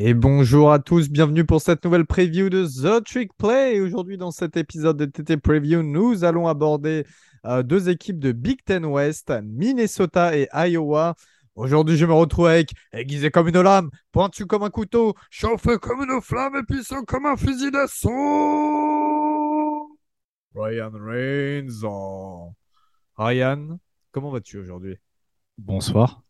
Et 0.00 0.14
bonjour 0.14 0.70
à 0.70 0.78
tous, 0.78 1.10
bienvenue 1.10 1.44
pour 1.44 1.60
cette 1.60 1.84
nouvelle 1.84 2.06
preview 2.06 2.48
de 2.50 2.64
The 2.64 3.04
Trick 3.04 3.32
Play. 3.36 3.80
Aujourd'hui, 3.80 4.16
dans 4.16 4.30
cet 4.30 4.56
épisode 4.56 4.96
de 4.96 5.06
TT 5.06 5.38
Preview, 5.38 5.82
nous 5.82 6.22
allons 6.22 6.46
aborder 6.46 7.04
euh, 7.44 7.64
deux 7.64 7.88
équipes 7.88 8.20
de 8.20 8.30
Big 8.30 8.62
Ten 8.64 8.84
West, 8.84 9.32
Minnesota 9.42 10.36
et 10.36 10.46
Iowa. 10.52 11.16
Aujourd'hui, 11.56 11.96
je 11.96 12.06
me 12.06 12.12
retrouve 12.12 12.46
avec 12.46 12.70
aiguisé 12.92 13.32
comme 13.32 13.48
une 13.48 13.60
lame, 13.60 13.90
pointu 14.12 14.46
comme 14.46 14.62
un 14.62 14.70
couteau, 14.70 15.14
chauffé 15.30 15.78
comme 15.78 16.04
une 16.08 16.22
flamme 16.22 16.54
et 16.54 16.62
puissant 16.62 17.02
comme 17.02 17.26
un 17.26 17.36
fusil 17.36 17.72
d'assaut. 17.72 18.12
Ryan 20.54 20.92
Reigns. 20.94 21.82
Ryan, 23.16 23.80
comment 24.12 24.30
vas-tu 24.30 24.58
aujourd'hui? 24.58 24.96
Bonsoir. 25.58 26.22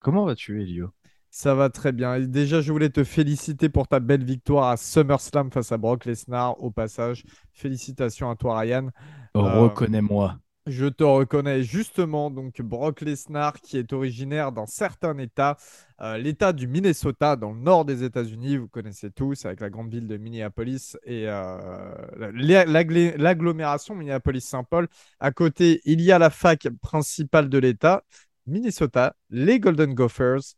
Comment 0.00 0.24
vas-tu, 0.24 0.60
Elio? 0.60 0.92
Ça 1.34 1.52
va 1.52 1.68
très 1.68 1.90
bien. 1.90 2.20
déjà, 2.20 2.60
je 2.60 2.70
voulais 2.70 2.90
te 2.90 3.02
féliciter 3.02 3.68
pour 3.68 3.88
ta 3.88 3.98
belle 3.98 4.22
victoire 4.22 4.68
à 4.68 4.76
SummerSlam 4.76 5.50
face 5.50 5.72
à 5.72 5.78
Brock 5.78 6.04
Lesnar. 6.04 6.62
Au 6.62 6.70
passage, 6.70 7.24
félicitations 7.52 8.30
à 8.30 8.36
toi, 8.36 8.60
Ryan. 8.60 8.90
Euh, 9.36 9.40
reconnais-moi. 9.40 10.38
Je 10.68 10.86
te 10.86 11.02
reconnais 11.02 11.64
justement. 11.64 12.30
Donc, 12.30 12.62
Brock 12.62 13.00
Lesnar, 13.00 13.54
qui 13.60 13.78
est 13.78 13.92
originaire 13.92 14.52
d'un 14.52 14.66
certain 14.66 15.18
État, 15.18 15.56
euh, 16.00 16.18
l'État 16.18 16.52
du 16.52 16.68
Minnesota, 16.68 17.34
dans 17.34 17.50
le 17.50 17.58
nord 17.58 17.84
des 17.84 18.04
États-Unis. 18.04 18.58
Vous 18.58 18.68
connaissez 18.68 19.10
tous, 19.10 19.44
avec 19.44 19.58
la 19.58 19.70
grande 19.70 19.90
ville 19.90 20.06
de 20.06 20.16
Minneapolis 20.16 20.96
et 21.02 21.24
euh, 21.26 22.30
l'agglomération 22.30 23.96
Minneapolis-Saint-Paul. 23.96 24.86
À 25.18 25.32
côté, 25.32 25.80
il 25.84 26.00
y 26.00 26.12
a 26.12 26.20
la 26.20 26.30
fac 26.30 26.68
principale 26.80 27.48
de 27.48 27.58
l'État, 27.58 28.04
Minnesota, 28.46 29.16
les 29.30 29.58
Golden 29.58 29.94
Gophers. 29.94 30.54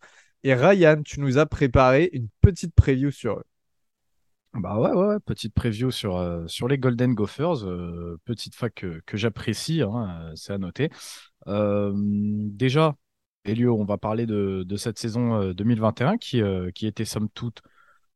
Et 0.46 0.54
Ryan, 0.54 1.02
tu 1.02 1.18
nous 1.18 1.38
as 1.38 1.46
préparé 1.46 2.08
une 2.12 2.28
petite 2.40 2.72
preview 2.72 3.10
sur 3.10 3.40
eux. 3.40 3.44
Bah 4.54 4.78
ouais, 4.78 4.92
ouais, 4.92 5.18
petite 5.18 5.52
preview 5.52 5.90
sur, 5.90 6.18
euh, 6.18 6.46
sur 6.46 6.68
les 6.68 6.78
Golden 6.78 7.14
Gophers, 7.14 7.64
euh, 7.64 8.16
petite 8.24 8.54
fac 8.54 8.72
que, 8.72 9.16
j'apprécie, 9.16 9.82
hein, 9.82 10.30
c'est 10.36 10.52
à 10.52 10.58
noter. 10.58 10.88
Euh, 11.48 11.92
déjà, 11.96 12.94
Elio, 13.44 13.76
on 13.76 13.84
va 13.84 13.98
parler 13.98 14.24
de, 14.24 14.64
cette 14.76 15.00
saison 15.00 15.50
2021 15.50 16.16
qui, 16.16 16.40
qui 16.76 16.86
était 16.86 17.04
somme 17.04 17.28
toute 17.34 17.60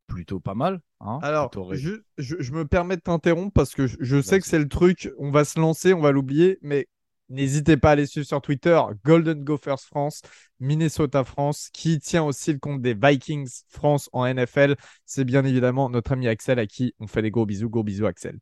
plutôt 0.07 0.39
pas 0.39 0.55
mal. 0.55 0.79
Hein, 1.01 1.19
Alors, 1.23 1.51
je, 1.73 2.51
me 2.53 2.63
permets 2.63 2.95
de 2.95 3.01
t'interrompre 3.01 3.51
parce 3.51 3.73
que 3.73 3.87
je 3.87 4.21
sais 4.21 4.39
que 4.39 4.47
c'est 4.47 4.59
le 4.59 4.69
truc, 4.69 5.11
on 5.17 5.31
va 5.31 5.43
se 5.43 5.59
lancer, 5.59 5.93
on 5.93 5.99
va 5.99 6.13
l'oublier, 6.13 6.59
mais 6.61 6.87
N'hésitez 7.31 7.77
pas 7.77 7.91
à 7.91 7.95
les 7.95 8.07
suivre 8.07 8.27
sur 8.27 8.41
Twitter, 8.41 8.77
Golden 9.05 9.41
Gophers 9.41 9.79
France, 9.79 10.21
Minnesota 10.59 11.23
France, 11.23 11.69
qui 11.71 11.97
tient 11.99 12.23
aussi 12.23 12.51
le 12.51 12.59
compte 12.59 12.81
des 12.81 12.93
Vikings 12.93 13.49
France 13.69 14.09
en 14.11 14.25
NFL. 14.27 14.75
C'est 15.05 15.23
bien 15.23 15.45
évidemment 15.45 15.89
notre 15.89 16.11
ami 16.11 16.27
Axel 16.27 16.59
à 16.59 16.67
qui 16.67 16.93
on 16.99 17.07
fait 17.07 17.21
des 17.21 17.31
gros 17.31 17.45
bisous. 17.45 17.69
Gros 17.69 17.83
bisous, 17.83 18.05
Axel. 18.05 18.37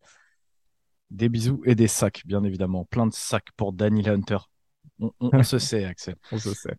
Des 1.12 1.30
bisous 1.30 1.62
et 1.66 1.76
des 1.76 1.88
sacs, 1.88 2.24
bien 2.26 2.44
évidemment. 2.44 2.86
Plein 2.86 3.06
de 3.06 3.14
sacs 3.14 3.52
pour 3.56 3.74
Daniel 3.74 4.10
Hunter. 4.10 4.40
On, 5.20 5.44
se 5.44 5.60
sait, 5.60 5.86
Axel. 5.86 6.16
On 6.32 6.40
se 6.40 6.56
sait. 6.56 6.76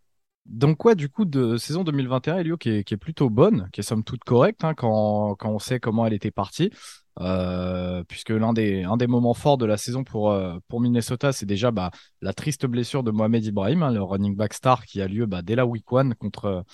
Donc, 0.46 0.78
quoi, 0.78 0.96
du 0.96 1.08
coup, 1.08 1.24
de 1.24 1.56
saison 1.58 1.84
2021, 1.84 2.38
Elio, 2.38 2.56
qui 2.56 2.70
est, 2.70 2.96
plutôt 2.96 3.30
bonne, 3.30 3.68
qui 3.72 3.80
est 3.80 3.84
somme 3.84 4.02
toute 4.02 4.24
correcte, 4.24 4.64
hein, 4.64 4.74
quand, 4.74 5.36
quand, 5.36 5.50
on 5.50 5.60
sait 5.60 5.78
comment 5.78 6.06
elle 6.06 6.12
était 6.12 6.32
partie. 6.32 6.72
Euh, 7.18 8.04
puisque 8.04 8.30
l'un 8.30 8.52
des, 8.52 8.84
un 8.84 8.96
des 8.96 9.06
moments 9.06 9.34
forts 9.34 9.58
de 9.58 9.66
la 9.66 9.76
saison 9.76 10.04
pour, 10.04 10.30
euh, 10.30 10.58
pour 10.68 10.80
Minnesota, 10.80 11.32
c'est 11.32 11.46
déjà 11.46 11.70
bah, 11.70 11.90
la 12.20 12.32
triste 12.32 12.66
blessure 12.66 13.02
de 13.02 13.10
Mohamed 13.10 13.44
Ibrahim, 13.44 13.82
hein, 13.82 13.90
le 13.90 14.02
running 14.02 14.36
back 14.36 14.54
star 14.54 14.86
qui 14.86 15.02
a 15.02 15.08
lieu 15.08 15.26
bah, 15.26 15.42
dès 15.42 15.56
la 15.56 15.66
week 15.66 15.90
one 15.92 16.14
contre, 16.14 16.64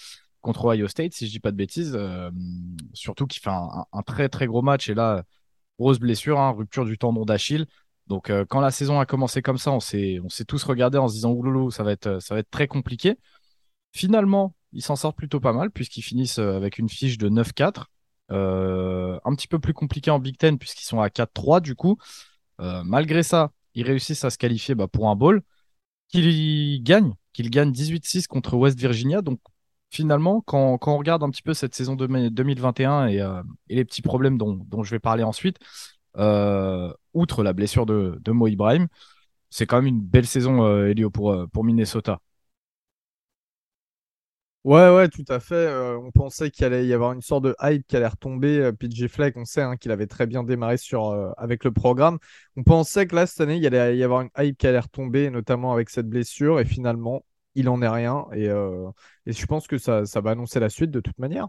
contre 0.42 0.66
Ohio 0.66 0.88
State, 0.88 1.14
si 1.14 1.26
je 1.26 1.32
dis 1.32 1.40
pas 1.40 1.50
de 1.52 1.56
bêtises. 1.56 1.94
Euh, 1.96 2.30
surtout 2.92 3.26
qu'il 3.26 3.40
fait 3.40 3.50
un, 3.50 4.02
très 4.02 4.28
très 4.28 4.46
gros 4.46 4.62
match 4.62 4.88
et 4.88 4.94
là, 4.94 5.24
grosse 5.78 5.98
blessure, 5.98 6.38
hein, 6.38 6.52
rupture 6.52 6.84
du 6.84 6.98
tendon 6.98 7.24
d'Achille. 7.24 7.66
Donc 8.06 8.30
quand 8.48 8.60
la 8.60 8.70
saison 8.70 9.00
a 9.00 9.06
commencé 9.06 9.42
comme 9.42 9.58
ça, 9.58 9.72
on 9.72 9.80
s'est, 9.80 10.20
on 10.22 10.28
s'est 10.28 10.44
tous 10.44 10.62
regardé 10.62 10.96
en 10.96 11.08
se 11.08 11.14
disant 11.14 11.32
ouloulou, 11.32 11.72
ça 11.72 11.82
va 11.82 11.90
être, 11.90 12.20
ça 12.22 12.34
va 12.34 12.40
être 12.40 12.50
très 12.50 12.68
compliqué. 12.68 13.16
Finalement, 13.92 14.54
ils 14.72 14.82
s'en 14.82 14.94
sortent 14.94 15.16
plutôt 15.16 15.40
pas 15.40 15.52
mal 15.52 15.72
puisqu'ils 15.72 16.02
finissent 16.02 16.38
avec 16.38 16.78
une 16.78 16.88
fiche 16.88 17.18
de 17.18 17.28
9-4. 17.28 17.86
Euh, 18.32 19.18
un 19.24 19.34
petit 19.34 19.46
peu 19.46 19.58
plus 19.58 19.72
compliqué 19.72 20.10
en 20.10 20.18
Big 20.18 20.36
Ten 20.36 20.58
puisqu'ils 20.58 20.84
sont 20.84 21.00
à 21.00 21.08
4-3 21.08 21.60
du 21.60 21.74
coup. 21.74 21.98
Euh, 22.60 22.82
malgré 22.84 23.22
ça, 23.22 23.52
ils 23.74 23.84
réussissent 23.84 24.24
à 24.24 24.30
se 24.30 24.38
qualifier 24.38 24.74
bah, 24.74 24.88
pour 24.88 25.08
un 25.08 25.16
bowl 25.16 25.42
qu'ils 26.08 26.82
gagnent, 26.82 27.14
qu'ils 27.32 27.50
gagnent 27.50 27.72
18-6 27.72 28.26
contre 28.26 28.56
West 28.56 28.78
Virginia. 28.78 29.22
Donc 29.22 29.40
finalement, 29.90 30.40
quand, 30.40 30.78
on 30.86 30.98
regarde 30.98 31.22
un 31.22 31.30
petit 31.30 31.42
peu 31.42 31.54
cette 31.54 31.74
saison 31.74 31.94
de 31.96 32.06
2021 32.28 33.08
euh, 33.10 33.42
et, 33.68 33.76
les 33.76 33.84
petits 33.84 34.02
problèmes 34.02 34.38
dont, 34.38 34.82
je 34.82 34.90
vais 34.90 34.98
parler 34.98 35.22
ensuite, 35.22 35.58
outre 36.14 37.42
la 37.42 37.52
blessure 37.52 37.86
de, 37.86 38.18
de 38.20 38.32
Mo 38.32 38.48
Ibrahim, 38.48 38.88
c'est 39.50 39.66
quand 39.66 39.76
même 39.76 39.86
une 39.86 40.00
belle 40.00 40.26
saison, 40.26 40.86
Elio, 40.86 41.10
pour, 41.10 41.34
pour 41.52 41.64
Minnesota. 41.64 42.20
Ouais, 44.66 44.90
ouais, 44.92 45.08
tout 45.08 45.24
à 45.28 45.38
fait. 45.38 45.54
Euh, 45.54 45.96
on 45.96 46.10
pensait 46.10 46.50
qu'il 46.50 46.64
allait 46.64 46.84
y 46.88 46.92
avoir 46.92 47.12
une 47.12 47.20
sorte 47.20 47.44
de 47.44 47.54
hype 47.62 47.86
qui 47.86 47.96
allait 47.96 48.08
retomber. 48.08 48.58
Euh, 48.58 48.72
PJ 48.72 49.06
Fleck, 49.06 49.36
on 49.36 49.44
sait 49.44 49.62
hein, 49.62 49.76
qu'il 49.76 49.92
avait 49.92 50.08
très 50.08 50.26
bien 50.26 50.42
démarré 50.42 50.74
euh, 50.92 51.30
avec 51.36 51.62
le 51.62 51.70
programme. 51.70 52.18
On 52.56 52.64
pensait 52.64 53.06
que 53.06 53.14
là, 53.14 53.28
cette 53.28 53.40
année, 53.42 53.58
il 53.58 53.66
allait 53.66 53.96
y 53.96 54.02
avoir 54.02 54.22
une 54.22 54.30
hype 54.36 54.58
qui 54.58 54.66
allait 54.66 54.80
retomber, 54.80 55.30
notamment 55.30 55.72
avec 55.72 55.88
cette 55.88 56.08
blessure. 56.08 56.58
Et 56.58 56.64
finalement, 56.64 57.24
il 57.54 57.68
en 57.68 57.80
est 57.80 57.88
rien. 57.88 58.26
Et, 58.32 58.46
je 59.26 59.46
pense 59.46 59.68
que 59.68 59.78
ça, 59.78 60.02
va 60.02 60.30
annoncer 60.32 60.58
la 60.58 60.68
suite 60.68 60.90
de 60.90 60.98
toute 61.00 61.18
manière. 61.20 61.46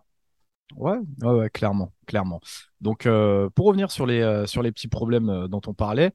Ouais, 0.75 0.97
ouais, 1.23 1.31
ouais, 1.31 1.49
clairement, 1.49 1.93
clairement. 2.05 2.39
Donc, 2.81 3.07
pour 3.55 3.65
revenir 3.65 3.89
sur 3.89 4.05
les, 4.05 4.43
sur 4.45 4.61
les 4.61 4.71
petits 4.71 4.89
problèmes 4.89 5.47
dont 5.47 5.61
on 5.65 5.73
parlait, 5.73 6.11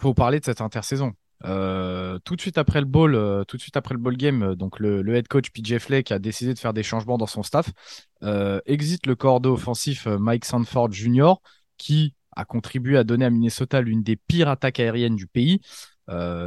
faut 0.00 0.14
parler 0.14 0.38
de 0.40 0.44
cette 0.44 0.60
intersaison. 0.60 1.14
Euh, 1.44 2.18
tout 2.24 2.36
de 2.36 2.40
suite 2.40 2.58
après 2.58 2.80
le 2.80 2.86
ball, 2.86 3.14
euh, 3.14 3.44
tout 3.44 3.56
de 3.56 3.62
suite 3.62 3.76
après 3.76 3.94
le 3.94 4.00
ball 4.00 4.16
game, 4.16 4.42
euh, 4.42 4.54
donc 4.54 4.78
le, 4.78 5.14
head 5.14 5.26
coach 5.28 5.50
PJ 5.50 5.78
Fleck 5.78 6.12
a 6.12 6.18
décidé 6.18 6.54
de 6.54 6.58
faire 6.58 6.72
des 6.72 6.82
changements 6.82 7.18
dans 7.18 7.26
son 7.26 7.42
staff. 7.42 7.70
exit 8.66 9.06
le 9.06 9.16
cordeau 9.16 9.54
offensif 9.54 10.06
Mike 10.06 10.44
Sanford 10.44 10.92
Jr. 10.92 11.34
qui 11.76 12.14
a 12.36 12.44
contribué 12.44 12.96
à 12.96 13.04
donner 13.04 13.24
à 13.24 13.30
Minnesota 13.30 13.80
l'une 13.80 14.02
des 14.02 14.16
pires 14.16 14.48
attaques 14.48 14.80
aériennes 14.80 15.16
du 15.16 15.26
pays 15.26 15.60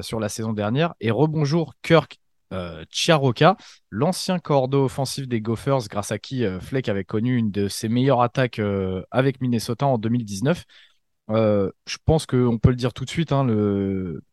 sur 0.01 0.19
la 0.19 0.29
saison 0.29 0.53
dernière. 0.53 0.93
Et 1.01 1.11
rebonjour 1.11 1.73
Kirk 1.81 2.17
Chiaroka, 2.89 3.57
l'ancien 3.89 4.39
cordeau 4.39 4.85
offensif 4.85 5.27
des 5.27 5.41
Gophers, 5.41 5.87
grâce 5.89 6.11
à 6.11 6.19
qui 6.19 6.45
Fleck 6.61 6.87
avait 6.87 7.03
connu 7.03 7.35
une 7.35 7.51
de 7.51 7.67
ses 7.67 7.89
meilleures 7.89 8.21
attaques 8.21 8.61
avec 9.11 9.41
Minnesota 9.41 9.85
en 9.85 9.97
2019. 9.97 10.63
je 11.29 11.97
pense 12.05 12.25
qu'on 12.25 12.57
peut 12.57 12.69
le 12.69 12.75
dire 12.75 12.93
tout 12.93 13.03
de 13.03 13.09
suite, 13.09 13.33
hein, 13.33 13.43
le, 13.43 14.23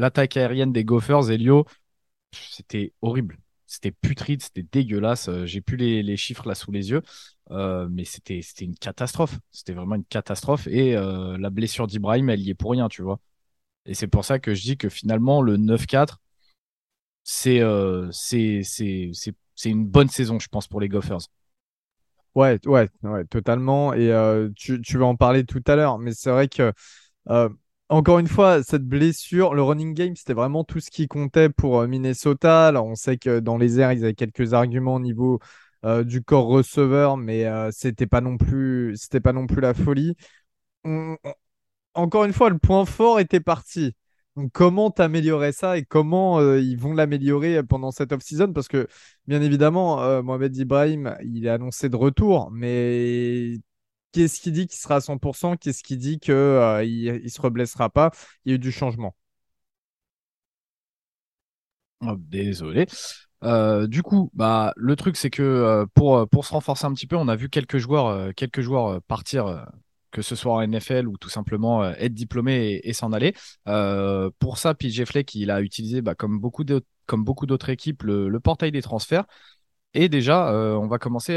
l'attaque 0.00 0.36
aérienne 0.36 0.72
des 0.72 0.84
Gophers, 0.84 1.30
Elio, 1.30 1.66
c'était 2.32 2.92
horrible. 3.02 3.38
C'était 3.66 3.90
putride, 3.90 4.42
c'était 4.42 4.62
dégueulasse. 4.62 5.28
Euh, 5.28 5.44
j'ai 5.44 5.60
plus 5.60 5.76
les, 5.76 6.16
chiffres 6.16 6.46
là 6.46 6.54
sous 6.54 6.70
les 6.70 6.90
yeux, 6.90 7.02
euh, 7.50 7.88
mais 7.90 8.04
c'était 8.04 8.40
une 8.60 8.76
catastrophe. 8.76 9.38
C'était 9.50 9.72
vraiment 9.72 9.96
une 9.96 10.04
catastrophe. 10.04 10.66
Et 10.68 10.96
euh, 10.96 11.36
la 11.38 11.50
blessure 11.50 11.86
d'Ibrahim, 11.86 12.30
elle 12.30 12.40
y 12.40 12.50
est 12.50 12.54
pour 12.54 12.70
rien, 12.72 12.88
tu 12.88 13.02
vois. 13.02 13.18
Et 13.86 13.94
c'est 13.94 14.08
pour 14.08 14.24
ça 14.24 14.38
que 14.38 14.54
je 14.54 14.62
dis 14.62 14.76
que 14.78 14.88
finalement, 14.88 15.42
le 15.42 15.56
9-4, 15.56 16.20
c'est 17.24 17.60
c'est 18.12 19.70
une 19.70 19.86
bonne 19.86 20.08
saison, 20.08 20.38
je 20.38 20.48
pense, 20.48 20.68
pour 20.68 20.80
les 20.80 20.88
Gophers. 20.88 21.28
Ouais, 22.34 22.60
ouais, 22.66 22.90
ouais, 23.02 23.24
totalement. 23.24 23.94
Et 23.94 24.12
tu, 24.54 24.80
tu, 24.82 24.98
vas 24.98 25.06
en 25.06 25.16
parler 25.16 25.44
tout 25.44 25.62
à 25.66 25.76
l'heure, 25.76 25.98
mais 25.98 26.12
c'est 26.12 26.30
vrai 26.30 26.48
que 26.48 26.72
encore 27.88 28.18
une 28.18 28.26
fois, 28.26 28.62
cette 28.62 28.84
blessure, 28.84 29.54
le 29.54 29.62
running 29.62 29.94
game, 29.94 30.16
c'était 30.16 30.34
vraiment 30.34 30.64
tout 30.64 30.80
ce 30.80 30.90
qui 30.90 31.06
comptait 31.06 31.48
pour 31.48 31.80
euh, 31.80 31.86
Minnesota. 31.86 32.72
On 32.74 32.94
sait 32.94 33.16
que 33.16 33.38
dans 33.40 33.56
les 33.56 33.78
airs, 33.80 33.92
ils 33.92 34.04
avaient 34.04 34.14
quelques 34.14 34.54
arguments 34.54 34.96
au 34.96 35.00
niveau 35.00 35.38
euh, 35.84 36.02
du 36.04 36.22
corps 36.22 36.46
receveur, 36.46 37.16
mais 37.16 37.46
euh, 37.46 37.70
c'était 37.72 38.06
pas 38.06 38.20
non 38.20 38.38
plus, 38.38 38.94
c'était 38.96 39.20
pas 39.20 39.32
non 39.32 39.46
plus 39.46 39.60
la 39.60 39.74
folie. 39.74 40.16
Encore 41.94 42.24
une 42.24 42.32
fois, 42.32 42.50
le 42.50 42.58
point 42.58 42.84
fort 42.84 43.20
était 43.20 43.40
parti. 43.40 43.94
Comment 44.52 44.90
t'améliorer 44.90 45.52
ça 45.52 45.78
et 45.78 45.84
comment 45.84 46.40
ils 46.56 46.76
vont 46.76 46.92
l'améliorer 46.92 47.62
pendant 47.62 47.90
cette 47.90 48.12
off-season? 48.12 48.52
Parce 48.52 48.68
que, 48.68 48.86
bien 49.26 49.40
évidemment, 49.40 50.22
Mohamed 50.22 50.54
Ibrahim, 50.56 51.16
il 51.24 51.46
est 51.46 51.50
annoncé 51.50 51.88
de 51.88 51.96
retour, 51.96 52.50
mais 52.52 53.56
Qu'est-ce 54.16 54.40
qui 54.40 54.50
dit 54.50 54.66
qu'il 54.66 54.78
sera 54.78 54.96
à 54.96 55.00
100% 55.00 55.58
Qu'est-ce 55.58 55.82
qui 55.82 55.98
dit 55.98 56.18
qu'il 56.18 56.32
euh, 56.32 57.20
ne 57.22 57.28
se 57.28 57.38
reblessera 57.38 57.90
pas? 57.90 58.12
Il 58.46 58.48
y 58.48 58.52
a 58.52 58.56
eu 58.56 58.58
du 58.58 58.72
changement. 58.72 59.14
Oh, 62.00 62.14
désolé. 62.16 62.86
Euh, 63.44 63.86
du 63.86 64.02
coup, 64.02 64.30
bah, 64.32 64.72
le 64.76 64.96
truc, 64.96 65.18
c'est 65.18 65.28
que 65.28 65.42
euh, 65.42 65.84
pour, 65.92 66.26
pour 66.30 66.46
se 66.46 66.52
renforcer 66.54 66.86
un 66.86 66.94
petit 66.94 67.06
peu, 67.06 67.16
on 67.16 67.28
a 67.28 67.36
vu 67.36 67.50
quelques 67.50 67.76
joueurs, 67.76 68.32
quelques 68.34 68.62
joueurs 68.62 69.02
partir, 69.02 69.66
que 70.12 70.22
ce 70.22 70.34
soit 70.34 70.54
en 70.54 70.62
NFL 70.62 71.08
ou 71.08 71.18
tout 71.18 71.28
simplement 71.28 71.84
être 71.84 72.14
diplômé 72.14 72.80
et, 72.82 72.94
s'en 72.94 73.12
aller. 73.12 73.34
pour 74.38 74.56
ça, 74.56 74.72
PJ 74.72 75.04
Fleck, 75.04 75.34
il 75.34 75.50
a 75.50 75.60
utilisé, 75.60 76.00
bah, 76.00 76.14
comme 76.14 76.40
beaucoup 76.40 76.64
d'autres 76.64 77.68
équipes, 77.68 78.02
le, 78.04 78.40
portail 78.40 78.72
des 78.72 78.80
transferts. 78.80 79.26
Et 79.98 80.10
déjà, 80.10 80.52
euh, 80.52 80.74
on 80.74 80.86
va 80.88 80.98
commencer 80.98 81.36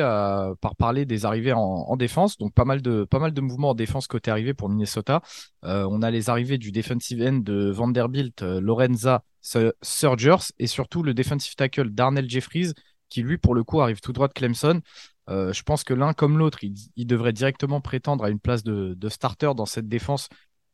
par 0.59 0.75
parler 0.75 1.05
des 1.05 1.25
arrivées 1.25 1.53
en, 1.53 1.95
défense. 1.95 2.37
Donc, 2.37 2.53
pas 2.53 2.65
mal, 2.65 2.81
de, 2.81 3.41
mouvements 3.41 3.69
en 3.69 3.73
défense 3.73 4.05
côté 4.05 4.29
arrivée 4.31 4.53
pour 4.53 4.67
Minnesota. 4.67 5.21
Euh, 5.63 5.87
on 5.89 6.01
a 6.01 6.11
les 6.11 6.29
arrivées 6.29 6.57
du 6.57 6.73
defensive 6.73 7.21
end 7.21 7.37
de 7.37 7.69
Vanderbilt, 7.71 8.43
euh, 8.43 8.59
Lorenza 8.59 9.23
Surgers, 9.81 10.51
et 10.59 10.67
surtout 10.67 11.03
le 11.03 11.13
defensive 11.13 11.55
tackle 11.55 11.91
Darnell 11.91 12.29
Jeffries, 12.29 12.73
qui 13.07 13.23
lui, 13.23 13.37
pour 13.37 13.55
le 13.55 13.63
coup, 13.63 13.79
arrive 13.79 14.01
tout 14.01 14.11
droit 14.11 14.27
de 14.27 14.33
Clemson. 14.33 14.81
je 15.29 15.61
pense 15.63 15.85
que 15.85 15.93
l'un 15.93 16.11
comme 16.11 16.37
l'autre, 16.37 16.59
il, 16.61 17.07
devrait 17.07 17.31
directement 17.31 17.79
prétendre 17.79 18.25
à 18.25 18.29
une 18.29 18.41
place 18.41 18.63
de 18.63 19.09
starter 19.09 19.53
dans 19.55 19.65
cette 19.65 19.87
défense 19.87 20.27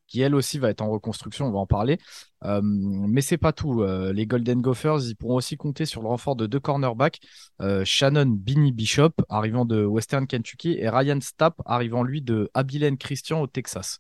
qui 0.08 0.22
elle 0.22 0.36
aussi 0.36 0.60
va 0.60 0.70
être 0.70 0.82
en 0.82 0.90
reconstruction, 0.90 1.48
on 1.48 1.52
va 1.52 1.60
en 1.60 1.66
parler. 1.68 1.98
Euh, 2.44 2.62
mais 2.64 3.22
c'est 3.22 3.38
pas 3.38 3.54
tout. 3.54 3.82
Euh, 3.82 4.14
les 4.14 4.28
Golden 4.28 4.62
Gophers, 4.62 5.00
ils 5.08 5.16
pourront 5.16 5.36
aussi 5.36 5.58
compter 5.58 5.86
sur 5.86 6.02
le 6.02 6.08
renfort 6.08 6.36
de 6.36 6.48
deux 6.48 6.60
cornerbacks, 6.60 7.20
euh, 7.62 7.84
Shannon 7.86 8.28
Binny 8.28 8.72
Bishop, 8.72 9.12
arrivant 9.30 9.66
de 9.66 9.84
Western 9.84 10.28
Kentucky, 10.28 10.78
et 10.80 10.90
Ryan 10.90 11.20
Stapp, 11.22 11.56
arrivant 11.66 12.04
lui 12.04 12.22
de 12.22 12.50
Abilene 12.54 12.98
Christian 12.98 13.42
au 13.42 13.48
Texas. 13.48 14.00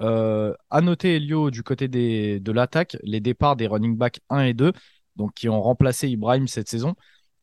à 0.00 0.80
noter, 0.80 1.16
Elio, 1.16 1.50
du 1.50 1.62
côté 1.62 1.88
de 1.88 2.52
l'attaque, 2.52 2.96
les 3.02 3.20
départs 3.20 3.56
des 3.56 3.66
running 3.66 3.96
backs 3.96 4.20
1 4.30 4.44
et 4.44 4.54
2, 4.54 4.72
donc 5.16 5.34
qui 5.34 5.48
ont 5.48 5.60
remplacé 5.60 6.08
Ibrahim 6.08 6.46
cette 6.46 6.68
saison. 6.68 6.94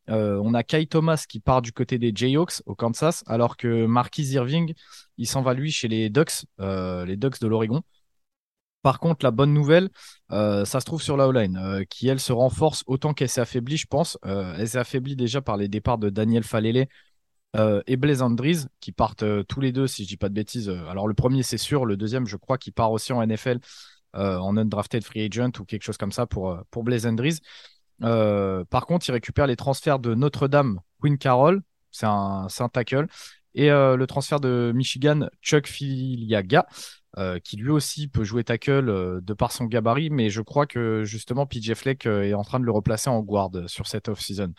On 0.08 0.54
a 0.54 0.62
Kai 0.62 0.86
Thomas 0.86 1.24
qui 1.28 1.40
part 1.40 1.62
du 1.62 1.72
côté 1.72 1.98
des 1.98 2.12
Jayhawks 2.14 2.62
au 2.66 2.74
Kansas, 2.74 3.24
alors 3.26 3.56
que 3.56 3.86
Marquis 3.86 4.24
Irving, 4.32 4.74
il 5.18 5.26
s'en 5.26 5.42
va 5.42 5.54
lui 5.54 5.70
chez 5.70 5.88
les 5.88 6.10
Ducks, 6.10 6.44
les 6.58 7.16
Ducks 7.16 7.40
de 7.40 7.46
l'Oregon. 7.46 7.82
Par 8.86 9.00
contre, 9.00 9.26
la 9.26 9.32
bonne 9.32 9.52
nouvelle, 9.52 9.88
euh, 10.30 10.64
ça 10.64 10.78
se 10.78 10.84
trouve 10.84 11.02
sur 11.02 11.16
la 11.16 11.26
O-line, 11.26 11.56
euh, 11.56 11.82
qui 11.90 12.06
elle 12.06 12.20
se 12.20 12.32
renforce 12.32 12.84
autant 12.86 13.14
qu'elle 13.14 13.28
s'est 13.28 13.40
affaiblie, 13.40 13.76
je 13.76 13.88
pense. 13.88 14.16
Euh, 14.24 14.54
elle 14.56 14.68
s'est 14.68 14.78
affaiblie 14.78 15.16
déjà 15.16 15.42
par 15.42 15.56
les 15.56 15.66
départs 15.66 15.98
de 15.98 16.08
Daniel 16.08 16.44
Falele 16.44 16.86
et 17.86 17.96
Blaise 17.96 18.22
Andries, 18.22 18.66
qui 18.78 18.92
partent 18.92 19.24
tous 19.48 19.60
les 19.60 19.72
deux, 19.72 19.88
si 19.88 20.04
je 20.04 20.08
dis 20.08 20.16
pas 20.16 20.28
de 20.28 20.34
bêtises. 20.34 20.68
alors 20.68 21.08
le 21.08 21.14
premier, 21.14 21.42
c'est 21.42 21.58
sûr, 21.58 21.84
le 21.84 21.96
deuxième, 21.96 22.26
je 22.26 22.36
crois 22.36 22.58
qu'il 22.58 22.74
part 22.74 22.92
aussi 22.92 23.12
en 23.12 23.26
NFL, 23.26 23.58
en 24.12 24.56
undrafted 24.56 25.02
free 25.02 25.24
agent 25.24 25.52
ou 25.58 25.64
quelque 25.64 25.82
chose 25.82 25.96
comme 25.96 26.12
ça 26.12 26.26
pour, 26.26 26.56
pour 26.70 26.84
Blaise 26.84 27.06
Andries. 27.06 27.40
Par 28.00 28.86
contre, 28.86 29.08
il 29.08 29.12
récupère 29.12 29.46
les 29.46 29.56
transferts 29.56 29.98
de 29.98 30.14
Notre-Dame, 30.14 30.80
Quinn 31.00 31.18
Carroll, 31.18 31.62
c'est 31.90 32.06
un, 32.06 32.48
tackle, 32.72 33.06
et 33.54 33.68
le 33.68 34.04
transfert 34.06 34.40
de 34.40 34.72
Michigan, 34.74 35.28
Chuck 35.42 35.66
Filiaga. 35.66 36.66
Euh, 37.18 37.38
qui 37.38 37.56
lui 37.56 37.70
aussi 37.70 38.08
peut 38.08 38.24
jouer 38.24 38.44
tackle 38.44 38.90
euh, 38.90 39.20
de 39.22 39.32
par 39.32 39.50
son 39.50 39.64
gabarit, 39.64 40.10
mais 40.10 40.28
je 40.28 40.42
crois 40.42 40.66
que 40.66 41.02
justement 41.04 41.46
PJ 41.46 41.72
Fleck 41.72 42.04
euh, 42.04 42.24
est 42.24 42.34
en 42.34 42.42
train 42.42 42.60
de 42.60 42.66
le 42.66 42.70
replacer 42.70 43.08
en 43.08 43.20
guard 43.20 43.50
sur 43.68 43.86
cette 43.86 44.10
off-season. 44.10 44.52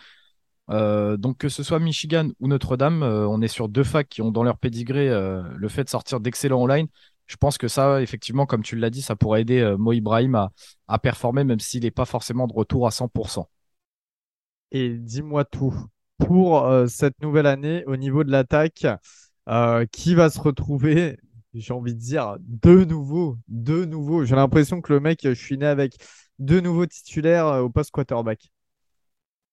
donc 0.67 1.37
que 1.37 1.49
ce 1.49 1.61
soit 1.61 1.77
Michigan 1.77 2.29
ou 2.39 2.47
Notre-Dame, 2.47 3.03
on 3.03 3.43
est 3.43 3.47
sur 3.47 3.69
deux 3.69 3.83
facs 3.83 4.09
qui 4.09 4.23
ont 4.23 4.31
dans 4.31 4.41
leur 4.41 4.57
pédigré 4.57 5.07
le 5.07 5.67
fait 5.69 5.83
de 5.83 5.89
sortir 5.89 6.19
d'excellents 6.19 6.61
online. 6.61 6.87
Je 7.27 7.35
pense 7.35 7.57
que 7.57 7.67
ça, 7.67 8.01
effectivement, 8.01 8.45
comme 8.45 8.63
tu 8.63 8.75
l'as 8.75 8.89
dit, 8.89 9.01
ça 9.01 9.15
pourrait 9.15 9.41
aider 9.41 9.75
Mo 9.77 9.91
Ibrahim 9.93 10.49
à, 10.87 10.99
performer, 10.99 11.43
même 11.43 11.59
s'il 11.59 11.83
n'est 11.83 11.91
pas 11.91 12.05
forcément 12.05 12.47
de 12.47 12.53
retour 12.53 12.87
à 12.87 12.91
100%. 12.91 13.45
Et 14.71 14.89
dis-moi 14.89 15.45
tout. 15.45 15.73
Pour 16.17 16.67
cette 16.87 17.21
nouvelle 17.21 17.45
année, 17.45 17.83
au 17.85 17.97
niveau 17.97 18.23
de 18.23 18.31
l'attaque, 18.31 18.87
qui 19.91 20.15
va 20.15 20.29
se 20.29 20.39
retrouver 20.39 21.17
j'ai 21.59 21.73
envie 21.73 21.93
de 21.93 21.99
dire, 21.99 22.37
deux 22.39 22.85
nouveaux, 22.85 23.37
deux 23.47 23.85
nouveaux. 23.85 24.25
J'ai 24.25 24.35
l'impression 24.35 24.81
que 24.81 24.93
le 24.93 24.99
mec, 24.99 25.21
je 25.23 25.31
suis 25.31 25.57
né 25.57 25.65
avec 25.65 25.95
deux 26.39 26.61
nouveaux 26.61 26.85
titulaires 26.85 27.47
euh, 27.47 27.61
au 27.61 27.69
poste 27.69 27.91
quarterback. 27.91 28.49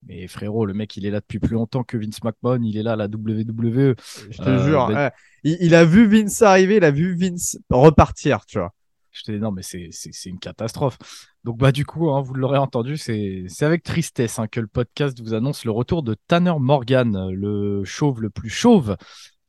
Mais 0.06 0.26
frérot, 0.26 0.66
le 0.66 0.74
mec, 0.74 0.96
il 0.96 1.06
est 1.06 1.10
là 1.10 1.20
depuis 1.20 1.38
plus 1.38 1.54
longtemps 1.54 1.82
que 1.82 1.96
Vince 1.96 2.22
McMahon, 2.22 2.62
il 2.62 2.76
est 2.76 2.82
là 2.82 2.92
à 2.92 2.96
la 2.96 3.06
WWE. 3.06 3.94
Je 4.30 4.38
te 4.38 4.58
jure, 4.64 4.90
euh, 4.90 5.08
il, 5.44 5.74
a 5.74 5.84
vu 5.84 6.06
Vince 6.06 6.42
arriver, 6.42 6.76
il 6.76 6.84
a 6.84 6.90
vu 6.90 7.16
Vince 7.16 7.58
repartir, 7.70 8.44
tu 8.46 8.58
vois. 8.58 8.74
Je 9.12 9.22
te 9.22 9.32
dis, 9.32 9.38
non, 9.38 9.52
mais 9.52 9.62
c'est 9.62 9.90
une 10.26 10.40
catastrophe. 10.40 10.98
Donc, 11.44 11.58
bah, 11.58 11.72
du 11.72 11.86
coup, 11.86 12.10
hein, 12.10 12.20
vous 12.20 12.34
l'aurez 12.34 12.58
entendu, 12.58 12.96
c'est 12.96 13.46
avec 13.62 13.82
tristesse 13.82 14.38
hein, 14.38 14.48
que 14.48 14.60
le 14.60 14.66
podcast 14.66 15.20
vous 15.20 15.34
annonce 15.34 15.64
le 15.64 15.70
retour 15.70 16.02
de 16.02 16.16
Tanner 16.26 16.54
Morgan, 16.58 17.30
le 17.30 17.84
chauve 17.84 18.20
le 18.20 18.30
plus 18.30 18.50
chauve 18.50 18.96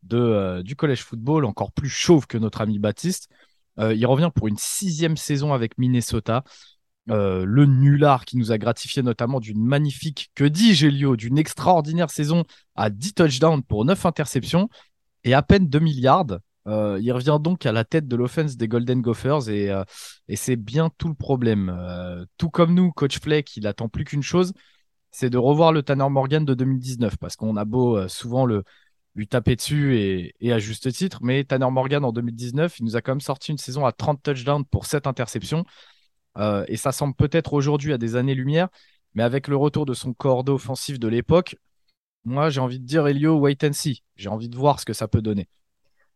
de, 0.04 0.18
euh, 0.18 0.64
du 0.64 0.76
collège 0.76 1.04
football, 1.04 1.46
encore 1.46 1.72
plus 1.72 1.90
chauve 1.90 2.28
que 2.28 2.38
notre 2.38 2.62
ami 2.62 2.80
Baptiste. 2.80 3.30
Euh, 3.80 3.94
il 3.94 4.06
revient 4.06 4.30
pour 4.34 4.48
une 4.48 4.58
sixième 4.58 5.18
saison 5.18 5.54
avec 5.54 5.78
Minnesota. 5.78 6.44
Euh, 7.12 7.46
le 7.46 7.66
nulard 7.66 8.26
qui 8.26 8.38
nous 8.38 8.52
a 8.52 8.58
gratifié 8.58 9.04
notamment 9.04 9.40
d'une 9.40 9.64
magnifique, 9.64 10.32
que 10.34 10.44
dis-je 10.44 10.88
Elio, 10.88 11.16
d'une 11.16 11.38
extraordinaire 11.38 12.10
saison 12.10 12.44
à 12.76 12.90
10 12.90 13.14
touchdowns 13.14 13.64
pour 13.64 13.86
9 13.86 14.06
interceptions 14.06 14.70
et 15.24 15.34
à 15.34 15.42
peine 15.44 15.68
2 15.68 15.80
milliards. 15.80 16.40
il 16.66 17.12
revient 17.12 17.38
donc 17.40 17.66
à 17.66 17.72
la 17.72 17.84
tête 17.84 18.08
de 18.08 18.16
l'offense 18.16 18.58
des 18.58 18.68
Golden 18.68 19.02
Gophers 19.02 19.50
et, 19.50 19.72
et 20.28 20.36
c'est 20.36 20.56
bien 20.56 20.90
tout 20.98 21.08
le 21.08 21.14
problème. 21.14 22.28
tout 22.38 22.50
comme 22.50 22.74
nous, 22.74 22.92
Coach 22.92 23.20
Fleck, 23.20 23.56
il 23.56 23.68
attend 23.68 23.88
plus 23.88 24.04
qu'une 24.04 24.24
chose, 24.24 24.54
c'est 25.12 25.30
de 25.30 25.38
revoir 25.38 25.72
le 25.74 25.84
Tanner 25.84 26.10
Morgan 26.10 26.44
de 26.44 26.54
2019 26.56 27.18
parce 27.18 27.36
qu'on 27.36 27.56
a 27.56 27.66
beau 27.66 28.08
souvent 28.08 28.46
le, 28.46 28.64
lui 29.16 29.28
taper 29.28 29.56
dessus 29.56 29.98
et, 29.98 30.52
à 30.52 30.60
juste 30.60 30.92
titre. 30.92 31.20
Mais 31.22 31.44
Tanner 31.44 31.70
Morgan 31.72 32.04
en 32.04 32.12
2019, 32.12 32.80
il 32.80 32.86
nous 32.86 32.96
a 32.96 33.02
quand 33.02 33.14
même 33.14 33.22
sorti 33.22 33.52
une 33.52 33.58
saison 33.58 33.86
à 33.86 33.92
30 33.92 34.22
touchdowns 34.22 34.66
pour 34.66 34.86
7 34.86 35.08
interceptions. 35.08 35.66
Euh, 36.38 36.66
et 36.68 36.78
ça 36.78 36.92
semble 36.92 37.14
peut-être 37.16 37.54
aujourd'hui 37.54 37.94
à 37.94 37.98
des 37.98 38.16
années-lumière, 38.16 38.70
mais 39.14 39.24
avec 39.24 39.48
le 39.48 39.56
retour 39.56 39.86
de 39.86 39.94
son 39.94 40.14
cordeau 40.14 40.56
offensif 40.56 41.00
de 41.00 41.08
l'époque, 41.08 41.56
moi 42.26 42.50
j'ai 42.50 42.60
envie 42.60 42.80
de 42.80 42.86
dire 42.86 43.08
Elio, 43.08 43.38
wait 43.38 43.64
and 43.64 43.74
see. 43.74 44.04
J'ai 44.16 44.30
envie 44.30 44.50
de 44.50 44.58
voir 44.58 44.80
ce 44.80 44.86
que 44.86 44.94
ça 44.94 45.08
peut 45.08 45.22
donner. 45.22 45.48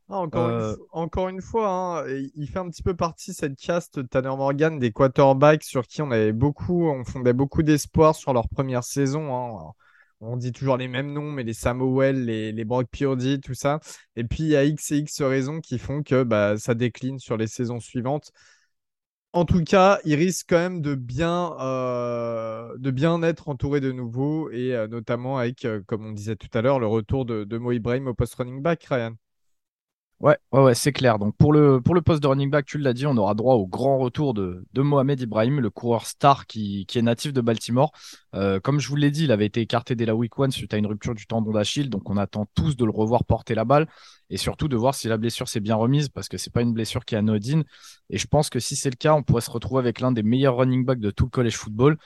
Ah, 0.09 0.17
encore, 0.17 0.49
une 0.49 0.55
euh, 0.55 0.75
encore, 0.91 1.29
une 1.29 1.41
fois, 1.41 1.69
hein, 2.01 2.29
il 2.35 2.47
fait 2.47 2.57
un 2.57 2.67
petit 2.69 2.81
peu 2.81 2.95
partie 2.95 3.33
cette 3.33 3.55
caste 3.55 4.09
Tanner 4.09 4.29
Morgan 4.29 4.79
des 4.79 4.91
quarterbacks 4.91 5.63
sur 5.63 5.85
qui 5.85 6.01
on 6.01 6.09
avait 6.09 6.33
beaucoup, 6.33 6.89
on 6.89 7.03
fondait 7.03 7.33
beaucoup 7.33 7.61
d'espoir 7.61 8.15
sur 8.15 8.33
leur 8.33 8.49
première 8.49 8.83
saison. 8.83 9.35
Hein 9.35 9.73
on 10.21 10.37
dit 10.37 10.51
toujours 10.51 10.77
les 10.77 10.87
mêmes 10.87 11.13
noms, 11.13 11.31
mais 11.31 11.43
les 11.43 11.53
Samuel, 11.53 12.25
les, 12.25 12.51
les 12.51 12.65
Brock 12.65 12.87
Purdy, 12.91 13.39
tout 13.39 13.53
ça. 13.53 13.79
Et 14.15 14.23
puis, 14.23 14.43
il 14.43 14.49
y 14.49 14.55
a 14.55 14.65
X 14.65 14.91
et 14.91 14.97
X 14.97 15.21
raisons 15.21 15.61
qui 15.61 15.79
font 15.79 16.03
que 16.03 16.23
bah, 16.23 16.57
ça 16.57 16.73
décline 16.73 17.19
sur 17.19 17.37
les 17.37 17.47
saisons 17.47 17.79
suivantes. 17.79 18.31
En 19.33 19.45
tout 19.45 19.63
cas, 19.63 19.99
il 20.05 20.15
risque 20.15 20.47
quand 20.49 20.57
même 20.57 20.81
de 20.81 20.95
bien, 20.95 21.55
euh, 21.59 22.75
être 23.23 23.47
entouré 23.49 23.79
de 23.79 23.91
nouveau, 23.91 24.49
et 24.51 24.75
euh, 24.75 24.87
notamment 24.87 25.37
avec, 25.37 25.65
euh, 25.65 25.81
comme 25.85 26.05
on 26.05 26.11
disait 26.11 26.35
tout 26.35 26.49
à 26.53 26.61
l'heure, 26.61 26.79
le 26.79 26.87
retour 26.87 27.25
de, 27.25 27.43
de 27.43 27.57
Ibrahim 27.73 28.07
au 28.07 28.13
post-running 28.15 28.61
back, 28.61 28.83
Ryan. 28.85 29.15
Ouais, 30.19 30.37
ouais, 30.51 30.75
c'est 30.75 30.91
clair. 30.91 31.17
Donc 31.17 31.33
pour 31.37 31.53
le, 31.53 31.79
pour 31.79 31.95
le 31.95 32.01
poste 32.01 32.21
de 32.21 32.27
running 32.27 32.49
back, 32.49 32.65
tu 32.65 32.77
l'as 32.77 32.91
dit, 32.91 33.05
on 33.07 33.15
aura 33.15 33.35
droit 33.35 33.55
au 33.55 33.65
grand 33.65 33.97
retour 33.99 34.33
de, 34.33 34.65
de 34.73 34.81
Mohamed 34.81 35.21
Ibrahim, 35.21 35.61
le 35.61 35.69
coureur 35.69 36.05
star 36.05 36.45
qui, 36.45 36.85
qui 36.87 36.99
est 36.99 37.01
natif 37.01 37.31
de 37.31 37.39
Baltimore. 37.39 37.93
Euh, 38.35 38.59
comme 38.59 38.81
je 38.81 38.89
vous 38.89 38.97
l'ai 38.97 39.11
dit, 39.11 39.23
il 39.23 39.31
avait 39.31 39.45
été 39.45 39.61
écarté 39.61 39.95
dès 39.95 40.05
la 40.05 40.15
week 40.15 40.37
one 40.37 40.51
suite 40.51 40.73
à 40.73 40.77
une 40.77 40.87
rupture 40.87 41.15
du 41.15 41.25
tendon 41.25 41.51
d'Achille, 41.53 41.89
donc 41.89 42.09
on 42.09 42.17
attend 42.17 42.47
tous 42.53 42.75
de 42.75 42.83
le 42.83 42.91
revoir 42.91 43.23
porter 43.23 43.55
la 43.55 43.63
balle 43.63 43.87
et 44.29 44.35
surtout 44.35 44.67
de 44.67 44.75
voir 44.75 44.93
si 44.93 45.07
la 45.07 45.15
blessure 45.15 45.47
s'est 45.47 45.61
bien 45.61 45.75
remise 45.75 46.09
parce 46.09 46.27
que 46.27 46.37
c'est 46.37 46.51
pas 46.51 46.61
une 46.61 46.73
blessure 46.73 47.05
qui 47.05 47.15
est 47.15 47.17
anodine. 47.17 47.63
Et 48.09 48.17
je 48.17 48.27
pense 48.27 48.49
que 48.49 48.59
si 48.59 48.75
c'est 48.75 48.89
le 48.89 48.97
cas, 48.97 49.13
on 49.13 49.23
pourrait 49.23 49.41
se 49.41 49.49
retrouver 49.51 49.79
avec 49.79 50.01
l'un 50.01 50.11
des 50.11 50.21
meilleurs 50.23 50.57
running 50.57 50.83
backs 50.83 50.99
de 50.99 51.11
tout 51.11 51.25
le 51.25 51.29
college 51.29 51.55
football. 51.55 51.97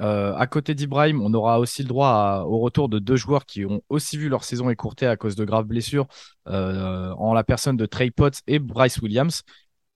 Euh, 0.00 0.34
à 0.34 0.46
côté 0.46 0.74
d'Ibrahim, 0.74 1.20
on 1.20 1.34
aura 1.34 1.58
aussi 1.60 1.82
le 1.82 1.88
droit 1.88 2.44
au 2.46 2.58
retour 2.58 2.88
de 2.88 2.98
deux 2.98 3.16
joueurs 3.16 3.44
qui 3.44 3.66
ont 3.66 3.82
aussi 3.90 4.16
vu 4.16 4.28
leur 4.28 4.44
saison 4.44 4.70
écourtée 4.70 5.06
à 5.06 5.16
cause 5.16 5.36
de 5.36 5.44
graves 5.44 5.66
blessures, 5.66 6.06
euh, 6.48 7.12
en 7.12 7.34
la 7.34 7.44
personne 7.44 7.76
de 7.76 7.86
Trey 7.86 8.10
Potts 8.10 8.40
et 8.46 8.58
Bryce 8.58 8.98
Williams. 9.02 9.42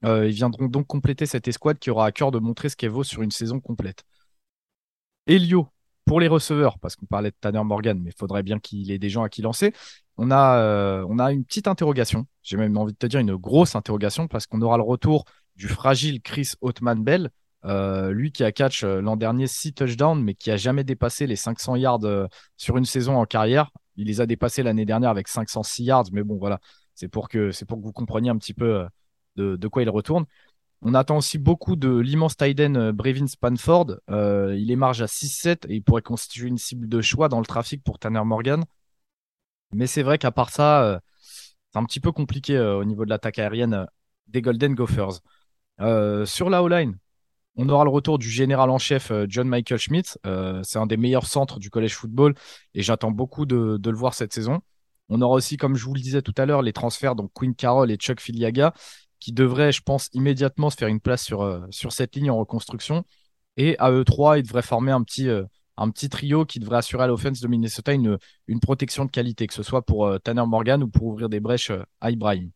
Euh, 0.04 0.28
ils 0.28 0.34
viendront 0.34 0.66
donc 0.66 0.86
compléter 0.86 1.24
cette 1.24 1.48
escouade 1.48 1.78
qui 1.78 1.90
aura 1.90 2.06
à 2.06 2.12
cœur 2.12 2.30
de 2.30 2.38
montrer 2.38 2.68
ce 2.68 2.76
qu'elle 2.76 2.90
vaut 2.90 3.04
sur 3.04 3.22
une 3.22 3.30
saison 3.30 3.60
complète. 3.60 4.04
Elio, 5.26 5.68
pour 6.04 6.20
les 6.20 6.28
receveurs, 6.28 6.78
parce 6.78 6.96
qu'on 6.96 7.06
parlait 7.06 7.30
de 7.30 7.36
Tanner 7.40 7.64
Morgan, 7.64 7.98
mais 8.02 8.10
il 8.10 8.18
faudrait 8.18 8.42
bien 8.42 8.58
qu'il 8.58 8.90
ait 8.90 8.98
des 8.98 9.08
gens 9.08 9.22
à 9.22 9.30
qui 9.30 9.40
lancer. 9.40 9.72
On 10.18 10.30
a, 10.30 11.04
on 11.08 11.18
a 11.18 11.32
une 11.32 11.44
petite 11.44 11.66
interrogation, 11.66 12.26
j'ai 12.42 12.58
même 12.58 12.76
envie 12.76 12.92
de 12.92 12.98
te 12.98 13.06
dire 13.06 13.20
une 13.20 13.36
grosse 13.36 13.74
interrogation, 13.74 14.28
parce 14.28 14.46
qu'on 14.46 14.60
aura 14.60 14.76
le 14.76 14.82
retour 14.82 15.24
du 15.56 15.66
fragile 15.66 16.20
Chris 16.20 16.52
Ottman 16.60 17.02
Bell, 17.02 17.30
euh, 17.66 18.12
lui 18.12 18.30
qui 18.30 18.44
a 18.44 18.52
catch 18.52 18.84
euh, 18.84 19.00
l'an 19.00 19.16
dernier 19.16 19.46
6 19.46 19.72
touchdowns, 19.72 20.22
mais 20.22 20.34
qui 20.34 20.50
a 20.50 20.56
jamais 20.56 20.84
dépassé 20.84 21.26
les 21.26 21.36
500 21.36 21.76
yards 21.76 22.04
euh, 22.04 22.26
sur 22.58 22.76
une 22.76 22.84
saison 22.84 23.16
en 23.16 23.24
carrière. 23.24 23.70
Il 23.96 24.06
les 24.08 24.20
a 24.20 24.26
dépassés 24.26 24.62
l'année 24.62 24.84
dernière 24.84 25.10
avec 25.10 25.28
506 25.28 25.84
yards, 25.84 26.04
mais 26.12 26.22
bon, 26.22 26.36
voilà. 26.36 26.60
C'est 26.94 27.08
pour 27.08 27.28
que 27.28 27.50
vous 27.70 27.92
compreniez 27.92 28.30
un 28.30 28.36
petit 28.36 28.54
peu 28.54 28.86
de, 29.36 29.68
quoi 29.68 29.82
il 29.82 29.90
retourne. 29.90 30.26
On 30.82 30.94
attend 30.94 31.16
aussi 31.16 31.38
beaucoup 31.38 31.74
de 31.76 31.96
l'immense 31.98 32.36
Tyden 32.36 32.92
Brevin 32.92 33.26
Spanford. 33.26 33.98
Il 34.08 34.70
est 34.70 34.76
marge 34.76 35.02
à 35.02 35.06
6-7 35.06 35.66
et 35.68 35.76
il 35.76 35.82
pourrait 35.82 36.02
constituer 36.02 36.46
une 36.48 36.58
cible 36.58 36.88
de 36.88 37.00
choix 37.00 37.28
dans 37.28 37.40
le 37.40 37.46
trafic 37.46 37.82
pour 37.82 37.98
Tanner 37.98 38.22
Morgan. 38.24 38.64
Mais 39.72 39.88
c'est 39.88 40.04
vrai 40.04 40.18
qu'à 40.18 40.30
part 40.30 40.50
ça, 40.50 41.00
c'est 41.72 41.78
un 41.78 41.84
petit 41.84 42.00
peu 42.00 42.12
compliqué 42.12 42.60
au 42.60 42.84
niveau 42.84 43.04
de 43.04 43.10
l'attaque 43.10 43.40
aérienne 43.40 43.86
des 44.28 44.40
Golden 44.40 44.74
Gophers. 44.74 45.20
sur 46.26 46.48
la 46.48 46.62
O-line, 46.62 46.96
on 47.56 47.68
aura 47.68 47.84
le 47.84 47.90
retour 47.90 48.18
du 48.18 48.28
général 48.28 48.70
en 48.70 48.78
chef 48.78 49.12
John 49.28 49.48
Michael 49.48 49.78
Schmidt. 49.78 50.18
c'est 50.62 50.78
un 50.78 50.86
des 50.86 50.96
meilleurs 50.96 51.26
centres 51.26 51.58
du 51.58 51.70
college 51.70 51.94
football 51.94 52.34
et 52.74 52.82
j'attends 52.82 53.10
beaucoup 53.10 53.46
de, 53.46 53.78
le 53.82 53.96
voir 53.96 54.14
cette 54.14 54.32
saison. 54.32 54.60
On 55.08 55.20
aura 55.20 55.34
aussi, 55.36 55.56
comme 55.56 55.76
je 55.76 55.84
vous 55.84 55.94
le 55.94 56.00
disais 56.00 56.22
tout 56.22 56.34
à 56.36 56.46
l'heure, 56.46 56.62
les 56.62 56.72
transferts, 56.72 57.14
donc 57.14 57.30
Quinn 57.32 57.54
Carroll 57.54 57.90
et 57.90 57.96
Chuck 57.96 58.20
Filiaga, 58.20 58.72
qui 59.20 59.32
devrait, 59.32 59.72
je 59.72 59.82
pense, 59.82 60.08
immédiatement 60.12 60.70
se 60.70 60.76
faire 60.76 60.88
une 60.88 61.00
place 61.00 61.22
sur, 61.24 61.42
euh, 61.42 61.66
cette 61.70 62.16
ligne 62.16 62.30
en 62.30 62.38
reconstruction. 62.38 63.04
Et 63.56 63.78
à 63.78 63.90
eux 63.90 64.04
trois, 64.04 64.38
ils 64.38 64.42
devraient 64.42 64.62
former 64.62 64.92
un 64.92 65.02
petit, 65.02 65.28
euh, 65.28 65.44
trio 66.10 66.44
qui 66.44 66.58
devrait 66.60 66.78
assurer 66.78 67.04
à 67.04 67.06
l'offense 67.06 67.40
de 67.40 67.48
Minnesota 67.48 67.92
une, 67.92 68.18
une 68.48 68.60
protection 68.60 69.04
de 69.04 69.10
qualité, 69.10 69.46
que 69.46 69.54
ce 69.54 69.62
soit 69.62 69.82
pour 69.82 70.06
euh, 70.06 70.18
Tanner 70.18 70.44
Morgan 70.46 70.82
ou 70.82 70.88
pour 70.88 71.04
ouvrir 71.04 71.28
des 71.28 71.40
brèches 71.40 71.72
à 72.00 72.10
Ibrahim. 72.10 72.50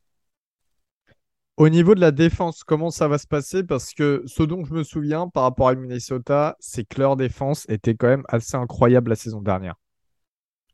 Au 1.58 1.68
niveau 1.68 1.96
de 1.96 2.00
la 2.00 2.12
défense, 2.12 2.62
comment 2.62 2.92
ça 2.92 3.08
va 3.08 3.18
se 3.18 3.26
passer? 3.26 3.64
Parce 3.64 3.92
que 3.92 4.22
ce 4.26 4.44
dont 4.44 4.64
je 4.64 4.72
me 4.72 4.84
souviens 4.84 5.26
par 5.26 5.42
rapport 5.42 5.66
à 5.66 5.74
Minnesota, 5.74 6.56
c'est 6.60 6.84
que 6.84 7.00
leur 7.00 7.16
défense 7.16 7.68
était 7.68 7.96
quand 7.96 8.06
même 8.06 8.22
assez 8.28 8.54
incroyable 8.54 9.10
la 9.10 9.16
saison 9.16 9.42
dernière. 9.42 9.74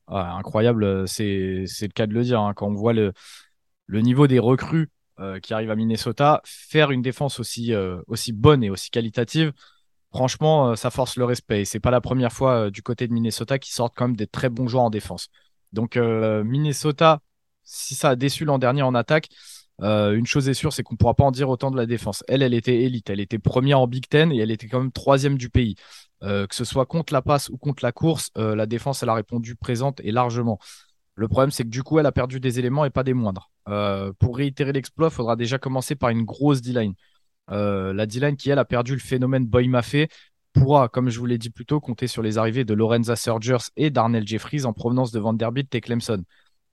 incroyable, 0.09 1.09
c'est 1.09 1.25
le 1.25 1.89
cas 1.89 2.07
de 2.07 2.13
le 2.13 2.23
dire. 2.23 2.39
Hein. 2.39 2.53
Quand 2.55 2.67
on 2.67 2.75
voit 2.75 2.93
le, 2.93 3.15
niveau 3.89 4.27
des 4.27 4.39
recrues 4.39 4.91
euh, 5.21 5.41
qui 5.41 5.55
arrive 5.55 5.71
à 5.71 5.75
Minnesota, 5.75 6.43
faire 6.45 6.91
une 6.91 7.01
défense 7.01 7.41
aussi, 7.41 7.73
euh, 7.73 8.03
bonne 8.35 8.63
et 8.63 8.69
aussi 8.69 8.91
qualitative, 8.91 9.55
franchement, 10.13 10.73
euh, 10.73 10.75
ça 10.77 10.91
force 10.91 11.17
le 11.17 11.25
respect. 11.25 11.63
Et 11.63 11.65
c'est 11.65 11.81
pas 11.81 11.93
la 11.93 12.03
première 12.03 12.31
fois 12.31 12.71
du 12.71 12.83
côté 12.83 13.09
de 13.09 13.15
Minnesota 13.15 13.59
qui 13.59 13.73
sortent 13.73 13.95
quand 13.97 14.09
même 14.09 14.17
des 14.17 14.27
très 14.27 14.51
bons 14.51 14.69
joueurs 14.69 14.85
en 14.85 14.91
défense. 14.91 15.29
Donc 15.73 15.97
Minnesota, 15.97 17.21
si 17.63 17.95
ça 17.95 18.11
a 18.11 18.17
déçu 18.17 18.45
l'an 18.45 18.59
dernier 18.59 18.83
en 18.83 18.95
attaque, 18.95 19.29
une 19.81 20.27
chose 20.27 20.49
est 20.49 20.55
sûre, 20.55 20.73
c'est 20.73 20.83
qu'on 20.83 20.95
ne 20.95 20.99
pourra 20.99 21.15
pas 21.15 21.25
en 21.25 21.31
dire 21.31 21.49
autant 21.49 21.71
de 21.71 21.77
la 21.77 21.87
défense. 21.87 22.23
Elle, 22.29 22.43
elle 22.43 22.55
était 22.55 22.83
élite, 22.83 23.11
elle 23.11 23.21
était 23.21 23.39
première 23.39 23.81
en 23.81 23.87
Big 23.87 24.09
Ten 24.09 24.33
et 24.33 24.39
elle 24.39 24.51
était 24.51 24.69
quand 24.69 24.81
même 24.81 24.93
troisième 24.93 25.37
du 25.37 25.51
pays. 25.51 25.75
que 26.21 26.47
ce 26.51 26.65
soit 26.65 26.87
contre 26.87 27.13
la 27.13 27.23
passe 27.23 27.49
ou 27.49 27.59
contre 27.59 27.85
la 27.85 27.93
course, 27.93 28.31
la 28.37 28.67
défense, 28.67 29.03
elle 29.03 29.09
a 29.09 29.15
répondu 29.15 29.57
présente 29.57 30.01
et 30.05 30.13
largement. 30.13 30.59
Le 31.17 31.29
problème, 31.29 31.51
c'est 31.51 31.65
que 31.65 31.69
du 31.69 31.83
coup, 31.83 31.99
elle 31.99 32.07
a 32.07 32.13
perdu 32.13 32.41
des 32.41 32.59
éléments 32.59 32.85
et 32.85 32.91
pas 32.91 33.05
des 33.05 33.15
moindres. 33.15 33.51
Euh, 33.69 34.13
pour 34.19 34.37
réitérer 34.37 34.73
l'exploit, 34.73 35.09
il 35.09 35.15
faudra 35.15 35.37
déjà 35.37 35.59
commencer 35.59 35.95
par 35.95 36.11
une 36.11 36.25
grosse 36.25 36.61
D-line. 36.61 36.95
Euh, 37.51 37.93
la 37.93 38.07
D-line 38.07 38.37
qui, 38.37 38.51
elle, 38.51 38.59
a 38.59 38.65
perdu 38.65 38.95
le 38.95 39.01
phénomène 39.01 39.47
Boy 39.47 39.69
Maffé 39.69 40.09
pourra, 40.53 40.89
comme 40.89 41.11
je 41.11 41.19
vous 41.19 41.27
l'ai 41.27 41.39
dit 41.39 41.51
plus 41.51 41.67
tôt, 41.67 41.81
compter 41.81 42.07
sur 42.07 42.23
les 42.23 42.39
arrivées 42.39 42.65
de 42.65 42.75
Lorenza 42.75 43.17
Surgers 43.17 43.71
et 43.77 43.91
Darnell 43.91 44.27
Jeffries 44.27 44.65
en 44.65 44.73
provenance 44.73 45.13
de 45.13 45.21
Vanderbilt 45.21 45.73
et 45.75 45.81
Clemson. 45.81 46.23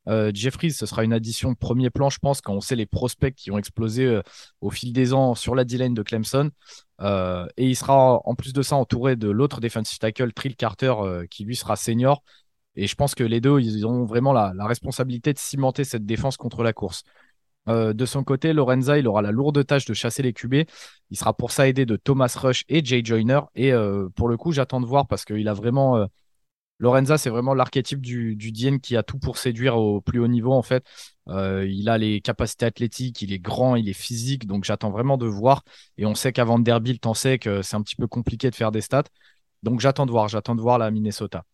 Euh, 0.08 0.32
Jeffries, 0.34 0.72
ce 0.72 0.86
sera 0.86 1.04
une 1.04 1.14
addition 1.14 1.54
premier 1.54 1.90
plan, 1.90 2.10
je 2.10 2.20
pense, 2.20 2.42
quand 2.42 2.54
on 2.54 2.62
sait 2.62 2.76
les 2.76 2.86
prospects 2.86 3.36
qui 3.36 3.52
ont 3.52 3.58
explosé 3.58 4.22
au 4.62 4.70
fil 4.70 4.94
des 4.94 5.14
ans 5.14 5.36
sur 5.36 5.56
la 5.56 5.64
D-line 5.64 5.94
de 5.94 6.04
Clemson. 6.04 6.50
et 7.02 7.68
il 7.68 7.76
sera 7.76 8.20
en 8.26 8.36
plus 8.36 8.54
de 8.54 8.62
ça 8.62 8.76
entouré 8.76 9.16
de 9.16 9.30
l'autre 9.30 9.62
defensive 9.62 10.00
tackle, 10.00 10.34
Trill 10.34 10.56
Carter, 10.56 10.94
qui 11.30 11.46
lui 11.46 11.56
sera 11.56 11.76
senior 11.76 12.24
et 12.76 12.88
je 12.88 12.96
pense 12.96 13.16
que 13.16 13.24
les 13.24 13.42
deux, 13.42 13.60
ils 13.60 13.86
ont 13.86 14.06
vraiment 14.06 14.34
la, 14.34 14.54
responsabilité 14.66 15.34
de 15.34 15.38
cimenter 15.38 15.84
cette 15.84 16.06
défense 16.06 16.38
contre 16.38 16.64
la 16.64 16.74
course. 16.74 17.04
Euh, 17.68 17.94
de 17.94 18.06
son 18.06 18.24
côté, 18.24 18.54
Lorenza, 18.54 18.98
il 18.98 19.08
aura 19.08 19.22
la 19.22 19.32
lourde 19.32 19.66
tâche 19.66 19.86
de 19.86 19.94
chasser 19.94 20.24
les 20.24 20.34
QB. 20.34 20.56
Il 21.10 21.18
sera 21.18 21.34
pour 21.34 21.52
ça 21.52 21.68
aidé 21.68 21.86
de 21.86 21.96
Thomas 21.96 22.34
Rush 22.38 22.64
et 22.70 22.84
Jay 22.84 23.02
Joyner. 23.04 23.42
Et 23.56 23.74
euh, 23.74 24.10
pour 24.16 24.30
le 24.30 24.38
coup, 24.38 24.52
j'attends 24.52 24.82
de 24.82 24.86
voir 24.86 25.08
parce 25.08 25.26
qu'il 25.26 25.48
a 25.48 25.54
vraiment. 25.54 26.08
Euh, 26.82 26.84
Lorenza, 26.84 27.18
c'est 27.18 27.30
vraiment 27.30 27.54
l'archétype 27.54 28.02
du, 28.02 28.36
du 28.36 28.52
DN 28.52 28.80
qui 28.80 28.96
a 28.98 29.04
tout 29.04 29.20
pour 29.20 29.38
séduire 29.38 29.78
au 29.78 30.02
plus 30.02 30.20
haut 30.20 30.28
niveau, 30.28 30.54
en 30.54 30.62
fait. 30.62 30.84
il 31.28 31.90
a 31.90 31.98
les 31.98 32.22
capacités 32.22 32.66
athlétiques, 32.66 33.22
il 33.22 33.34
est 33.34 33.40
grand, 33.40 33.76
il 33.76 33.90
est 33.90 33.94
physique. 33.94 34.48
Donc 34.48 34.64
j'attends 34.64 34.92
vraiment 34.92 35.18
de 35.18 35.26
voir. 35.28 35.64
Et 35.98 36.06
on 36.06 36.16
sait 36.16 36.34
qu'à 36.34 36.44
Vanderbilt, 36.46 37.06
on 37.06 37.14
sait 37.14 37.40
que 37.40 37.62
c'est 37.62 37.76
un 37.76 37.82
petit 37.82 37.96
peu 37.96 38.08
compliqué 38.08 38.50
de 38.50 38.56
faire 38.56 38.72
des 38.72 38.82
stats. 38.82 39.04
Donc 39.64 39.80
j'attends 39.80 40.06
de 40.06 40.12
voir. 40.12 40.28
J'attends 40.28 40.56
de 40.56 40.62
voir 40.62 40.78
la 40.78 40.92
Minnesota. 40.92 41.46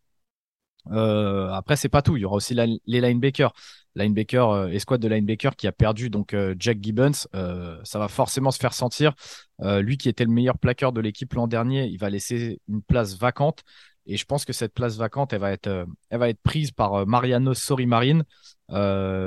Euh, 0.92 1.50
après, 1.52 1.76
c'est 1.76 1.90
pas 1.90 2.02
tout. 2.02 2.18
Il 2.18 2.22
y 2.22 2.26
aura 2.26 2.36
aussi 2.38 2.54
les 2.54 3.02
linebackers. 3.02 3.54
Linebacker, 3.96 4.50
euh, 4.50 4.68
escouade 4.68 5.02
de 5.02 5.08
linebacker 5.08 5.56
qui 5.56 5.68
a 5.68 5.72
perdu 5.72 6.10
donc 6.10 6.34
euh, 6.34 6.56
Jack 6.60 6.78
Gibbons. 6.82 7.14
ça 7.14 8.00
va 8.00 8.08
forcément 8.08 8.52
se 8.52 8.60
faire 8.60 8.74
sentir. 8.74 9.14
lui 9.60 9.98
qui 9.98 10.10
était 10.10 10.26
le 10.26 10.32
meilleur 10.32 10.58
plaqueur 10.58 10.92
de 10.92 11.02
l'équipe 11.02 11.34
l'an 11.34 11.48
dernier, 11.48 11.86
il 11.86 11.98
va 11.98 12.10
laisser 12.10 12.62
une 12.68 12.82
place 12.82 13.18
vacante. 13.18 13.64
Et 14.08 14.18
je 14.18 14.26
pense 14.26 14.46
que 14.46 14.54
cette 14.54 14.74
place 14.74 14.98
vacante, 14.98 15.34
elle 15.34 15.42
va 15.42 15.52
être, 15.52 15.86
elle 16.10 16.20
va 16.20 16.30
être 16.30 16.42
prise 16.42 16.72
par 16.72 17.06
Mariano 17.06 17.54
Sorimarin, 17.54 18.24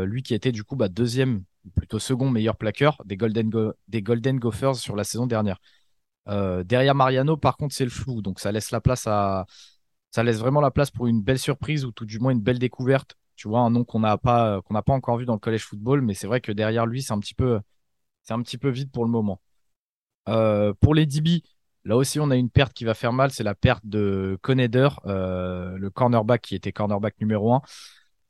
lui 0.06 0.22
qui 0.22 0.34
était 0.34 0.52
du 0.52 0.64
coup 0.64 0.76
bah, 0.76 0.88
deuxième, 0.88 1.44
plutôt 1.76 1.98
second 1.98 2.30
meilleur 2.30 2.56
plaqueur 2.56 3.00
des 3.04 3.16
Golden, 3.16 3.50
des 3.88 4.02
Golden 4.02 4.38
Gophers 4.38 4.76
sur 4.76 4.96
la 4.96 5.04
saison 5.04 5.26
dernière. 5.26 5.60
derrière 6.26 6.94
Mariano, 6.94 7.36
par 7.36 7.56
contre, 7.56 7.74
c'est 7.74 7.84
le 7.84 7.90
flou. 7.90 8.22
Donc 8.22 8.40
ça 8.40 8.52
laisse 8.52 8.70
la 8.70 8.80
place 8.80 9.06
à, 9.06 9.44
ça 10.10 10.22
laisse 10.22 10.38
vraiment 10.38 10.60
la 10.60 10.70
place 10.70 10.90
pour 10.90 11.06
une 11.06 11.22
belle 11.22 11.38
surprise 11.38 11.84
ou 11.84 11.92
tout 11.92 12.04
du 12.04 12.18
moins 12.18 12.32
une 12.32 12.40
belle 12.40 12.58
découverte. 12.58 13.14
Tu 13.36 13.48
vois, 13.48 13.60
un 13.60 13.70
nom 13.70 13.84
qu'on 13.84 14.00
n'a 14.00 14.18
pas, 14.18 14.60
pas 14.62 14.92
encore 14.92 15.16
vu 15.16 15.24
dans 15.24 15.34
le 15.34 15.38
collège 15.38 15.64
football, 15.64 16.02
mais 16.02 16.14
c'est 16.14 16.26
vrai 16.26 16.40
que 16.40 16.52
derrière 16.52 16.84
lui, 16.86 17.02
c'est 17.02 17.12
un 17.12 17.20
petit 17.20 17.34
peu, 17.34 17.60
un 18.28 18.42
petit 18.42 18.58
peu 18.58 18.68
vide 18.68 18.90
pour 18.90 19.04
le 19.04 19.10
moment. 19.10 19.40
Euh, 20.28 20.74
pour 20.80 20.94
les 20.94 21.06
DB, 21.06 21.42
là 21.84 21.96
aussi, 21.96 22.20
on 22.20 22.30
a 22.30 22.36
une 22.36 22.50
perte 22.50 22.72
qui 22.72 22.84
va 22.84 22.94
faire 22.94 23.12
mal. 23.12 23.30
C'est 23.30 23.44
la 23.44 23.54
perte 23.54 23.84
de 23.84 24.38
Coneder, 24.42 24.88
euh, 25.06 25.76
le 25.76 25.90
cornerback 25.90 26.42
qui 26.42 26.54
était 26.54 26.72
cornerback 26.72 27.14
numéro 27.20 27.54
1 27.54 27.62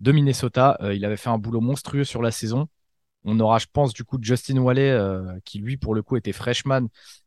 de 0.00 0.12
Minnesota. 0.12 0.78
Euh, 0.82 0.94
il 0.94 1.04
avait 1.04 1.16
fait 1.16 1.30
un 1.30 1.38
boulot 1.38 1.60
monstrueux 1.60 2.04
sur 2.04 2.22
la 2.22 2.30
saison. 2.30 2.68
On 3.24 3.38
aura, 3.40 3.58
je 3.58 3.66
pense, 3.72 3.92
du 3.92 4.04
coup, 4.04 4.18
Justin 4.20 4.58
Wallet, 4.58 4.98
qui 5.44 5.58
lui, 5.58 5.76
pour 5.76 5.94
le 5.94 6.02
coup, 6.02 6.16
était 6.16 6.32
freshman 6.32 6.86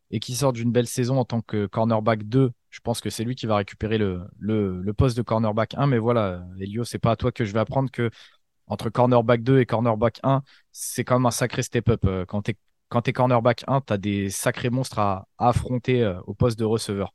et 0.10 0.20
qui 0.20 0.36
sort 0.36 0.54
d'une 0.54 0.72
belle 0.72 0.88
saison 0.88 1.20
en 1.20 1.26
tant 1.26 1.42
que 1.42 1.68
cornerback 1.68 2.24
2 2.24 2.52
je 2.74 2.80
pense 2.80 3.02
que 3.02 3.12
c'est 3.12 3.24
lui 3.24 3.36
qui 3.36 3.46
va 3.46 3.58
récupérer 3.58 4.00
le, 4.00 4.94
poste 4.98 5.16
de 5.16 5.22
cornerback 5.22 5.76
1. 5.76 5.86
Mais 5.86 6.00
voilà, 6.00 6.44
Elio, 6.60 6.84
c'est 6.84 6.98
pas 6.98 7.12
à 7.12 7.16
toi 7.16 7.32
que 7.32 7.46
je 7.46 7.54
vais 7.54 7.60
apprendre 7.60 7.92
que 7.92 8.10
entre 8.66 8.90
cornerback 8.90 9.44
2 9.44 9.60
et 9.60 9.68
cornerback 9.68 10.20
1, 10.24 10.42
c'est 10.72 11.04
quand 11.04 11.20
même 11.20 11.28
un 11.28 11.32
sacré 11.32 11.62
step-up. 11.62 12.04
Euh, 12.06 12.26
quand 12.26 12.42
tu 12.42 12.56
quand 12.90 13.08
es 13.08 13.14
cornerback 13.14 13.64
1, 13.68 13.82
tu 13.82 13.94
as 13.94 13.98
des 13.98 14.30
sacrés 14.30 14.70
monstres 14.70 15.00
à, 15.00 15.28
affronter 15.38 16.04
euh, 16.04 16.20
au 16.28 16.34
poste 16.34 16.60
de 16.60 16.66
receveur. 16.66 17.14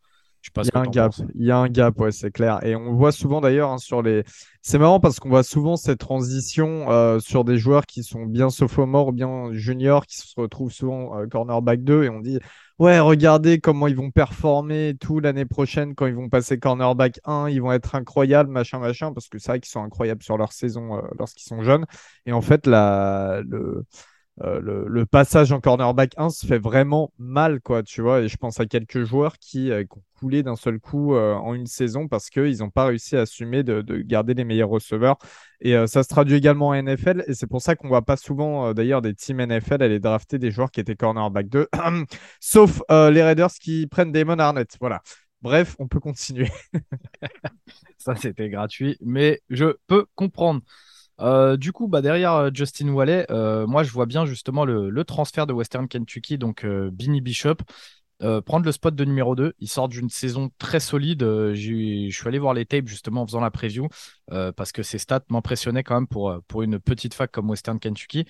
il 0.57 0.65
y 0.65 0.71
a 0.77 0.81
un 0.81 0.85
gap, 0.85 1.13
il 1.35 1.47
y 1.47 1.51
a 1.51 1.57
un 1.57 1.69
gap, 1.69 1.99
ouais, 2.01 2.13
c'est 2.13 2.31
clair. 2.31 2.65
Et 2.65 2.75
on 2.77 2.95
voit 2.95 3.13
souvent 3.13 3.41
d'ailleurs 3.41 3.71
hein, 3.71 3.79
sur 3.79 4.03
les. 4.03 4.25
C'est 4.63 4.79
marrant 4.79 5.01
parce 5.01 5.21
qu'on 5.21 5.29
voit 5.29 5.43
souvent 5.43 5.77
cette 5.77 5.99
transition 5.99 6.91
euh, 6.91 7.21
sur 7.21 7.45
des 7.45 7.59
joueurs 7.59 7.87
qui 7.87 8.03
sont 8.03 8.27
bien 8.27 8.51
sophomores 8.51 9.09
ou 9.09 9.13
bien 9.13 9.53
juniors, 9.53 10.07
qui 10.07 10.19
se 10.19 10.35
retrouvent 10.37 10.73
souvent 10.73 11.27
cornerback 11.31 11.83
2 11.85 12.05
et 12.05 12.09
on 12.09 12.21
dit 12.21 12.39
ouais, 12.79 13.01
regardez 13.01 13.61
comment 13.61 13.87
ils 13.89 13.97
vont 13.97 14.11
performer 14.11 14.95
tout 14.99 15.21
l'année 15.21 15.45
prochaine 15.45 15.95
quand 15.95 16.07
ils 16.07 16.15
vont 16.15 16.29
passer 16.29 16.59
cornerback 16.59 17.21
1, 17.25 17.49
ils 17.51 17.61
vont 17.61 17.73
être 17.73 17.95
incroyables, 17.95 18.51
machin, 18.51 18.79
machin, 18.79 19.13
parce 19.13 19.29
que 19.29 19.39
c'est 19.39 19.51
vrai 19.51 19.61
qu'ils 19.61 19.71
sont 19.71 19.83
incroyables 19.83 20.23
sur 20.23 20.39
leur 20.39 20.53
saison 20.53 20.97
euh, 20.97 21.03
lorsqu'ils 21.19 21.49
sont 21.49 21.63
jeunes. 21.63 21.87
Et 22.27 22.33
en 22.33 22.41
fait, 22.41 22.67
la, 22.67 23.43
le, 23.47 23.85
euh, 24.42 24.61
le, 24.87 25.07
passage 25.07 25.52
en 25.52 25.61
cornerback 25.61 26.12
1 26.16 26.30
se 26.30 26.47
fait 26.47 26.59
vraiment 26.59 27.12
mal, 27.18 27.61
quoi, 27.61 27.83
tu 27.83 28.02
vois. 28.02 28.21
Et 28.21 28.28
je 28.28 28.37
pense 28.37 28.61
à 28.61 28.66
quelques 28.66 29.04
joueurs 29.04 29.38
qui, 29.38 29.71
euh, 29.71 29.85
ont 29.90 30.02
coulé 30.18 30.42
d'un 30.42 30.57
seul 30.57 30.78
coup 30.80 31.14
euh, 31.14 31.35
en 31.35 31.54
une 31.54 31.66
saison 31.66 32.09
parce 32.09 32.30
qu'ils 32.30 32.59
n'ont 32.59 32.71
pas 32.71 32.87
réussi 32.87 33.16
à 33.16 33.23
assumer 33.23 33.62
de, 33.62 33.83
garder 34.02 34.35
les 34.35 34.45
meilleurs 34.45 34.68
receveurs. 34.68 35.16
Et 35.61 35.75
ça 35.88 36.04
se 36.04 36.09
traduit 36.09 36.37
également 36.37 36.68
en 36.68 36.83
NFL. 36.83 37.25
Et 37.26 37.35
c'est 37.35 37.49
pour 37.49 37.62
ça 37.62 37.75
qu'on 37.75 37.88
voit 37.88 38.02
pas 38.02 38.16
souvent, 38.16 38.73
d'ailleurs, 38.75 39.02
des 39.02 39.14
teams 39.14 39.45
NFL 39.45 39.83
aller 39.83 39.99
drafter 39.99 40.38
des 40.38 40.52
joueurs 40.52 40.71
qui 40.71 40.80
étaient 40.80 40.95
cornerback 40.95 41.49
2, 41.49 41.68
sauf 42.40 42.80
les 42.90 43.23
Raiders 43.23 43.50
qui 43.61 43.87
prennent 43.88 44.12
Damon 44.12 44.38
Arnett. 44.38 44.76
Voilà. 44.80 45.02
Bref, 45.42 45.76
on 45.78 45.88
peut 45.88 46.00
continuer. 46.00 46.50
ça, 47.99 48.14
c'était 48.16 48.49
gratuit, 48.49 48.97
mais 49.00 49.40
je 49.50 49.76
peux 49.87 50.07
comprendre. 50.14 50.62
Euh, 51.21 51.57
du 51.57 51.73
coup, 51.73 51.89
bah, 51.89 52.01
derrière 52.01 52.35
euh, 52.35 52.51
Justin 52.53 52.89
Wallet, 52.91 53.27
euh, 53.31 53.67
moi 53.67 53.83
je 53.83 53.91
vois 53.91 54.07
bien 54.07 54.25
justement 54.25 54.65
le, 54.65 55.05
transfert 55.05 55.47
de 55.47 55.53
Western 55.53 55.89
Kentucky, 55.89 56.39
donc 56.39 56.67
Binny 56.67 57.21
Bishop, 57.21 57.57
prendre 58.45 58.65
le 58.65 58.73
spot 58.73 58.95
de 58.95 59.05
numéro 59.05 59.35
2. 59.37 59.55
Il 59.61 59.69
sort 59.69 59.89
d'une 59.89 60.11
saison 60.11 60.51
très 60.59 60.81
solide. 60.81 61.23
je 61.23 62.11
suis 62.11 62.29
allé 62.29 62.39
voir 62.39 62.53
les 62.53 62.67
tapes 62.67 62.89
justement 62.89 63.23
en 63.23 63.27
faisant 63.27 63.41
la 63.41 63.51
preview 63.51 63.89
parce 64.29 64.73
que 64.73 64.83
ses 64.83 64.99
stats 64.99 65.25
m'impressionnaient 65.31 65.85
quand 65.85 65.95
même 65.95 66.09
pour, 66.09 66.63
une 66.63 66.79
petite 66.79 67.15
fac 67.15 67.31
comme 67.31 67.49
Western 67.49 67.79
Kentucky. 67.79 68.27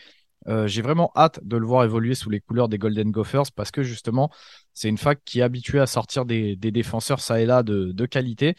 J'ai 0.66 0.82
vraiment 0.82 1.10
hâte 1.16 1.40
de 1.42 1.56
le 1.56 1.66
voir 1.66 1.84
évoluer 1.84 2.14
sous 2.14 2.30
les 2.30 2.40
couleurs 2.40 2.68
des 2.68 2.78
Golden 2.78 3.10
Gophers 3.10 3.50
parce 3.56 3.70
que 3.70 3.82
justement, 3.82 4.30
c'est 4.74 4.88
une 4.88 4.98
fac 4.98 5.20
qui 5.24 5.40
est 5.40 5.42
habituée 5.42 5.80
à 5.80 5.86
sortir 5.86 6.26
des, 6.26 6.54
défenseurs 6.56 7.20
ça 7.20 7.40
et 7.40 7.46
là 7.46 7.62
de 7.62 8.06
qualité. 8.06 8.56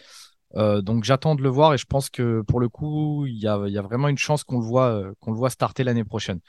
Donc 0.56 1.04
j'attends 1.04 1.36
de 1.36 1.44
le 1.44 1.50
voir 1.50 1.74
et 1.74 1.78
je 1.78 1.86
pense 1.86 2.10
que 2.10 2.42
pour 2.42 2.60
le 2.60 2.70
coup, 2.70 3.26
il 3.28 3.38
y 3.38 3.48
a, 3.48 3.58
vraiment 3.82 4.08
une 4.08 4.18
chance 4.18 4.44
qu'on 4.44 4.60
le 4.60 4.66
voit, 4.66 5.04
qu'on 5.20 5.32
le 5.32 5.38
voit 5.38 5.50
starter 5.50 5.84
l'année 5.84 6.04
prochaine. 6.04 6.40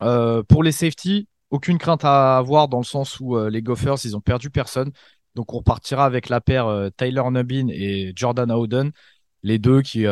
pour 0.00 0.62
les 0.62 0.72
safety, 0.72 1.28
aucune 1.50 1.78
crainte 1.78 2.04
à 2.04 2.38
avoir 2.38 2.68
dans 2.68 2.78
le 2.78 2.84
sens 2.84 3.20
où 3.20 3.38
les 3.48 3.62
Gophers, 3.62 3.96
ils 4.04 4.16
ont 4.16 4.20
perdu 4.20 4.50
personne. 4.50 4.92
Donc 5.34 5.52
on 5.54 5.58
repartira 5.58 6.04
avec 6.04 6.28
la 6.28 6.40
paire 6.40 6.90
Tyler 6.96 7.22
Nubin 7.30 7.68
et 7.70 8.12
Jordan 8.16 8.50
Howden, 8.50 8.92
les 9.42 9.58
deux 9.58 9.82
qui, 9.82 10.04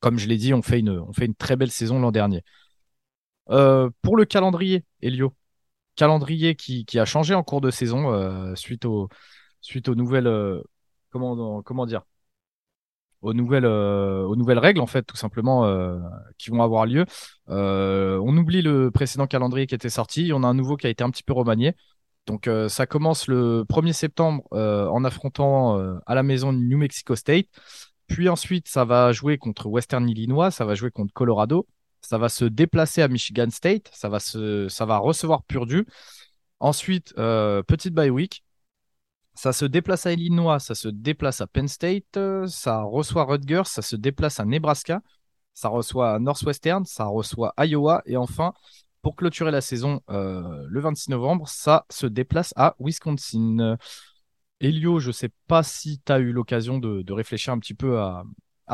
comme 0.00 0.18
je 0.18 0.28
l'ai 0.28 0.36
dit, 0.36 0.54
ont 0.54 0.62
fait 0.62 0.80
une, 0.80 1.34
très 1.38 1.56
belle 1.56 1.70
saison 1.70 2.00
l'an 2.00 2.12
dernier. 2.12 2.42
pour 3.46 4.16
le 4.16 4.24
calendrier, 4.24 4.84
Elio, 5.00 5.34
calendrier 5.96 6.54
qui, 6.54 6.98
a 6.98 7.04
changé 7.04 7.34
en 7.34 7.42
cours 7.42 7.60
de 7.60 7.70
saison 7.70 8.54
suite 8.54 8.84
aux 8.84 9.08
nouvelles, 9.94 10.62
comment, 11.10 11.62
comment 11.62 11.86
dire, 11.86 12.02
aux 13.22 13.34
nouvelles, 13.34 13.64
euh, 13.64 14.24
aux 14.24 14.36
nouvelles 14.36 14.58
règles, 14.58 14.80
en 14.80 14.86
fait, 14.86 15.02
tout 15.02 15.16
simplement, 15.16 15.64
euh, 15.64 15.98
qui 16.38 16.50
vont 16.50 16.62
avoir 16.62 16.86
lieu. 16.86 17.06
Euh, 17.48 18.20
on 18.22 18.36
oublie 18.36 18.62
le 18.62 18.90
précédent 18.90 19.26
calendrier 19.26 19.66
qui 19.66 19.74
était 19.74 19.88
sorti. 19.88 20.32
On 20.34 20.42
a 20.42 20.48
un 20.48 20.54
nouveau 20.54 20.76
qui 20.76 20.86
a 20.86 20.90
été 20.90 21.02
un 21.04 21.10
petit 21.10 21.22
peu 21.22 21.32
remanié. 21.32 21.74
Donc, 22.26 22.48
ça 22.68 22.86
commence 22.86 23.26
le 23.26 23.64
1er 23.68 23.92
septembre 23.92 24.44
en 24.52 25.02
affrontant 25.02 25.76
à 26.06 26.14
la 26.14 26.22
maison 26.22 26.52
New 26.52 26.78
Mexico 26.78 27.16
State. 27.16 27.46
Puis 28.06 28.28
ensuite, 28.28 28.68
ça 28.68 28.84
va 28.84 29.10
jouer 29.10 29.38
contre 29.38 29.66
Western 29.66 30.08
Illinois, 30.08 30.52
ça 30.52 30.64
va 30.64 30.76
jouer 30.76 30.92
contre 30.92 31.12
Colorado, 31.12 31.66
ça 32.00 32.18
va 32.18 32.28
se 32.28 32.44
déplacer 32.44 33.02
à 33.02 33.08
Michigan 33.08 33.48
State, 33.50 33.90
ça 33.92 34.08
va, 34.08 34.20
se, 34.20 34.68
ça 34.68 34.86
va 34.86 34.98
recevoir 34.98 35.42
Purdue. 35.42 35.84
Ensuite, 36.60 37.12
petite 37.14 37.92
bye 37.92 38.10
week, 38.10 38.44
ça 39.34 39.52
se 39.52 39.64
déplace 39.64 40.06
à 40.06 40.12
Illinois, 40.12 40.58
ça 40.58 40.74
se 40.74 40.88
déplace 40.88 41.40
à 41.40 41.46
Penn 41.46 41.68
State, 41.68 42.18
ça 42.46 42.82
reçoit 42.82 43.24
Rutgers, 43.24 43.64
ça 43.64 43.82
se 43.82 43.96
déplace 43.96 44.40
à 44.40 44.44
Nebraska, 44.44 45.00
ça 45.54 45.68
reçoit 45.68 46.18
Northwestern, 46.18 46.84
ça 46.84 47.06
reçoit 47.06 47.54
Iowa 47.58 48.02
et 48.06 48.16
enfin, 48.16 48.52
pour 49.02 49.16
clôturer 49.16 49.50
la 49.50 49.60
saison 49.60 50.00
euh, 50.10 50.64
le 50.68 50.80
26 50.80 51.10
novembre, 51.10 51.48
ça 51.48 51.84
se 51.90 52.06
déplace 52.06 52.52
à 52.56 52.76
Wisconsin. 52.78 53.76
Elio, 54.60 55.00
je 55.00 55.08
ne 55.08 55.12
sais 55.12 55.30
pas 55.48 55.62
si 55.62 56.00
tu 56.04 56.12
as 56.12 56.20
eu 56.20 56.32
l'occasion 56.32 56.78
de, 56.78 57.12
réfléchir 57.12 57.52
un 57.52 57.58
petit 57.58 57.74
peu 57.74 57.98
à, 57.98 58.24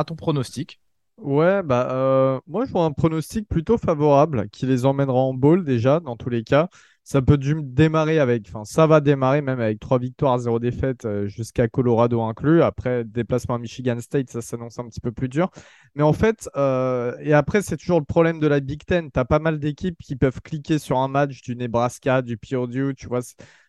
ton 0.06 0.16
pronostic. 0.16 0.80
Ouais, 1.16 1.64
bah 1.64 1.88
euh, 1.90 2.38
moi 2.46 2.64
je 2.64 2.70
vois 2.70 2.84
un 2.84 2.92
pronostic 2.92 3.48
plutôt 3.48 3.76
favorable 3.76 4.48
qui 4.50 4.66
les 4.66 4.86
emmènera 4.86 5.18
en 5.18 5.34
bowl 5.34 5.64
déjà 5.64 5.98
dans 5.98 6.16
tous 6.16 6.28
les 6.28 6.44
cas 6.44 6.68
ça 7.08 7.22
peut 7.22 7.38
démarrer 7.38 8.18
avec, 8.18 8.48
enfin, 8.48 8.66
ça 8.66 8.86
va 8.86 9.00
démarrer 9.00 9.40
même 9.40 9.60
avec 9.60 9.80
trois 9.80 9.98
victoires, 9.98 10.38
zéro 10.40 10.58
défaite 10.58 11.06
euh, 11.06 11.26
jusqu'à 11.26 11.66
Colorado 11.66 12.20
inclus. 12.20 12.62
Après, 12.62 13.02
déplacement 13.02 13.54
à 13.54 13.58
Michigan 13.58 13.98
State, 13.98 14.28
ça 14.28 14.42
s'annonce 14.42 14.78
un 14.78 14.86
petit 14.86 15.00
peu 15.00 15.10
plus 15.10 15.30
dur. 15.30 15.50
Mais 15.94 16.02
en 16.02 16.12
fait, 16.12 16.50
euh, 16.56 17.16
et 17.22 17.32
après, 17.32 17.62
c'est 17.62 17.78
toujours 17.78 17.98
le 17.98 18.04
problème 18.04 18.40
de 18.40 18.46
la 18.46 18.60
Big 18.60 18.84
Ten. 18.84 19.10
Tu 19.10 19.18
as 19.18 19.24
pas 19.24 19.38
mal 19.38 19.58
d'équipes 19.58 19.96
qui 20.04 20.16
peuvent 20.16 20.42
cliquer 20.42 20.78
sur 20.78 20.98
un 20.98 21.08
match 21.08 21.40
du 21.40 21.56
Nebraska, 21.56 22.20
du 22.20 22.36
Purdue, 22.36 22.94
tu 22.94 23.06
vois. 23.06 23.20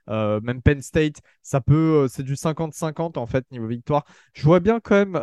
Euh, 0.09 0.41
même 0.41 0.61
Penn 0.61 0.81
State, 0.81 1.21
ça 1.41 1.61
peut, 1.61 2.07
c'est 2.09 2.23
du 2.23 2.35
50-50 2.35 3.17
en 3.17 3.25
fait 3.25 3.49
niveau 3.51 3.67
victoire. 3.67 4.03
Je 4.33 4.43
vois 4.43 4.59
bien 4.59 4.81
quand 4.81 4.95
même 4.95 5.15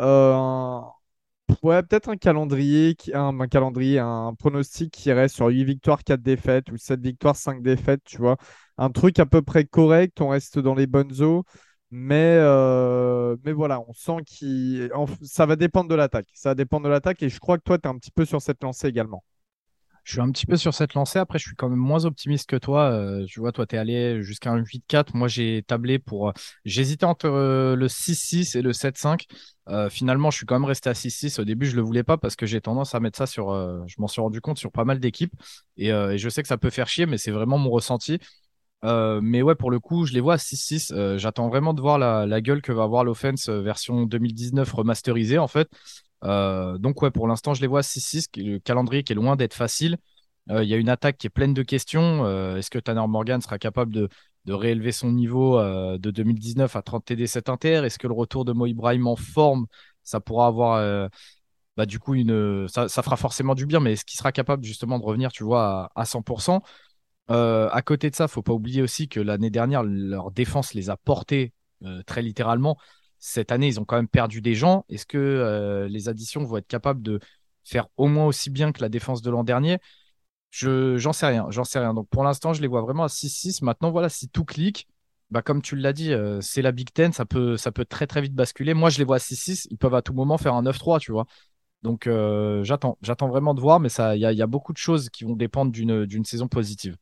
Ouais, 1.62 1.82
peut-être 1.82 2.08
un 2.08 2.16
calendrier, 2.16 2.96
un, 3.14 3.46
calendrier, 3.48 3.98
un 4.00 4.34
pronostic 4.34 4.92
qui 4.92 5.08
irait 5.10 5.28
sur 5.28 5.46
8 5.46 5.64
victoires, 5.64 6.02
4 6.02 6.22
défaites 6.22 6.70
ou 6.72 6.76
7 6.76 7.00
victoires, 7.00 7.36
5 7.36 7.62
défaites, 7.62 8.02
tu 8.04 8.18
vois. 8.18 8.36
Un 8.78 8.90
truc 8.90 9.18
à 9.20 9.26
peu 9.26 9.42
près 9.42 9.64
correct, 9.64 10.20
on 10.20 10.28
reste 10.28 10.58
dans 10.58 10.74
les 10.74 10.86
bonnes 10.86 11.22
eaux. 11.22 11.44
Mais, 11.92 12.36
euh, 12.40 13.36
mais 13.44 13.52
voilà, 13.52 13.80
on 13.88 13.92
sent 13.92 14.16
que 14.28 14.88
ça 15.22 15.46
va 15.46 15.54
dépendre 15.56 15.88
de 15.88 15.94
l'attaque. 15.94 16.26
Ça 16.34 16.50
va 16.50 16.54
dépendre 16.56 16.84
de 16.86 16.90
l'attaque 16.90 17.22
et 17.22 17.28
je 17.28 17.38
crois 17.38 17.58
que 17.58 17.62
toi, 17.62 17.78
tu 17.78 17.86
es 17.88 17.90
un 17.90 17.96
petit 17.98 18.10
peu 18.10 18.24
sur 18.24 18.42
cette 18.42 18.62
lancée 18.62 18.88
également. 18.88 19.22
Je 20.06 20.12
suis 20.12 20.20
un 20.20 20.30
petit 20.30 20.46
peu 20.46 20.56
sur 20.56 20.72
cette 20.72 20.94
lancée. 20.94 21.18
Après, 21.18 21.40
je 21.40 21.48
suis 21.48 21.56
quand 21.56 21.68
même 21.68 21.80
moins 21.80 22.04
optimiste 22.04 22.48
que 22.48 22.54
toi. 22.54 22.92
Euh, 22.92 23.24
tu 23.26 23.40
vois, 23.40 23.50
toi, 23.50 23.66
tu 23.66 23.74
es 23.74 23.78
allé 23.78 24.22
jusqu'à 24.22 24.52
un 24.52 24.62
8-4. 24.62 25.14
Moi, 25.14 25.26
j'ai 25.26 25.64
tablé 25.66 25.98
pour. 25.98 26.28
Euh, 26.28 26.32
j'hésitais 26.64 27.04
entre 27.04 27.26
euh, 27.26 27.74
le 27.74 27.88
6-6 27.88 28.56
et 28.56 28.62
le 28.62 28.72
7-5. 28.72 29.26
finalement, 29.90 30.30
je 30.30 30.36
suis 30.36 30.46
quand 30.46 30.54
même 30.54 30.64
resté 30.64 30.88
à 30.88 30.92
6-6. 30.92 31.40
Au 31.40 31.44
début, 31.44 31.66
je 31.66 31.74
le 31.74 31.82
voulais 31.82 32.04
pas 32.04 32.18
parce 32.18 32.36
que 32.36 32.46
j'ai 32.46 32.60
tendance 32.60 32.94
à 32.94 33.00
mettre 33.00 33.18
ça 33.18 33.26
sur. 33.26 33.50
je 33.88 33.96
m'en 33.98 34.06
suis 34.06 34.20
rendu 34.20 34.40
compte 34.40 34.58
sur 34.58 34.70
pas 34.70 34.84
mal 34.84 35.00
d'équipes. 35.00 35.34
Et, 35.76 35.88
je 35.90 36.28
sais 36.28 36.40
que 36.40 36.48
ça 36.48 36.56
peut 36.56 36.70
faire 36.70 36.86
chier, 36.86 37.06
mais 37.06 37.18
c'est 37.18 37.32
vraiment 37.32 37.58
mon 37.58 37.70
ressenti. 37.70 38.20
mais 38.84 39.42
ouais, 39.42 39.56
pour 39.56 39.72
le 39.72 39.80
coup, 39.80 40.06
je 40.06 40.12
les 40.12 40.20
vois 40.20 40.34
à 40.34 40.38
6-6. 40.38 41.16
J'attends 41.18 41.48
vraiment 41.48 41.74
de 41.74 41.80
voir 41.80 41.98
la, 41.98 42.26
la, 42.26 42.40
gueule 42.40 42.62
que 42.62 42.70
va 42.70 42.84
avoir 42.84 43.02
l'offense 43.02 43.48
version 43.48 44.04
2019 44.04 44.72
remasterisée, 44.72 45.38
en 45.38 45.48
fait. 45.48 45.68
Euh, 46.24 46.78
donc 46.78 47.02
ouais, 47.02 47.10
pour 47.10 47.28
l'instant, 47.28 47.54
je 47.54 47.60
les 47.60 47.66
vois 47.66 47.82
6-6, 47.82 48.28
le 48.36 48.58
calendrier 48.58 49.02
qui 49.02 49.12
est 49.12 49.16
loin 49.16 49.36
d'être 49.36 49.54
facile. 49.54 49.98
Euh, 50.50 50.62
il 50.62 50.68
y 50.68 50.74
a 50.74 50.76
une 50.76 50.88
attaque 50.88 51.18
qui 51.18 51.26
est 51.26 51.30
pleine 51.30 51.54
de 51.54 51.62
questions. 51.62 52.24
Euh, 52.24 52.56
est-ce 52.56 52.70
que 52.70 52.78
Tanner 52.78 53.06
Morgan 53.08 53.40
sera 53.40 53.58
capable 53.58 53.92
de, 53.92 54.08
réélever 54.48 54.92
son 54.92 55.10
niveau 55.10 55.60
de 55.60 56.10
2019 56.12 56.76
à 56.76 56.82
30 56.82 57.04
TD 57.04 57.26
7 57.26 57.48
inter? 57.48 57.84
Est-ce 57.84 57.98
que 57.98 58.06
le 58.06 58.14
retour 58.14 58.44
de 58.44 58.52
Mo 58.52 58.66
Ibrahim 58.66 59.08
en 59.08 59.16
forme, 59.16 59.66
ça 60.04 60.20
pourra 60.20 60.46
avoir 60.46 61.10
bah, 61.76 61.84
du 61.84 61.98
coup 61.98 62.14
une 62.14 62.68
ça, 62.68 62.88
fera 62.88 63.16
forcément 63.16 63.56
du 63.56 63.66
bien, 63.66 63.80
mais 63.80 63.94
est-ce 63.94 64.04
qu'il 64.04 64.16
sera 64.16 64.30
capable 64.30 64.62
justement 64.62 65.00
de 65.00 65.04
revenir, 65.04 65.32
tu 65.32 65.42
vois, 65.42 65.90
à, 65.96 66.04
100% 66.04 66.62
à 67.28 67.82
côté 67.84 68.08
de 68.08 68.14
ça, 68.14 68.28
faut 68.28 68.42
pas 68.42 68.52
oublier 68.52 68.82
aussi 68.82 69.08
que 69.08 69.18
l'année 69.18 69.50
dernière, 69.50 69.82
leur 69.82 70.30
défense 70.30 70.74
les 70.74 70.90
a 70.90 70.96
portés 70.96 71.52
très 72.06 72.22
littéralement 72.22 72.78
cette 73.26 73.50
année, 73.50 73.66
ils 73.66 73.80
ont 73.80 73.84
quand 73.84 73.96
même 73.96 74.08
perdu 74.08 74.40
des 74.40 74.54
gens. 74.54 74.84
Est-ce 74.88 75.04
que 75.04 75.18
euh, 75.18 75.88
les 75.88 76.08
additions 76.08 76.44
vont 76.44 76.58
être 76.58 76.68
capables 76.68 77.02
de 77.02 77.18
faire 77.64 77.88
au 77.96 78.06
moins 78.06 78.26
aussi 78.26 78.50
bien 78.50 78.70
que 78.70 78.80
la 78.80 78.88
défense 78.88 79.20
de 79.20 79.30
l'an 79.30 79.42
dernier? 79.42 79.78
Je 80.50 80.96
j'en 80.96 81.12
sais 81.12 81.26
rien, 81.26 81.46
j'en 81.50 81.64
sais 81.64 81.80
rien. 81.80 81.92
Donc 81.92 82.08
pour 82.08 82.22
l'instant, 82.22 82.52
je 82.52 82.62
les 82.62 82.68
vois 82.68 82.82
vraiment 82.82 83.02
à 83.02 83.08
6-6. 83.08 83.62
Maintenant, 83.62 83.90
voilà, 83.90 84.08
si 84.08 84.28
tout 84.28 84.44
clique, 84.44 84.86
bah 85.30 85.42
comme 85.42 85.60
tu 85.60 85.74
l'as 85.74 85.92
dit, 85.92 86.12
euh, 86.12 86.40
c'est 86.40 86.62
la 86.62 86.70
Big 86.70 86.92
Ten, 86.92 87.12
ça 87.12 87.24
peut, 87.26 87.56
très 87.88 88.06
très 88.06 88.20
vite 88.20 88.34
basculer. 88.34 88.74
Moi, 88.74 88.90
je 88.90 88.98
les 88.98 89.04
vois 89.04 89.16
à 89.16 89.18
6-6, 89.18 89.66
ils 89.70 89.76
peuvent 89.76 89.94
à 89.94 90.02
tout 90.02 90.14
moment 90.14 90.38
faire 90.38 90.54
un 90.54 90.62
9-3, 90.62 91.00
tu 91.00 91.10
vois. 91.10 91.26
Donc 91.82 92.06
euh, 92.06 92.62
j'attends, 92.62 92.96
vraiment 93.28 93.54
de 93.54 93.60
voir, 93.60 93.80
mais 93.80 93.88
il 93.88 94.18
y, 94.18 94.36
y 94.36 94.42
a, 94.42 94.46
beaucoup 94.46 94.72
de 94.72 94.78
choses 94.78 95.10
qui 95.10 95.24
vont 95.24 95.34
dépendre 95.34 95.72
d'une 95.72 96.24
saison 96.24 96.46
positive. 96.46 96.96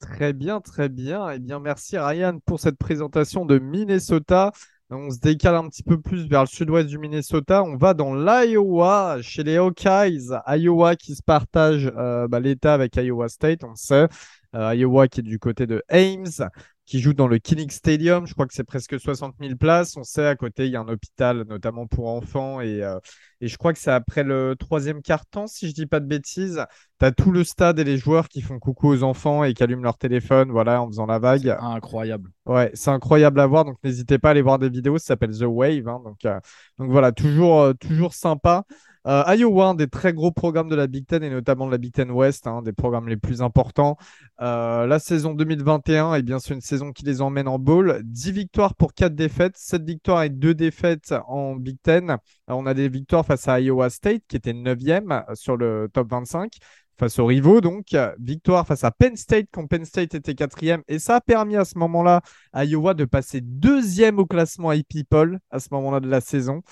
Très 0.00 0.32
bien, 0.32 0.60
très 0.60 0.88
bien. 0.88 1.28
Eh 1.30 1.38
bien, 1.38 1.60
merci 1.60 1.98
Ryan 1.98 2.38
pour 2.46 2.58
cette 2.58 2.78
présentation 2.78 3.44
de 3.44 3.58
Minnesota. 3.58 4.52
On 4.90 5.10
se 5.10 5.18
décale 5.18 5.54
un 5.54 5.68
petit 5.68 5.82
peu 5.82 6.00
plus 6.00 6.26
vers 6.28 6.40
le 6.40 6.46
sud-ouest 6.46 6.88
du 6.88 6.98
Minnesota. 6.98 7.62
On 7.62 7.76
va 7.76 7.92
dans 7.92 8.14
l'Iowa, 8.14 9.18
chez 9.20 9.44
les 9.44 9.58
Hawkeyes. 9.58 10.30
Iowa 10.46 10.96
qui 10.96 11.14
se 11.14 11.22
partage 11.22 11.92
euh, 11.94 12.26
bah, 12.26 12.40
l'État 12.40 12.72
avec 12.72 12.96
Iowa 12.96 13.28
State, 13.28 13.64
on 13.64 13.74
sait. 13.74 14.08
Euh, 14.54 14.74
Iowa 14.74 15.06
qui 15.08 15.20
est 15.20 15.22
du 15.22 15.38
côté 15.38 15.66
de 15.66 15.82
Ames 15.90 16.48
qui 16.88 17.00
joue 17.00 17.12
dans 17.12 17.28
le 17.28 17.38
Kinnick 17.38 17.70
Stadium. 17.70 18.26
Je 18.26 18.32
crois 18.32 18.46
que 18.46 18.54
c'est 18.54 18.64
presque 18.64 18.98
60 18.98 19.34
000 19.38 19.56
places. 19.56 19.96
On 19.98 20.04
sait, 20.04 20.26
à 20.26 20.36
côté, 20.36 20.64
il 20.66 20.72
y 20.72 20.76
a 20.76 20.80
un 20.80 20.88
hôpital, 20.88 21.44
notamment 21.46 21.86
pour 21.86 22.08
enfants. 22.08 22.62
Et, 22.62 22.82
euh, 22.82 22.98
et 23.42 23.48
je 23.48 23.58
crois 23.58 23.74
que 23.74 23.78
c'est 23.78 23.90
après 23.90 24.24
le 24.24 24.56
troisième 24.58 25.02
quart-temps, 25.02 25.46
si 25.46 25.68
je 25.68 25.74
dis 25.74 25.84
pas 25.84 26.00
de 26.00 26.06
bêtises. 26.06 26.64
Tu 26.98 27.04
as 27.04 27.12
tout 27.12 27.30
le 27.30 27.44
stade 27.44 27.78
et 27.78 27.84
les 27.84 27.98
joueurs 27.98 28.28
qui 28.28 28.40
font 28.40 28.58
coucou 28.58 28.88
aux 28.88 29.02
enfants 29.02 29.44
et 29.44 29.52
qui 29.52 29.62
allument 29.62 29.82
leur 29.82 29.98
téléphone 29.98 30.50
voilà, 30.50 30.80
en 30.80 30.88
faisant 30.88 31.04
la 31.04 31.18
vague. 31.18 31.54
Incroyable. 31.60 32.30
Ouais, 32.46 32.70
c'est 32.72 32.90
incroyable 32.90 33.38
à 33.40 33.46
voir. 33.46 33.66
Donc, 33.66 33.76
n'hésitez 33.84 34.18
pas 34.18 34.28
à 34.28 34.30
aller 34.30 34.42
voir 34.42 34.58
des 34.58 34.70
vidéos. 34.70 34.96
Ça 34.96 35.08
s'appelle 35.08 35.36
The 35.36 35.42
Wave. 35.42 35.86
Hein. 35.88 36.00
donc, 36.02 36.24
euh, 36.24 36.40
donc, 36.78 36.90
voilà, 36.90 37.12
toujours, 37.12 37.70
toujours 37.78 38.14
sympa. 38.14 38.64
Euh, 39.08 39.24
Iowa, 39.34 39.68
un 39.68 39.74
des 39.74 39.88
très 39.88 40.12
gros 40.12 40.30
programmes 40.30 40.68
de 40.68 40.74
la 40.74 40.86
Big 40.86 41.06
Ten 41.06 41.22
et 41.22 41.30
notamment 41.30 41.64
de 41.64 41.70
la 41.70 41.78
Big 41.78 41.94
Ten 41.94 42.10
West, 42.10 42.46
un 42.46 42.58
hein, 42.58 42.62
des 42.62 42.74
programmes 42.74 43.08
les 43.08 43.16
plus 43.16 43.40
importants. 43.40 43.96
Euh, 44.42 44.86
la 44.86 44.98
saison 44.98 45.32
2021, 45.32 46.14
eh 46.14 46.22
bien, 46.22 46.38
c'est 46.38 46.52
une 46.52 46.60
saison 46.60 46.77
qui 46.92 47.04
les 47.04 47.20
emmène 47.20 47.48
en 47.48 47.58
bowl. 47.58 48.00
10 48.04 48.32
victoires 48.32 48.74
pour 48.74 48.94
4 48.94 49.14
défaites, 49.14 49.56
7 49.56 49.82
victoires 49.82 50.22
et 50.22 50.30
2 50.30 50.54
défaites 50.54 51.14
en 51.26 51.56
Big 51.56 51.78
Ten. 51.82 52.16
on 52.48 52.66
a 52.66 52.74
des 52.74 52.88
victoires 52.88 53.24
face 53.26 53.48
à 53.48 53.60
Iowa 53.60 53.90
State 53.90 54.22
qui 54.28 54.36
était 54.36 54.52
9e 54.52 55.34
sur 55.34 55.56
le 55.56 55.88
top 55.92 56.10
25 56.10 56.58
face 56.98 57.18
aux 57.18 57.26
rivaux. 57.26 57.60
Donc, 57.60 57.96
victoire 58.18 58.66
face 58.66 58.84
à 58.84 58.90
Penn 58.90 59.16
State 59.16 59.46
quand 59.52 59.66
Penn 59.66 59.84
State 59.84 60.14
était 60.14 60.34
quatrième. 60.34 60.82
Et 60.88 60.98
ça 60.98 61.16
a 61.16 61.20
permis 61.20 61.56
à 61.56 61.64
ce 61.64 61.78
moment-là 61.78 62.20
à 62.52 62.64
Iowa 62.64 62.94
de 62.94 63.04
passer 63.04 63.40
deuxième 63.40 64.18
au 64.18 64.26
classement 64.26 64.72
Poll 65.08 65.38
à 65.50 65.60
ce 65.60 65.68
moment-là 65.72 66.00
de 66.00 66.08
la 66.08 66.20
saison. 66.20 66.62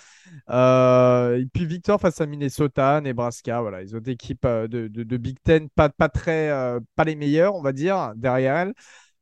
Euh, 0.50 1.38
et 1.38 1.46
puis 1.46 1.66
victoire 1.66 2.00
face 2.00 2.20
à 2.20 2.26
Minnesota, 2.26 3.00
Nebraska. 3.00 3.60
Voilà, 3.60 3.82
les 3.82 3.94
autres 3.94 4.10
équipes 4.10 4.44
euh, 4.44 4.66
de, 4.68 5.16
Big 5.16 5.38
Ten, 5.42 5.68
pas, 5.70 5.88
très, 6.08 6.50
euh, 6.50 6.80
pas 6.96 7.04
les 7.04 7.16
meilleures, 7.16 7.54
on 7.54 7.62
va 7.62 7.72
dire, 7.72 8.12
derrière 8.16 8.56
elles. 8.56 8.74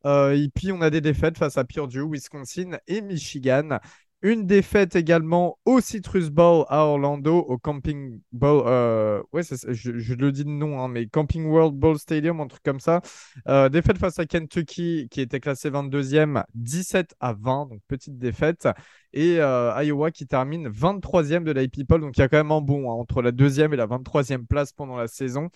Et 0.04 0.48
puis 0.54 0.72
on 0.72 0.80
a 0.80 0.90
des 0.90 1.00
défaites 1.00 1.38
face 1.38 1.56
à 1.58 1.64
Purdue, 1.64 2.02
Wisconsin 2.02 2.78
et 2.86 3.00
Michigan 3.00 3.78
Une 4.22 4.46
défaite 4.46 4.96
également 4.96 5.58
au 5.66 5.80
Citrus 5.80 6.30
Bowl 6.30 6.64
à 6.68 6.84
Orlando, 6.84 7.40
au 7.40 7.58
Camping 7.58 8.20
Bowl. 8.32 8.62
Euh, 8.66 9.22
je, 9.34 10.14
le 10.14 10.32
dis 10.32 10.44
de 10.44 10.50
hein, 10.50 10.88
mais 10.88 11.06
Camping 11.08 11.44
World 11.44 11.74
Bowl 11.74 11.98
Stadium, 11.98 12.40
un 12.40 12.46
truc 12.46 12.62
comme 12.62 12.80
ça. 12.80 13.02
Euh, 13.48 13.68
défaite 13.68 13.98
face 13.98 14.18
à 14.18 14.24
Kentucky, 14.24 15.08
qui 15.10 15.20
était 15.20 15.40
classé 15.40 15.70
22e, 15.70 16.42
17 16.54 17.14
à 17.20 17.34
20, 17.34 17.66
donc 17.66 17.80
petite 17.86 18.18
défaite. 18.18 18.66
Et 19.12 19.40
euh, 19.40 19.74
Iowa 19.82 20.10
qui 20.10 20.26
termine 20.26 20.68
23e 20.70 21.44
de 21.44 21.52
la 21.52 21.68
People, 21.68 22.00
donc 22.00 22.16
il 22.16 22.20
y 22.20 22.24
a 22.24 22.28
quand 22.28 22.38
même 22.38 22.52
un 22.52 22.62
bon 22.62 22.90
hein, 22.90 22.94
entre 22.94 23.20
la 23.20 23.30
deuxième 23.30 23.74
et 23.74 23.76
la 23.76 23.86
23e 23.86 24.46
place 24.46 24.72
pendant 24.72 24.96
la 24.96 25.06
saison. 25.06 25.50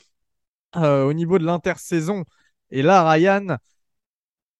au 0.75 1.13
niveau 1.15 1.39
de 1.39 1.45
l'intersaison, 1.45 2.25
et 2.71 2.83
là, 2.83 3.11
Ryan, 3.11 3.57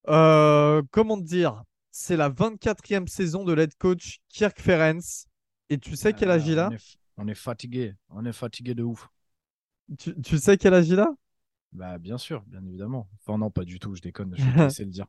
comment 0.05 1.17
dire 1.17 1.63
c'est 1.91 2.17
la 2.17 2.31
24e 2.31 3.09
saison 3.09 3.45
de 3.45 3.53
l'head 3.53 3.75
coach 3.77 4.21
Kirk 4.29 4.61
Ferenc. 4.61 5.27
Et 5.69 5.79
tu 5.79 5.97
sais 5.97 6.13
quel 6.13 6.31
âge 6.31 6.47
il 6.47 6.59
a? 6.59 6.71
On 7.17 7.27
est, 7.27 7.35
fatigué. 7.35 7.95
On 8.11 8.25
est 8.25 8.33
fatigué 8.33 8.75
de 8.75 8.85
ouf. 8.85 9.09
Tu, 9.99 10.39
sais 10.39 10.57
quel 10.57 10.75
âge 10.75 10.89
il 10.89 11.01
a? 11.01 11.13
Bah, 11.73 11.99
bien 11.99 12.17
sûr, 12.17 12.45
bien 12.47 12.65
évidemment. 12.65 13.09
Enfin, 13.21 13.37
non, 13.37 13.51
pas 13.51 13.65
du 13.65 13.81
tout, 13.81 13.95
je 13.97 14.01
déconne. 14.01 14.33
Je 14.37 14.45
vais 14.45 14.67
essayer 14.67 14.85
de 14.85 14.91
le 14.91 14.95
dire. 14.95 15.07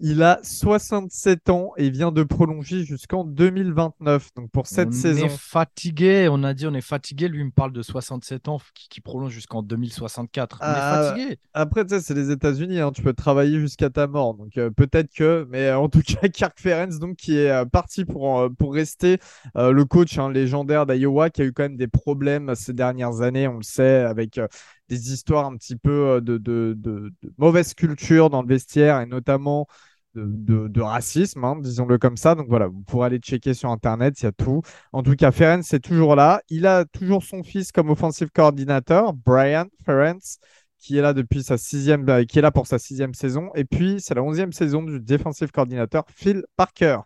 Il 0.00 0.22
a 0.22 0.38
67 0.42 1.50
ans 1.50 1.72
et 1.76 1.90
vient 1.90 2.12
de 2.12 2.22
prolonger 2.22 2.84
jusqu'en 2.84 3.24
2029. 3.24 4.34
Donc 4.34 4.50
pour 4.50 4.66
cette 4.66 4.92
saison. 4.92 5.22
On 5.22 5.26
est 5.26 5.38
fatigué, 5.38 6.28
on 6.30 6.44
a 6.44 6.54
dit 6.54 6.66
on 6.66 6.74
est 6.74 6.80
fatigué. 6.80 7.28
Lui, 7.28 7.40
il 7.40 7.46
me 7.46 7.50
parle 7.50 7.72
de 7.72 7.82
67 7.82 8.48
ans 8.48 8.58
qui, 8.74 9.00
prolonge 9.00 9.32
jusqu'en 9.32 9.62
2064. 9.62 10.58
On 10.60 10.64
est 10.64 10.68
ah, 10.68 11.02
fatigué. 11.02 11.38
Après, 11.54 11.84
tu 11.84 11.94
sais, 11.94 12.00
c'est 12.00 12.14
les 12.14 12.30
États-Unis. 12.30 12.80
Hein. 12.80 12.92
tu 12.92 13.02
peux 13.02 13.12
travailler 13.12 13.58
jusqu'à 13.58 13.90
ta 13.90 14.06
mort. 14.06 14.34
Donc 14.34 14.56
euh, 14.58 14.70
peut-être 14.70 15.12
que. 15.12 15.46
Mais 15.50 15.68
euh, 15.68 15.78
en 15.78 15.88
tout 15.88 16.02
cas, 16.02 16.28
Kirk 16.32 16.58
Ferenc, 16.60 16.98
donc, 16.98 17.16
qui 17.16 17.36
est 17.36 17.50
euh, 17.50 17.64
parti 17.64 18.04
pour, 18.04 18.48
pour 18.58 18.74
rester 18.74 19.18
le 19.54 19.82
coach 19.84 20.18
hein, 20.18 20.30
légendaire 20.30 20.86
d'Iowa, 20.86 21.30
qui 21.30 21.42
a 21.42 21.44
eu 21.44 21.52
quand 21.52 21.64
même 21.64 21.76
des 21.76 21.88
problèmes 21.88 22.54
ces 22.54 22.72
dernières 22.72 23.20
années, 23.22 23.48
on 23.48 23.56
le 23.56 23.62
sait, 23.62 24.04
avec 24.04 24.40
des 24.88 25.12
histoires 25.12 25.46
un 25.46 25.56
petit 25.56 25.76
peu 25.76 25.90
euh, 25.90 26.20
de, 26.20 26.38
de, 26.38 27.12
mauvaise 27.36 27.74
culture 27.74 28.30
dans 28.30 28.42
le 28.42 28.48
vestiaire 28.48 29.00
et 29.00 29.06
notamment 29.06 29.66
de, 30.14 30.80
racisme, 30.80 31.44
hein, 31.44 31.56
disons-le 31.60 31.98
comme 31.98 32.16
ça. 32.16 32.34
Donc 32.34 32.48
voilà, 32.48 32.66
vous 32.66 32.82
pourrez 32.82 33.06
aller 33.06 33.18
checker 33.18 33.54
sur 33.54 33.70
Internet, 33.70 34.20
il 34.20 34.24
y 34.24 34.26
a 34.26 34.32
tout. 34.32 34.62
En 34.92 35.02
tout 35.02 35.14
cas, 35.14 35.30
Ferenc 35.30 35.62
c'est 35.62 35.80
toujours 35.80 36.16
là. 36.16 36.42
Il 36.48 36.66
a 36.66 36.84
toujours 36.84 37.22
son 37.22 37.42
fils 37.42 37.72
comme 37.72 37.90
offensive 37.90 38.30
coordinateur, 38.30 39.12
Brian 39.12 39.66
Ferenc, 39.84 40.38
qui 40.78 40.98
est 40.98 41.02
là 41.02 41.12
depuis 41.12 41.42
sa 41.42 41.58
sixième, 41.58 42.08
euh, 42.08 42.24
qui 42.24 42.38
est 42.38 42.42
là 42.42 42.50
pour 42.50 42.66
sa 42.66 42.78
sixième 42.78 43.14
saison. 43.14 43.50
Et 43.54 43.64
puis, 43.64 44.00
c'est 44.00 44.14
la 44.14 44.22
onzième 44.22 44.52
saison 44.52 44.82
du 44.82 45.00
defensive 45.00 45.50
coordinateur, 45.50 46.04
Phil 46.14 46.44
Parker. 46.56 47.00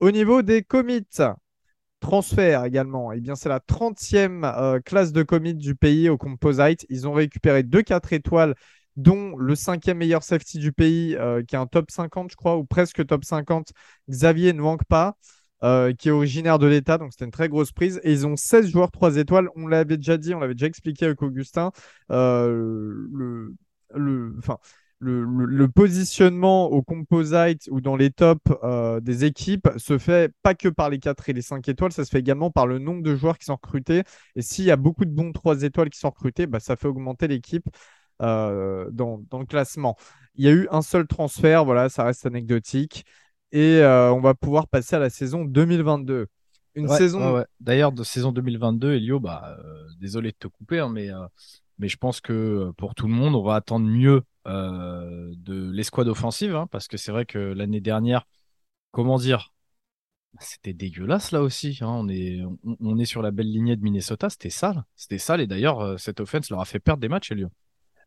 Au 0.00 0.10
niveau 0.10 0.42
des 0.42 0.62
commits, 0.62 1.06
Transfert 2.00 2.64
également. 2.64 3.12
Eh 3.12 3.20
bien, 3.20 3.34
c'est 3.34 3.48
la 3.48 3.58
30e 3.60 4.44
euh, 4.44 4.78
classe 4.80 5.12
de 5.12 5.22
commit 5.24 5.54
du 5.54 5.74
pays 5.74 6.08
au 6.08 6.16
Composite. 6.16 6.86
Ils 6.88 7.08
ont 7.08 7.12
récupéré 7.12 7.64
deux 7.64 7.82
4 7.82 8.12
étoiles, 8.12 8.54
dont 8.96 9.36
le 9.36 9.54
cinquième 9.56 9.98
meilleur 9.98 10.22
safety 10.22 10.58
du 10.58 10.72
pays, 10.72 11.16
euh, 11.16 11.42
qui 11.42 11.56
est 11.56 11.58
un 11.58 11.66
top 11.66 11.90
50, 11.90 12.30
je 12.30 12.36
crois, 12.36 12.56
ou 12.56 12.64
presque 12.64 13.04
top 13.04 13.24
50, 13.24 13.72
Xavier 14.08 14.52
Nwankpa, 14.52 15.16
euh, 15.64 15.92
qui 15.92 16.08
est 16.08 16.12
originaire 16.12 16.60
de 16.60 16.68
l'État. 16.68 16.98
Donc, 16.98 17.12
c'était 17.12 17.24
une 17.24 17.32
très 17.32 17.48
grosse 17.48 17.72
prise. 17.72 18.00
Et 18.04 18.12
ils 18.12 18.26
ont 18.28 18.36
16 18.36 18.70
joueurs 18.70 18.92
3 18.92 19.16
étoiles. 19.16 19.48
On 19.56 19.66
l'avait 19.66 19.96
déjà 19.96 20.16
dit, 20.18 20.34
on 20.34 20.38
l'avait 20.38 20.54
déjà 20.54 20.66
expliqué 20.66 21.04
avec 21.06 21.20
Augustin. 21.22 21.72
le, 22.08 23.54
le, 23.94 24.34
enfin, 24.38 24.58
le, 25.00 25.66
positionnement 25.68 26.66
au 26.66 26.82
composite 26.82 27.68
ou 27.70 27.80
dans 27.80 27.96
les 27.96 28.10
tops 28.10 28.40
euh, 28.64 29.00
des 29.00 29.24
équipes 29.24 29.68
se 29.76 29.98
fait 29.98 30.32
pas 30.42 30.54
que 30.54 30.68
par 30.68 30.90
les 30.90 30.98
4 30.98 31.28
et 31.28 31.32
les 31.32 31.42
5 31.42 31.68
étoiles, 31.68 31.92
ça 31.92 32.04
se 32.04 32.10
fait 32.10 32.18
également 32.18 32.50
par 32.50 32.66
le 32.66 32.78
nombre 32.78 33.02
de 33.02 33.14
joueurs 33.14 33.38
qui 33.38 33.44
sont 33.44 33.54
recrutés. 33.54 34.02
Et 34.34 34.42
s'il 34.42 34.64
y 34.64 34.70
a 34.70 34.76
beaucoup 34.76 35.04
de 35.04 35.10
bons 35.10 35.32
3 35.32 35.62
étoiles 35.62 35.90
qui 35.90 35.98
sont 35.98 36.10
recrutés, 36.10 36.46
bah, 36.46 36.60
ça 36.60 36.76
fait 36.76 36.88
augmenter 36.88 37.28
l'équipe 37.28 37.68
euh, 38.22 38.88
dans, 38.90 39.20
le 39.32 39.46
classement. 39.46 39.96
Il 40.34 40.44
y 40.44 40.48
a 40.48 40.52
eu 40.52 40.68
un 40.70 40.82
seul 40.82 41.06
transfert, 41.06 41.64
voilà, 41.64 41.88
ça 41.88 42.04
reste 42.04 42.26
anecdotique. 42.26 43.04
Et 43.52 43.78
euh, 43.78 44.12
on 44.12 44.20
va 44.20 44.34
pouvoir 44.34 44.68
passer 44.68 44.96
à 44.96 44.98
la 44.98 45.10
saison 45.10 45.44
2022. 45.44 46.26
Une 46.74 46.88
saison. 46.88 47.44
D'ailleurs, 47.60 47.92
de 47.92 48.04
saison 48.04 48.30
2022, 48.30 48.94
Elio, 48.94 49.20
bah, 49.20 49.56
désolé 50.00 50.30
de 50.30 50.36
te 50.38 50.48
couper, 50.48 50.78
hein, 50.80 50.90
mais, 50.92 51.08
mais 51.78 51.88
je 51.88 51.96
pense 51.96 52.20
que 52.20 52.70
pour 52.76 52.94
tout 52.94 53.08
le 53.08 53.14
monde, 53.14 53.34
on 53.34 53.42
va 53.42 53.56
attendre 53.56 53.86
mieux 53.86 54.22
euh, 54.48 55.32
de 55.36 55.70
l'escouade 55.70 56.08
offensive, 56.08 56.54
hein, 56.54 56.66
parce 56.70 56.88
que 56.88 56.96
c'est 56.96 57.12
vrai 57.12 57.26
que 57.26 57.38
l'année 57.38 57.80
dernière, 57.80 58.26
comment 58.92 59.18
dire, 59.18 59.52
c'était 60.40 60.72
dégueulasse 60.72 61.32
là 61.32 61.42
aussi. 61.42 61.78
Hein. 61.80 61.88
On, 61.88 62.08
est, 62.08 62.40
on, 62.80 62.98
est 62.98 63.04
sur 63.04 63.22
la 63.22 63.30
belle 63.30 63.50
lignée 63.50 63.76
de 63.76 63.82
Minnesota, 63.82 64.30
c'était 64.30 64.50
sale. 64.50 64.84
C'était 64.96 65.18
sale, 65.18 65.40
et 65.40 65.46
d'ailleurs, 65.46 65.80
euh, 65.80 65.96
cette 65.96 66.20
offense 66.20 66.50
leur 66.50 66.60
a 66.60 66.64
fait 66.64 66.80
perdre 66.80 67.00
des 67.00 67.08
matchs, 67.08 67.32
Elio. 67.32 67.48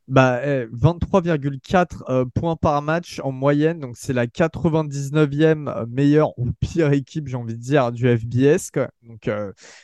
Bah, 0.07 0.41
23,4 0.43 1.85
eh, 1.91 2.11
euh, 2.11 2.25
points 2.25 2.55
par 2.55 2.81
match 2.81 3.21
en 3.23 3.31
moyenne, 3.31 3.79
donc 3.79 3.95
c'est 3.95 4.13
la 4.13 4.25
99e 4.25 5.85
meilleure 5.87 6.37
ou 6.39 6.51
pire 6.59 6.91
équipe, 6.91 7.27
j'ai 7.27 7.37
envie 7.37 7.55
de 7.55 7.61
dire, 7.61 7.91
du 7.91 8.07
FBS. 8.07 8.71
Donc 9.03 9.29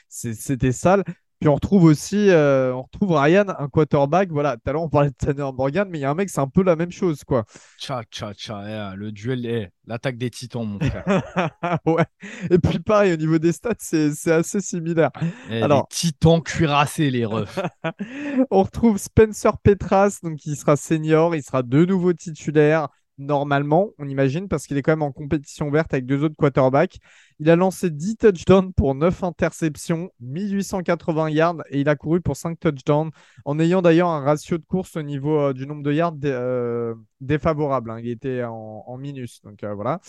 c'était 0.09 0.71
sale. 0.71 1.03
Puis 1.39 1.49
on 1.49 1.55
retrouve 1.55 1.83
aussi, 1.83 2.29
euh, 2.29 2.73
on 2.73 2.83
retrouve 2.83 3.11
Ryan, 3.11 3.45
un 3.59 3.67
quarterback. 3.67 4.29
Voilà, 4.31 4.57
tout 4.57 4.69
à 4.69 4.73
l'heure 4.73 4.81
on 4.81 4.89
parlait 4.89 5.09
de 5.09 5.15
Tanner 5.15 5.49
Morgan, 5.55 5.87
mais 5.89 5.99
il 5.99 6.01
y 6.01 6.05
a 6.05 6.09
un 6.09 6.15
mec, 6.15 6.29
c'est 6.29 6.41
un 6.41 6.47
peu 6.47 6.63
la 6.63 6.75
même 6.75 6.91
chose, 6.91 7.23
quoi. 7.23 7.45
Tcha, 7.77 8.03
tcha, 8.11 8.33
tcha, 8.33 8.95
le 8.95 9.11
duel, 9.11 9.45
est 9.45 9.71
l'attaque 9.85 10.17
des 10.17 10.31
titans, 10.31 10.65
mon 10.65 10.79
frère. 10.79 11.03
ouais. 11.85 12.05
Et 12.49 12.57
puis 12.57 12.79
pareil, 12.79 13.13
au 13.13 13.17
niveau 13.17 13.37
des 13.37 13.51
stats, 13.51 13.75
c'est 13.79 14.31
assez 14.31 14.61
similaire. 14.61 15.11
Eh, 15.49 15.61
Alors, 15.61 15.87
les 15.91 15.95
titans 15.95 16.41
cuirassés, 16.41 17.11
les 17.11 17.25
refs. 17.25 17.59
on 18.51 18.63
retrouve 18.63 18.97
Spencer 18.97 19.57
Petras, 19.59 20.19
donc 20.23 20.43
il 20.45 20.55
sera 20.55 20.75
senior, 20.75 21.35
il 21.35 21.43
sera 21.43 21.61
de 21.61 21.85
nouveau 21.85 22.13
titulaire 22.13 22.87
normalement, 23.17 23.91
on 23.97 24.07
imagine, 24.07 24.47
parce 24.47 24.67
qu'il 24.67 24.77
est 24.77 24.81
quand 24.81 24.91
même 24.91 25.01
en 25.01 25.11
compétition 25.11 25.69
verte 25.71 25.93
avec 25.93 26.05
deux 26.05 26.23
autres 26.23 26.35
quarterbacks. 26.35 26.97
Il 27.39 27.49
a 27.49 27.55
lancé 27.55 27.89
10 27.89 28.17
touchdowns 28.17 28.73
pour 28.73 28.95
9 28.95 29.23
interceptions, 29.23 30.09
1880 30.21 31.29
yards 31.29 31.57
et 31.69 31.81
il 31.81 31.89
a 31.89 31.95
couru 31.95 32.21
pour 32.21 32.35
5 32.35 32.59
touchdowns 32.59 33.11
en 33.45 33.59
ayant 33.59 33.81
d'ailleurs 33.81 34.09
un 34.09 34.21
ratio 34.21 34.57
de 34.57 34.63
course 34.63 34.95
au 34.95 35.03
niveau 35.03 35.39
euh, 35.39 35.53
du 35.53 35.67
nombre 35.67 35.83
de 35.83 35.93
yards 35.93 36.15
euh, 36.25 36.95
défavorable. 37.21 37.91
Hein. 37.91 37.99
Il 37.99 38.09
était 38.09 38.43
en, 38.43 38.97
minus. 38.97 39.41
Donc 39.43 39.63
euh, 39.63 39.73
voilà. 39.73 39.99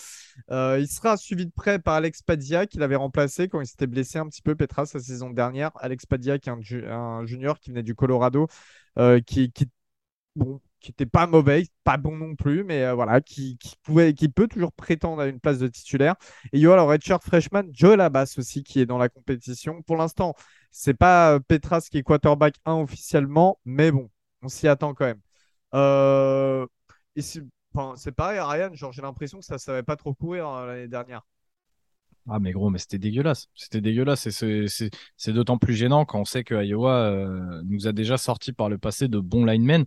il 0.78 0.88
sera 0.88 1.16
suivi 1.16 1.46
de 1.46 1.52
près 1.52 1.78
par 1.78 1.94
Alex 1.94 2.22
Padilla 2.22 2.66
qu'il 2.66 2.82
avait 2.82 2.96
remplacé 2.96 3.48
quand 3.48 3.60
il 3.60 3.66
s'était 3.66 3.86
blessé 3.86 4.18
un 4.18 4.26
petit 4.26 4.42
peu 4.42 4.54
Petra 4.54 4.86
sa 4.86 5.00
saison 5.00 5.30
dernière. 5.30 5.70
Alex 5.76 6.06
Padilla 6.06 6.38
qui 6.38 6.48
est 6.48 6.52
un, 6.52 7.26
junior 7.26 7.58
qui 7.60 7.70
venait 7.70 7.82
du 7.82 7.94
Colorado 7.94 8.48
qui, 9.26 9.52
qui 9.52 9.68
bon, 10.34 10.60
qui 10.80 10.90
n'était 10.90 11.06
pas 11.06 11.26
mauvais, 11.26 11.64
pas 11.84 11.96
bon 11.96 12.16
non 12.16 12.34
plus, 12.36 12.64
mais 12.64 12.84
euh, 12.84 12.94
voilà, 12.94 13.20
qui, 13.20 13.58
pouvait, 13.82 14.14
qui 14.14 14.28
peut 14.28 14.46
toujours 14.46 14.72
prétendre 14.72 15.22
à 15.22 15.26
une 15.26 15.40
place 15.40 15.58
de 15.58 15.68
titulaire. 15.68 16.14
Et 16.52 16.58
il 16.58 16.60
y 16.60 16.66
aura 16.66 16.76
le 16.76 16.82
redshirt 16.82 17.22
freshman 17.24 17.64
Joe 17.72 17.96
Labas 17.96 18.34
aussi 18.38 18.62
qui 18.62 18.80
est 18.80 18.86
dans 18.86 18.98
la 18.98 19.08
compétition. 19.08 19.82
Pour 19.82 19.96
l'instant, 19.96 20.34
c'est 20.70 20.94
pas 20.94 21.34
euh, 21.34 21.40
Petras 21.40 21.88
qui 21.90 21.98
est 21.98 22.02
quarterback 22.02 22.54
1 22.64 22.74
officiellement, 22.74 23.58
mais 23.64 23.90
bon, 23.90 24.10
on 24.42 24.48
s'y 24.48 24.68
attend 24.68 24.94
quand 24.94 25.06
même. 25.06 25.20
Euh, 25.74 26.66
c'est 27.16 28.12
pareil, 28.12 28.40
Ryan, 28.40 28.74
genre 28.74 28.92
j'ai 28.92 29.02
l'impression 29.02 29.38
que 29.40 29.44
ça 29.44 29.54
ne 29.54 29.58
savait 29.58 29.82
pas 29.82 29.96
trop 29.96 30.14
courir 30.14 30.48
l'année 30.66 30.88
dernière. 30.88 31.22
Ah 32.30 32.38
mais 32.40 32.52
gros, 32.52 32.68
mais 32.68 32.78
c'était 32.78 32.98
dégueulasse. 32.98 33.48
C'était 33.54 33.80
dégueulasse 33.80 34.28
c'est 34.28 35.32
d'autant 35.32 35.56
plus 35.56 35.74
gênant 35.74 36.04
quand 36.04 36.20
on 36.20 36.24
sait 36.24 36.44
que 36.44 36.62
Iowa 36.62 37.62
nous 37.64 37.86
a 37.86 37.92
déjà 37.92 38.18
sorti 38.18 38.52
par 38.52 38.68
le 38.68 38.76
passé 38.76 39.08
de 39.08 39.18
bons 39.18 39.46
linemen. 39.46 39.86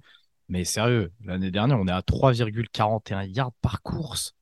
Mais 0.51 0.65
sérieux, 0.65 1.13
l'année 1.23 1.49
dernière, 1.49 1.79
on 1.79 1.87
est 1.87 1.93
à 1.93 2.01
3,41 2.01 3.25
yards 3.33 3.53
par 3.61 3.81
course. 3.81 4.35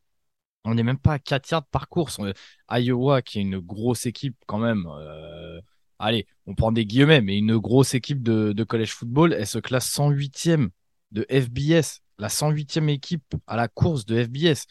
On 0.66 0.74
n'est 0.74 0.82
même 0.82 0.98
pas 0.98 1.14
à 1.14 1.20
4 1.20 1.52
yards 1.52 1.68
par 1.68 1.88
course. 1.88 2.20
Iowa, 2.68 3.22
qui 3.22 3.38
est 3.38 3.44
une 3.44 3.60
grosse 3.60 4.08
équipe 4.08 4.36
quand 4.48 4.58
même. 4.58 4.88
Euh, 4.88 5.62
allez, 6.00 6.26
on 6.48 6.56
prend 6.56 6.72
des 6.72 6.88
guillemets, 6.88 7.22
mais 7.22 7.38
une 7.38 7.60
grosse 7.60 7.94
équipe 7.94 8.24
de, 8.24 8.54
de 8.54 8.64
college 8.64 8.90
football, 8.90 9.34
elle 9.34 9.46
se 9.46 9.60
classe 9.60 9.88
108e 9.96 10.70
de 11.12 11.28
FBS. 11.30 12.02
La 12.18 12.30
108e 12.30 12.90
équipe 12.90 13.36
à 13.46 13.56
la 13.56 13.68
course 13.68 14.08
de 14.08 14.24
FBS. 14.24 14.66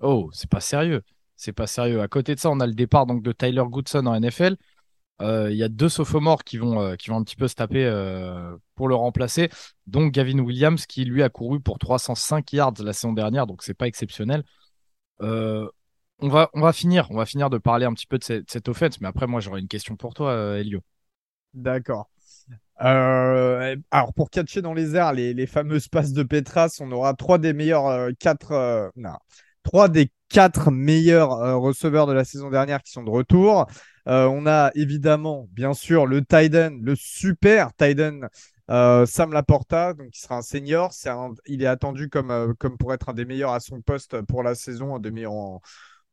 Oh, 0.00 0.30
c'est 0.32 0.48
pas 0.48 0.60
sérieux. 0.60 1.02
C'est 1.36 1.52
pas 1.52 1.66
sérieux. 1.66 2.00
À 2.00 2.08
côté 2.08 2.34
de 2.34 2.40
ça, 2.40 2.48
on 2.48 2.58
a 2.58 2.66
le 2.66 2.72
départ 2.72 3.04
donc 3.04 3.22
de 3.22 3.32
Tyler 3.32 3.64
Goodson 3.66 4.06
en 4.06 4.18
NFL. 4.18 4.56
Euh, 5.20 5.50
il 5.50 5.56
y 5.56 5.62
a 5.62 5.68
deux 5.68 5.88
sophomores 5.88 6.44
qui 6.44 6.56
vont, 6.56 6.80
euh, 6.80 6.96
qui 6.96 7.10
vont 7.10 7.16
un 7.16 7.22
petit 7.22 7.36
peu 7.36 7.48
se 7.48 7.54
taper 7.54 7.84
euh, 7.84 8.56
pour 8.74 8.88
le 8.88 8.94
remplacer. 8.94 9.50
Donc 9.86 10.12
Gavin 10.12 10.38
Williams 10.38 10.86
qui 10.86 11.04
lui 11.04 11.22
a 11.22 11.28
couru 11.28 11.60
pour 11.60 11.78
305 11.78 12.52
yards 12.52 12.74
la 12.82 12.92
saison 12.92 13.12
dernière, 13.12 13.46
donc 13.46 13.62
c'est 13.62 13.74
pas 13.74 13.86
exceptionnel. 13.86 14.44
on, 15.20 15.68
va, 16.22 16.50
on 16.54 16.60
va 16.60 16.72
finir, 16.72 17.06
on 17.10 17.16
va 17.16 17.26
finir 17.26 17.50
de 17.50 17.58
parler 17.58 17.86
un 17.86 17.92
petit 17.92 18.06
peu 18.06 18.18
de 18.18 18.24
cette, 18.24 18.68
offense, 18.68 19.00
mais 19.00 19.08
après 19.08 19.26
moi 19.26 19.40
j'aurais 19.40 19.60
une 19.60 19.68
question 19.68 19.96
pour 19.96 20.14
toi, 20.14 20.58
Elio. 20.58 20.80
D'accord. 21.52 22.08
alors 22.76 24.14
pour 24.14 24.30
catcher 24.30 24.62
dans 24.62 24.72
les 24.72 24.96
airs 24.96 25.12
les, 25.12 25.34
les, 25.34 25.46
fameuses 25.46 25.88
passes 25.88 26.12
de 26.12 26.22
Petras, 26.22 26.78
on 26.80 26.90
aura 26.92 27.12
trois 27.14 27.38
des 27.38 27.52
meilleurs 27.52 28.08
quatre, 28.18 28.90
non, 28.96 29.16
trois 29.64 29.88
des 29.88 30.10
quatre 30.30 30.70
meilleurs 30.70 31.60
receveurs 31.60 32.06
de 32.06 32.12
la 32.12 32.24
saison 32.24 32.48
dernière 32.48 32.82
qui 32.82 32.92
sont 32.92 33.02
de 33.02 33.10
retour. 33.10 33.66
Euh, 34.08 34.26
on 34.26 34.46
a 34.46 34.70
évidemment, 34.74 35.48
bien 35.52 35.74
sûr, 35.74 36.06
le 36.06 36.20
Titan, 36.24 36.70
le 36.80 36.94
super 36.96 37.72
Titan 37.74 38.20
euh, 38.70 39.04
Sam 39.06 39.32
Laporta, 39.32 39.94
qui 40.12 40.20
sera 40.20 40.36
un 40.36 40.42
senior. 40.42 40.92
il 41.46 41.62
est 41.62 41.66
attendu 41.66 42.08
comme, 42.08 42.54
comme 42.58 42.76
pour 42.76 42.94
être 42.94 43.08
un 43.08 43.14
des 43.14 43.24
meilleurs 43.24 43.52
à 43.52 43.60
son 43.60 43.80
poste 43.80 44.22
pour 44.22 44.42
la 44.42 44.54
saison, 44.54 44.96
un 44.96 45.00
des 45.00 45.10
meilleurs 45.10 45.60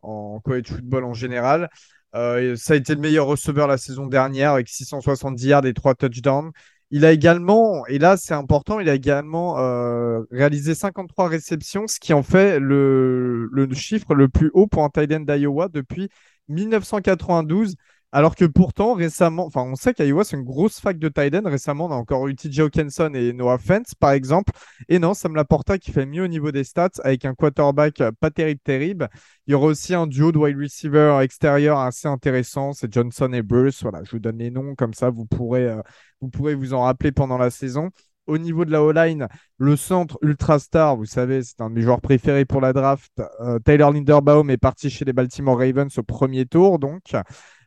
en, 0.01 0.39
college 0.43 0.67
football 0.67 1.03
en 1.03 1.13
général. 1.13 1.69
ça 2.13 2.73
a 2.73 2.75
été 2.75 2.95
le 2.95 3.01
meilleur 3.01 3.27
receveur 3.27 3.67
la 3.67 3.77
saison 3.77 4.07
dernière 4.07 4.53
avec 4.53 4.67
670 4.67 5.45
yards 5.47 5.65
et 5.65 5.73
3 5.73 5.95
touchdowns. 5.95 6.51
Il 6.89 7.03
a 7.03 7.11
également, 7.11 7.85
et 7.87 7.99
là 7.99 8.15
c'est 8.15 8.33
important, 8.33 8.79
il 8.79 8.87
a 8.87 8.95
également 8.95 9.59
euh, 9.59 10.21
réalisé 10.31 10.73
53 10.73 11.27
réceptions, 11.27 11.85
ce 11.85 11.99
qui 11.99 12.13
en 12.13 12.23
fait 12.23 12.59
le, 12.61 13.49
chiffre 13.73 14.15
le 14.15 14.29
plus 14.29 14.51
haut 14.53 14.67
pour 14.67 14.85
un 14.85 14.89
tight 14.89 15.11
d'Iowa 15.25 15.67
depuis 15.67 16.09
1992. 16.49 17.75
Alors 18.13 18.37
que 18.37 18.45
pourtant, 18.45 18.93
récemment, 18.93 19.45
enfin, 19.45 19.63
on 19.63 19.75
sait 19.75 19.93
qu'Iowa, 19.93 20.23
c'est 20.23 20.37
une 20.37 20.43
grosse 20.43 20.79
fac 20.79 20.97
de 20.97 21.09
tight 21.09 21.35
Récemment, 21.45 21.87
on 21.87 21.91
a 21.91 21.95
encore 21.95 22.27
eu 22.29 22.35
TJ 22.35 22.61
Hawkinson 22.61 23.11
et 23.13 23.33
Noah 23.33 23.57
Fence, 23.57 23.93
par 23.95 24.11
exemple. 24.11 24.53
Et 24.87 24.97
non, 24.97 25.13
Sam 25.13 25.35
Laporta 25.35 25.77
qui 25.77 25.91
fait 25.91 26.05
mieux 26.05 26.23
au 26.23 26.27
niveau 26.27 26.51
des 26.51 26.63
stats 26.63 26.89
avec 27.03 27.25
un 27.25 27.35
quarterback 27.35 28.01
pas 28.21 28.31
terrible, 28.31 28.61
terrible. 28.63 29.09
Il 29.45 29.51
y 29.51 29.53
aura 29.55 29.67
aussi 29.67 29.93
un 29.93 30.07
duo 30.07 30.31
de 30.31 30.37
wide 30.37 30.57
receiver 30.57 31.19
extérieur 31.21 31.79
assez 31.79 32.07
intéressant. 32.07 32.71
C'est 32.71 32.91
Johnson 32.91 33.31
et 33.33 33.41
Bruce. 33.41 33.81
Voilà, 33.83 34.03
je 34.05 34.11
vous 34.11 34.19
donne 34.19 34.37
les 34.37 34.51
noms 34.51 34.73
comme 34.75 34.93
ça, 34.93 35.09
vous 35.09 35.25
pourrez, 35.25 35.65
euh, 35.67 35.81
vous 36.21 36.29
pourrez 36.29 36.55
vous 36.55 36.73
en 36.73 36.83
rappeler 36.83 37.11
pendant 37.11 37.37
la 37.37 37.49
saison. 37.49 37.89
Au 38.27 38.37
niveau 38.37 38.65
de 38.65 38.71
la 38.71 38.83
O-line, 38.83 39.27
le 39.57 39.75
centre 39.77 40.17
ultra 40.21 40.59
star, 40.59 40.97
vous 40.97 41.05
savez, 41.05 41.41
c'est 41.43 41.61
un 41.61 41.69
de 41.69 41.75
mes 41.75 41.81
joueurs 41.81 42.01
préférés 42.01 42.45
pour 42.45 42.59
la 42.59 42.73
draft. 42.73 43.11
Euh, 43.39 43.57
Tyler 43.59 43.87
Linderbaum 43.93 44.49
est 44.49 44.57
parti 44.57 44.89
chez 44.89 45.05
les 45.05 45.13
Baltimore 45.13 45.57
Ravens 45.57 45.97
au 45.97 46.03
premier 46.03 46.45
tour, 46.45 46.77
donc. 46.77 47.13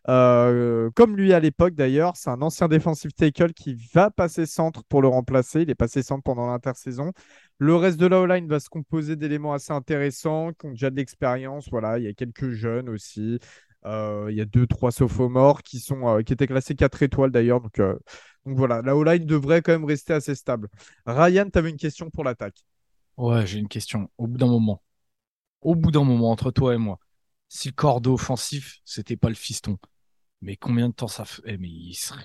Euh, 0.08 0.90
comme 0.94 1.16
lui 1.16 1.32
à 1.34 1.40
l'époque 1.40 1.74
d'ailleurs, 1.74 2.16
c'est 2.16 2.30
un 2.30 2.40
ancien 2.40 2.68
defensive 2.68 3.12
tackle 3.12 3.52
qui 3.52 3.76
va 3.92 4.10
passer 4.10 4.46
centre 4.46 4.82
pour 4.84 5.02
le 5.02 5.08
remplacer. 5.08 5.62
Il 5.62 5.70
est 5.70 5.74
passé 5.74 6.02
centre 6.02 6.22
pendant 6.22 6.46
l'intersaison. 6.46 7.12
Le 7.58 7.74
reste 7.74 7.98
de 7.98 8.06
la 8.06 8.20
O-line 8.20 8.48
va 8.48 8.60
se 8.60 8.68
composer 8.68 9.16
d'éléments 9.16 9.52
assez 9.52 9.72
intéressants 9.72 10.52
qui 10.58 10.66
ont 10.66 10.70
déjà 10.70 10.90
de 10.90 10.96
l'expérience. 10.96 11.68
Voilà, 11.70 11.98
il 11.98 12.04
y 12.04 12.08
a 12.08 12.14
quelques 12.14 12.50
jeunes 12.50 12.88
aussi. 12.88 13.38
Euh, 13.86 14.26
il 14.30 14.36
y 14.36 14.40
a 14.40 14.44
deux, 14.44 14.66
trois 14.66 14.90
sophomores 14.90 15.62
qui, 15.62 15.78
sont, 15.80 16.22
qui 16.24 16.32
étaient 16.32 16.46
classés 16.46 16.74
4 16.74 17.02
étoiles 17.02 17.30
d'ailleurs. 17.30 17.60
Donc 18.46 18.56
voilà, 18.56 18.82
la 18.82 18.96
O-line 18.96 19.26
devrait 19.26 19.62
quand 19.62 19.72
même 19.72 19.84
rester 19.84 20.12
assez 20.12 20.34
stable. 20.34 20.68
Ryan, 21.06 21.48
tu 21.50 21.58
avais 21.58 21.70
une 21.70 21.76
question 21.76 22.10
pour 22.10 22.24
l'attaque. 22.24 22.64
Ouais, 23.16 23.46
j'ai 23.46 23.58
une 23.58 23.68
question. 23.68 24.10
Au 24.16 24.26
bout 24.26 24.38
d'un 24.38 24.46
moment, 24.46 24.82
au 25.60 25.74
bout 25.74 25.90
d'un 25.90 26.04
moment, 26.04 26.30
entre 26.30 26.50
toi 26.50 26.74
et 26.74 26.78
moi, 26.78 26.98
si 27.48 27.68
le 27.68 27.74
cordeau 27.74 28.14
offensif, 28.14 28.78
c'était 28.84 29.16
pas 29.16 29.28
le 29.28 29.34
fiston, 29.34 29.78
mais 30.40 30.56
combien 30.56 30.88
de 30.88 30.94
temps 30.94 31.08
ça 31.08 31.24
fait 31.24 31.42
eh, 31.44 31.58
Mais 31.58 31.68
il 31.68 31.94
serait. 31.94 32.24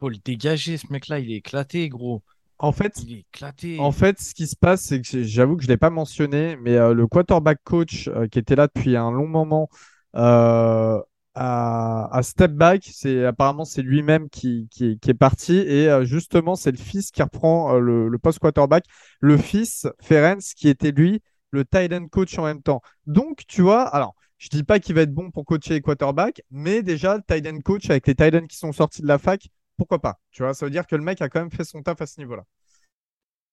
Faut 0.00 0.08
le 0.08 0.18
dégager, 0.18 0.76
ce 0.76 0.92
mec-là, 0.92 1.20
il 1.20 1.32
est 1.32 1.36
éclaté, 1.36 1.88
gros. 1.88 2.22
En 2.58 2.72
fait, 2.72 2.92
il 3.02 3.14
est 3.14 3.20
éclaté. 3.20 3.78
En 3.80 3.92
fait, 3.92 4.20
ce 4.20 4.34
qui 4.34 4.46
se 4.46 4.56
passe, 4.56 4.82
c'est 4.82 5.00
que 5.00 5.22
j'avoue 5.22 5.56
que 5.56 5.62
je 5.62 5.68
ne 5.68 5.72
l'ai 5.72 5.78
pas 5.78 5.90
mentionné, 5.90 6.56
mais 6.56 6.76
euh, 6.76 6.92
le 6.92 7.06
quarterback 7.06 7.58
coach 7.64 8.08
euh, 8.08 8.26
qui 8.28 8.38
était 8.38 8.56
là 8.56 8.66
depuis 8.66 8.96
un 8.96 9.10
long 9.10 9.26
moment 9.26 9.68
euh, 10.16 11.00
à, 11.34 12.20
step 12.22 12.52
back, 12.52 12.88
c'est 12.92 13.24
apparemment 13.24 13.64
c'est 13.64 13.82
lui-même 13.82 14.28
qui, 14.28 14.68
qui, 14.70 14.98
est 15.06 15.14
parti 15.14 15.56
et 15.56 15.88
justement 16.04 16.56
c'est 16.56 16.72
le 16.72 16.76
fils 16.76 17.10
qui 17.10 17.22
reprend 17.22 17.78
le, 17.78 18.08
le 18.08 18.18
post 18.18 18.38
quarterback, 18.38 18.84
le 19.20 19.36
fils 19.38 19.86
Ferenc 20.00 20.40
qui 20.56 20.68
était 20.68 20.92
lui 20.92 21.22
le 21.50 21.64
tight 21.64 21.92
end 21.92 22.06
coach 22.08 22.38
en 22.38 22.44
même 22.44 22.62
temps. 22.62 22.82
Donc 23.06 23.44
tu 23.46 23.62
vois, 23.62 23.82
alors 23.82 24.14
je 24.42 24.48
dis 24.48 24.64
pas 24.64 24.80
qu'il 24.80 24.96
va 24.96 25.02
être 25.02 25.14
bon 25.14 25.30
pour 25.30 25.44
coacher 25.44 25.74
les 25.74 25.80
quarterbacks, 25.80 26.42
mais 26.50 26.82
déjà, 26.82 27.16
le 27.16 27.22
tight 27.22 27.46
end 27.46 27.60
coach 27.60 27.88
avec 27.90 28.08
les 28.08 28.16
tight 28.16 28.34
ends 28.34 28.46
qui 28.48 28.56
sont 28.56 28.72
sortis 28.72 29.00
de 29.00 29.06
la 29.06 29.18
fac, 29.18 29.46
pourquoi 29.76 30.00
pas? 30.00 30.18
Tu 30.32 30.42
vois, 30.42 30.52
ça 30.52 30.66
veut 30.66 30.70
dire 30.72 30.84
que 30.84 30.96
le 30.96 31.02
mec 31.02 31.22
a 31.22 31.28
quand 31.28 31.38
même 31.38 31.52
fait 31.52 31.62
son 31.62 31.80
taf 31.80 32.00
à 32.00 32.06
ce 32.06 32.18
niveau-là. 32.18 32.42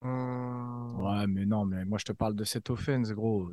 Hum. 0.02 0.96
Ouais, 1.02 1.28
mais 1.28 1.46
non, 1.46 1.66
mais 1.66 1.86
moi 1.86 1.98
je 1.98 2.06
te 2.06 2.12
parle 2.14 2.36
de 2.36 2.44
cette 2.44 2.70
offense, 2.70 3.12
gros. 3.12 3.52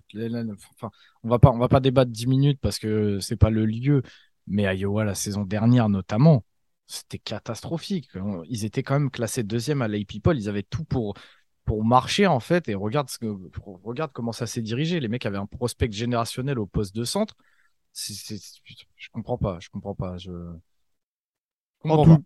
Enfin, 0.72 0.90
on 1.22 1.28
va 1.28 1.38
pas, 1.38 1.50
on 1.50 1.58
va 1.58 1.68
pas 1.68 1.80
débattre 1.80 2.10
10 2.10 2.26
minutes 2.26 2.60
parce 2.60 2.78
que 2.78 3.20
c'est 3.20 3.36
pas 3.36 3.50
le 3.50 3.66
lieu. 3.66 4.02
Mais 4.46 4.62
Iowa, 4.76 5.04
la 5.04 5.14
saison 5.14 5.44
dernière 5.44 5.88
notamment, 5.88 6.44
c'était 6.86 7.18
catastrophique. 7.18 8.08
Ils 8.48 8.64
étaient 8.64 8.82
quand 8.82 8.98
même 8.98 9.10
classés 9.10 9.42
deuxième 9.42 9.82
à 9.82 9.88
l'AP 9.88 10.06
People. 10.06 10.36
Ils 10.36 10.48
avaient 10.48 10.62
tout 10.62 10.84
pour, 10.84 11.14
pour 11.66 11.84
marcher 11.84 12.26
en 12.26 12.40
fait 12.40 12.68
et 12.68 12.74
regarde 12.74 13.10
ce 13.10 13.18
que 13.18 13.36
regarde 13.84 14.12
comment 14.12 14.32
ça 14.32 14.46
s'est 14.46 14.62
dirigé 14.62 15.00
les 15.00 15.08
mecs 15.08 15.26
avaient 15.26 15.36
un 15.36 15.46
prospect 15.46 15.90
générationnel 15.90 16.58
au 16.58 16.66
poste 16.66 16.94
de 16.94 17.04
centre 17.04 17.36
je 17.92 19.08
comprends 19.12 19.36
pas 19.36 19.58
je 19.60 19.68
comprends 19.68 19.94
pas 19.94 20.16
je 20.16 20.30
en, 21.84 22.04
tout, 22.04 22.24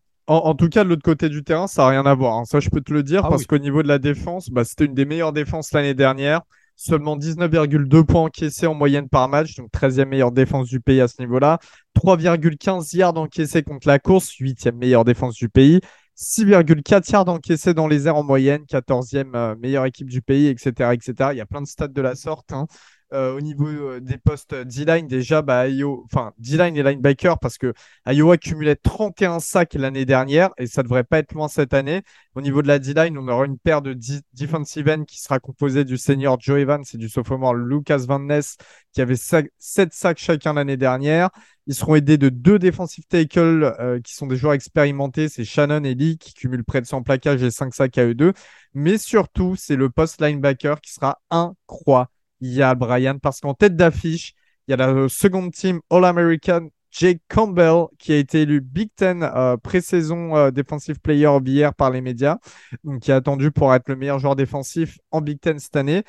cas 0.69 0.85
de 0.85 0.89
l'autre 0.89 1.03
côté 1.03 1.29
du 1.29 1.43
terrain 1.43 1.67
ça 1.67 1.83
n'a 1.83 1.89
rien 1.89 2.07
à 2.07 2.15
voir 2.15 2.37
hein. 2.37 2.45
ça 2.45 2.61
je 2.61 2.69
peux 2.71 2.81
te 2.81 2.93
le 2.93 3.03
dire 3.03 3.25
ah 3.25 3.29
parce 3.29 3.47
qu'au 3.47 3.59
niveau 3.59 3.83
de 3.83 3.89
la 3.89 3.99
défense 3.99 4.51
bah, 4.51 4.65
c'était 4.65 4.85
une 4.85 4.95
des 4.95 5.05
meilleures 5.05 5.33
défenses 5.33 5.73
l'année 5.73 5.95
dernière 5.95 6.43
seulement 6.77 7.17
19,2 7.17 8.05
points 8.05 8.23
encaissés 8.23 8.67
en 8.67 8.75
moyenne 8.75 9.09
par 9.09 9.29
match 9.29 9.57
donc 9.57 9.71
13e 9.73 10.07
meilleure 10.07 10.33
défense 10.33 10.69
du 10.69 10.81
pays 10.81 11.01
à 11.01 11.09
ce 11.09 11.21
niveau 11.21 11.39
là 11.39 11.59
3,15 11.97 12.97
yards 12.97 13.17
encaissés 13.17 13.63
contre 13.63 13.89
la 13.89 13.99
course 13.99 14.31
8e 14.31 14.77
meilleure 14.77 15.05
défense 15.05 15.35
du 15.35 15.49
pays 15.49 15.81
6,4 16.21 17.13
yards 17.13 17.29
encaissés 17.29 17.73
dans 17.73 17.89
les 17.89 18.07
airs 18.07 18.17
en 18.17 18.23
moyenne, 18.23 18.65
14e 18.65 19.35
euh, 19.35 19.57
meilleure 19.57 19.87
équipe 19.87 20.11
du 20.11 20.21
pays, 20.21 20.49
etc., 20.49 20.93
etc. 20.93 21.31
Il 21.33 21.39
y 21.39 21.41
a 21.41 21.47
plein 21.47 21.63
de 21.63 21.67
stats 21.67 21.89
de 21.89 22.03
la 22.03 22.15
sorte. 22.15 22.53
Hein. 22.53 22.67
Euh, 23.13 23.37
au 23.37 23.41
niveau 23.41 23.67
euh, 23.67 24.01
des 24.01 24.19
postes 24.19 24.55
D-line, 24.55 25.09
déjà, 25.09 25.43
bah, 25.43 25.65
enfin, 26.05 26.33
D-line 26.39 26.77
et 26.77 26.83
linebacker, 26.83 27.39
parce 27.41 27.59
que 27.59 27.73
Iowa 28.07 28.37
cumulait 28.37 28.77
31 28.77 29.41
sacs 29.41 29.75
l'année 29.75 30.05
dernière 30.05 30.51
et 30.59 30.67
ça 30.67 30.85
devrait 30.85 31.03
pas 31.03 31.19
être 31.19 31.33
loin 31.33 31.49
cette 31.49 31.75
année. 31.75 32.03
Au 32.37 32.41
niveau 32.41 32.63
de 32.63 32.69
la 32.69 32.79
D-line, 32.79 33.19
on 33.19 33.27
aura 33.27 33.47
une 33.47 33.59
paire 33.59 33.83
de 33.83 33.97
defensive 34.35 34.89
end 34.89 35.05
qui 35.05 35.21
sera 35.21 35.41
composée 35.41 35.85
du 35.85 35.97
senior 35.99 36.39
Joe 36.41 36.61
Evans 36.61 36.85
et 36.95 36.97
du 36.99 37.09
sophomore 37.09 37.55
Lucas 37.55 38.05
Van 38.07 38.21
Ness 38.21 38.57
qui 38.93 39.01
avait 39.01 39.17
7 39.17 39.51
sacs 39.93 40.19
chacun 40.19 40.55
l'année 40.55 40.77
dernière. 40.77 41.31
Ils 41.67 41.75
seront 41.75 41.95
aidés 41.95 42.19
de 42.19 42.29
deux 42.29 42.59
defensive 42.59 43.05
tackles 43.09 43.75
euh, 43.79 44.01
qui 44.01 44.15
sont 44.15 44.27
des 44.27 44.37
joueurs 44.37 44.55
expérimentés. 44.55 45.29
C'est 45.29 45.45
Shannon 45.45 45.85
et 45.85 45.95
Lee 45.95 46.19
qui 46.19 46.35
cumulent 46.35 46.65
près 46.65 46.81
de 46.81 46.87
100 46.87 47.03
plaquages 47.03 47.43
et 47.43 47.51
5 47.51 47.75
sacs 47.75 47.99
à 47.99 48.07
eux 48.07 48.15
deux. 48.15 48.33
Mais 48.75 48.99
surtout, 48.99 49.57
c'est 49.57 49.77
le 49.77 49.91
post 49.91 50.21
linebacker 50.21 50.81
qui 50.81 50.93
sera 50.93 51.21
incroyable, 51.31 52.11
Brian, 52.41 53.19
parce 53.19 53.41
qu'en 53.41 53.55
tête 53.55 53.77
d'affiche, 53.77 54.35
il 54.67 54.73
y 54.73 54.75
a 54.75 54.77
la 54.77 55.09
seconde 55.09 55.53
team 55.53 55.81
All-American 55.91 56.69
Jake 56.91 57.21
Campbell, 57.29 57.85
qui 57.99 58.13
a 58.13 58.17
été 58.17 58.43
élu 58.43 58.61
Big 58.61 58.91
Ten 58.97 59.23
euh, 59.23 59.57
pré-saison 59.57 60.37
euh, 60.37 60.51
Defensive 60.51 60.99
Player 61.01 61.27
of 61.27 61.45
the 61.45 61.49
Year 61.49 61.75
par 61.75 61.91
les 61.91 62.01
médias, 62.01 62.39
donc 62.83 63.01
qui 63.01 63.13
est 63.13 63.15
attendu 63.15 63.53
pour 63.53 63.73
être 63.73 63.89
le 63.89 63.97
meilleur 63.97 64.19
joueur 64.19 64.35
défensif 64.35 64.99
en 65.13 65.21
Big 65.21 65.41
Ten 65.41 65.59
cette 65.59 65.77
année. 65.77 66.03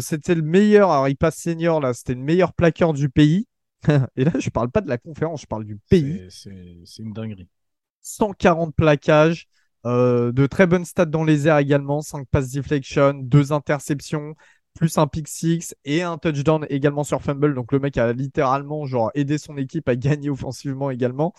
c'était 0.00 0.34
le 0.34 0.42
meilleur, 0.42 0.90
alors 0.90 1.08
il 1.08 1.16
passe 1.16 1.36
senior 1.36 1.80
là, 1.80 1.94
c'était 1.94 2.14
le 2.14 2.20
meilleur 2.20 2.52
plaqueur 2.52 2.92
du 2.92 3.08
pays. 3.08 3.46
Et 4.16 4.24
là, 4.24 4.32
je 4.38 4.50
parle 4.50 4.70
pas 4.70 4.80
de 4.80 4.88
la 4.88 4.98
conférence, 4.98 5.42
je 5.42 5.46
parle 5.46 5.64
du 5.64 5.76
pays. 5.88 6.24
C'est 6.28 7.02
une 7.02 7.12
dinguerie. 7.12 7.48
140 8.02 8.74
plaquages, 8.74 9.46
euh, 9.86 10.32
de 10.32 10.46
très 10.46 10.66
bonnes 10.66 10.84
stats 10.84 11.06
dans 11.06 11.24
les 11.24 11.48
airs 11.48 11.58
également, 11.58 12.02
5 12.02 12.26
passes 12.28 12.50
deflection, 12.50 13.14
2 13.14 13.52
interceptions, 13.52 14.34
plus 14.74 14.98
un 14.98 15.06
pick 15.06 15.28
six 15.28 15.74
et 15.84 16.02
un 16.02 16.18
touchdown 16.18 16.66
également 16.70 17.04
sur 17.04 17.22
fumble. 17.22 17.54
Donc 17.54 17.72
le 17.72 17.78
mec 17.78 17.96
a 17.98 18.12
littéralement 18.12 18.86
genre 18.86 19.10
aidé 19.14 19.38
son 19.38 19.56
équipe 19.56 19.88
à 19.88 19.96
gagner 19.96 20.30
offensivement 20.30 20.90
également. 20.90 21.34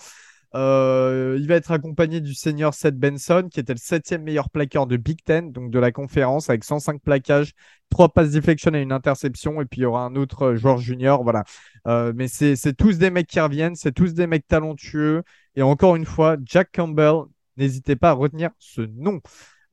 Euh, 0.56 1.36
il 1.40 1.48
va 1.48 1.56
être 1.56 1.72
accompagné 1.72 2.22
du 2.22 2.36
senior 2.36 2.74
Seth 2.74 2.96
Benson, 2.98 3.48
qui 3.52 3.60
était 3.60 3.74
le 3.74 3.80
septième 3.80 4.22
meilleur 4.22 4.50
plaqueur 4.52 4.86
de 4.86 4.98
Big 4.98 5.24
Ten, 5.24 5.52
donc 5.52 5.72
de 5.72 5.80
la 5.80 5.92
conférence, 5.92 6.50
avec 6.50 6.64
105 6.64 7.02
plaquages, 7.02 7.54
3 7.90 8.10
passes 8.10 8.32
deflection 8.32 8.74
et 8.76 8.82
une 8.82 8.92
interception. 8.92 9.62
Et 9.62 9.66
puis 9.66 9.82
il 9.82 9.84
y 9.84 9.86
aura 9.86 10.06
un 10.06 10.16
autre 10.16 10.54
joueur 10.56 10.78
junior. 10.78 11.24
Voilà. 11.24 11.44
Euh, 11.88 12.14
mais 12.16 12.28
c'est 12.28 12.56
tous 12.78 12.98
des 13.00 13.10
mecs 13.10 13.28
qui 13.28 13.40
reviennent, 13.40 13.76
c'est 13.76 13.92
tous 13.92 14.14
des 14.14 14.28
mecs 14.28 14.48
talentueux. 14.48 15.24
Et 15.56 15.64
encore 15.64 15.96
une 15.96 16.06
fois, 16.06 16.38
Jack 16.46 16.70
Campbell, 16.74 17.24
n'hésitez 17.58 17.96
pas 17.96 18.12
à 18.12 18.14
retenir 18.14 18.52
ce 18.60 18.82
nom. 18.82 19.22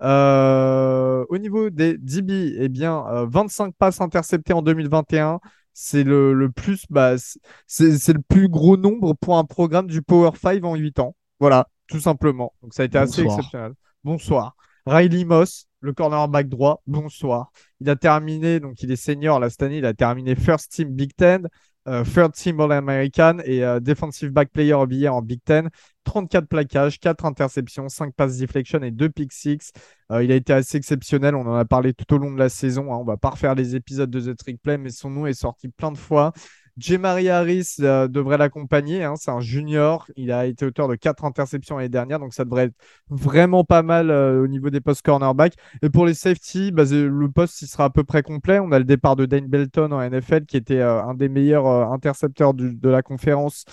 Euh, 0.03 1.25
au 1.29 1.39
niveau 1.39 1.71
des 1.71 1.99
DB, 1.99 2.57
eh 2.59 2.69
bien, 2.69 3.05
25 3.27 3.75
passes 3.77 4.01
interceptées 4.01 4.53
en 4.53 4.63
2021 4.63 5.41
c'est 5.73 6.05
le, 6.05 6.51
plus 6.55 6.85
bah, 6.91 7.15
c'est 7.67 8.13
le 8.13 8.23
plus 8.29 8.49
gros 8.49 8.77
nombre 8.77 9.15
pour 9.15 9.39
un 9.39 9.45
programme 9.45 9.87
du 9.87 10.03
Power 10.03 10.33
5 10.35 10.63
en 10.65 10.75
8 10.75 10.99
ans. 10.99 11.17
Voilà, 11.39 11.69
tout 11.89 12.01
simplement. 12.01 12.53
Donc 12.63 12.75
ça 12.75 12.83
a 12.83 12.87
été 12.87 12.99
assez 12.99 13.23
exceptionnel. 13.23 13.73
Bonsoir. 14.05 14.57
Riley 14.87 15.25
Moss, 15.25 15.67
le 15.81 15.93
cornerback 15.93 16.49
droit, 16.49 16.83
bonsoir. 16.87 17.51
Il 17.81 17.89
a 17.89 17.97
terminé, 17.97 18.61
donc 18.61 18.83
il 18.83 18.91
est 18.91 18.97
senior 18.97 19.41
là 19.41 19.51
cette 19.51 19.63
année, 19.63 19.79
il 19.79 19.87
a 19.87 19.95
terminé 19.95 20.35
First 20.35 20.73
Team 20.73 20.91
Big 20.91 21.15
Ten, 21.17 21.49
euh, 21.89 22.05
Third 22.05 22.33
Team 22.33 22.61
All-American 22.61 23.39
et 23.45 23.65
euh, 23.65 23.81
Defensive 23.81 24.31
Back 24.31 24.51
Player 24.51 24.75
of 24.75 24.89
the 24.89 24.95
Year 24.95 25.15
en 25.15 25.23
Big 25.23 25.41
Ten. 25.45 25.71
34 26.11 26.49
plaquages, 26.49 26.99
4 26.99 27.25
interceptions, 27.25 27.89
5 27.89 28.13
passes 28.15 28.39
deflection 28.39 28.83
et 28.83 28.91
2 28.91 29.11
pick 29.11 29.33
six. 29.33 29.71
Euh, 30.11 30.25
il 30.25 30.33
a 30.33 30.35
été 30.35 30.53
assez 30.53 30.77
exceptionnel. 30.77 31.37
On 31.37 31.47
en 31.47 31.55
a 31.55 31.65
parlé 31.65 31.95
tout 31.95 32.13
au 32.13 32.19
long 32.19 32.33
de 32.33 32.39
la 32.39 32.49
saison. 32.49 32.93
Hein. 32.93 32.97
On 32.97 33.05
va 33.05 33.17
pas 33.17 33.31
refaire 33.31 33.55
les 33.55 33.77
épisodes 33.77 34.11
de 34.11 34.21
The 34.21 34.37
Trick 34.37 34.61
Play, 34.61 34.77
mais 34.77 34.91
son 34.91 35.09
nom 35.09 35.27
est 35.27 35.35
sorti 35.35 35.69
plein 35.69 35.93
de 35.93 35.97
fois. 35.97 36.33
J. 36.79 36.97
Harris 37.05 37.77
euh, 37.79 38.09
devrait 38.09 38.39
l'accompagner. 38.39 39.05
Hein. 39.05 39.15
c'est 39.15 39.31
un 39.31 39.39
junior. 39.39 40.09
Il 40.17 40.33
a 40.33 40.47
été 40.47 40.67
auteur 40.67 40.89
de 40.89 40.97
4 40.97 41.25
interceptions 41.25 41.77
l'année 41.77 41.89
dernière, 41.89 42.19
donc 42.19 42.35
ça 42.35 42.45
devrait 42.45 42.65
être 42.65 42.77
vraiment 43.09 43.63
pas 43.63 43.83
mal 43.83 44.11
euh, 44.11 44.43
au 44.43 44.49
niveau 44.49 44.71
des 44.71 44.81
postes 44.81 45.03
cornerback. 45.03 45.55
Et 45.83 45.91
pour 45.91 46.07
les 46.07 46.15
safety, 46.15 46.73
bah, 46.73 46.83
le 46.91 47.31
poste 47.31 47.65
sera 47.67 47.85
à 47.85 47.91
peu 47.91 48.03
près 48.03 48.25
complet. 48.25 48.59
On 48.59 48.73
a 48.73 48.81
le 48.81 48.85
départ 48.85 49.15
de 49.15 49.27
Dane 49.27 49.47
Belton 49.47 49.93
en 49.93 50.01
NFL, 50.11 50.47
qui 50.47 50.57
était 50.57 50.83
un 50.83 51.15
des 51.15 51.29
meilleurs 51.29 51.69
intercepteurs 51.93 52.53
de 52.53 52.89
la 52.89 53.03
conférence 53.03 53.65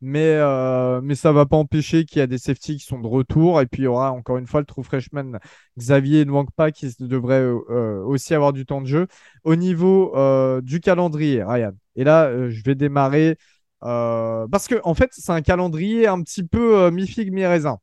mais, 0.00 0.34
euh, 0.36 1.00
mais 1.02 1.14
ça 1.14 1.30
ne 1.30 1.34
va 1.34 1.46
pas 1.46 1.56
empêcher 1.56 2.04
qu'il 2.04 2.18
y 2.18 2.22
a 2.22 2.26
des 2.26 2.38
safety 2.38 2.76
qui 2.76 2.84
sont 2.84 3.00
de 3.00 3.06
retour. 3.06 3.60
Et 3.60 3.66
puis, 3.66 3.82
il 3.82 3.84
y 3.86 3.88
aura 3.88 4.12
encore 4.12 4.36
une 4.36 4.46
fois 4.46 4.60
le 4.60 4.66
true 4.66 4.84
freshman 4.84 5.38
Xavier 5.78 6.26
pas 6.56 6.70
qui 6.70 6.94
devrait 7.00 7.40
euh, 7.40 8.02
aussi 8.04 8.34
avoir 8.34 8.52
du 8.52 8.66
temps 8.66 8.80
de 8.80 8.86
jeu. 8.86 9.06
Au 9.44 9.56
niveau 9.56 10.14
euh, 10.16 10.60
du 10.60 10.80
calendrier, 10.80 11.42
Ryan, 11.42 11.72
et 11.96 12.04
là, 12.04 12.48
je 12.50 12.62
vais 12.62 12.74
démarrer 12.74 13.38
parce 13.80 14.66
que, 14.68 14.80
en 14.84 14.94
fait, 14.94 15.10
c'est 15.12 15.32
un 15.32 15.42
calendrier 15.42 16.06
un 16.06 16.22
petit 16.22 16.42
peu 16.44 16.90
mi-figue, 16.90 17.32
mi-raisin. 17.32 17.78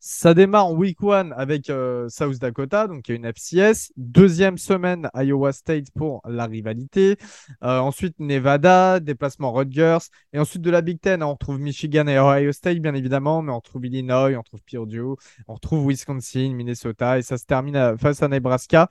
Ça 0.00 0.32
démarre 0.32 0.66
en 0.66 0.74
week 0.74 1.02
one 1.02 1.34
avec 1.36 1.70
euh, 1.70 2.08
South 2.08 2.38
Dakota, 2.38 2.86
donc 2.86 3.08
il 3.08 3.10
y 3.10 3.14
a 3.14 3.16
une 3.16 3.24
FCS. 3.24 3.92
Deuxième 3.96 4.56
semaine, 4.56 5.10
Iowa 5.12 5.52
State 5.52 5.90
pour 5.90 6.22
la 6.24 6.46
rivalité. 6.46 7.16
Euh, 7.64 7.80
ensuite, 7.80 8.14
Nevada, 8.20 9.00
déplacement 9.00 9.52
Rutgers. 9.52 9.98
Et 10.32 10.38
ensuite, 10.38 10.62
de 10.62 10.70
la 10.70 10.82
Big 10.82 11.00
Ten, 11.00 11.22
on 11.24 11.32
retrouve 11.32 11.58
Michigan 11.58 12.06
et 12.06 12.16
Ohio 12.16 12.52
State, 12.52 12.78
bien 12.78 12.94
évidemment, 12.94 13.42
mais 13.42 13.50
on 13.50 13.56
retrouve 13.56 13.86
Illinois, 13.86 14.36
on 14.36 14.38
retrouve 14.38 14.62
Purdue, 14.62 15.16
on 15.48 15.54
retrouve 15.54 15.88
Wisconsin, 15.88 16.52
Minnesota, 16.54 17.18
et 17.18 17.22
ça 17.22 17.36
se 17.36 17.44
termine 17.44 17.98
face 17.98 18.22
à 18.22 18.28
Nebraska. 18.28 18.88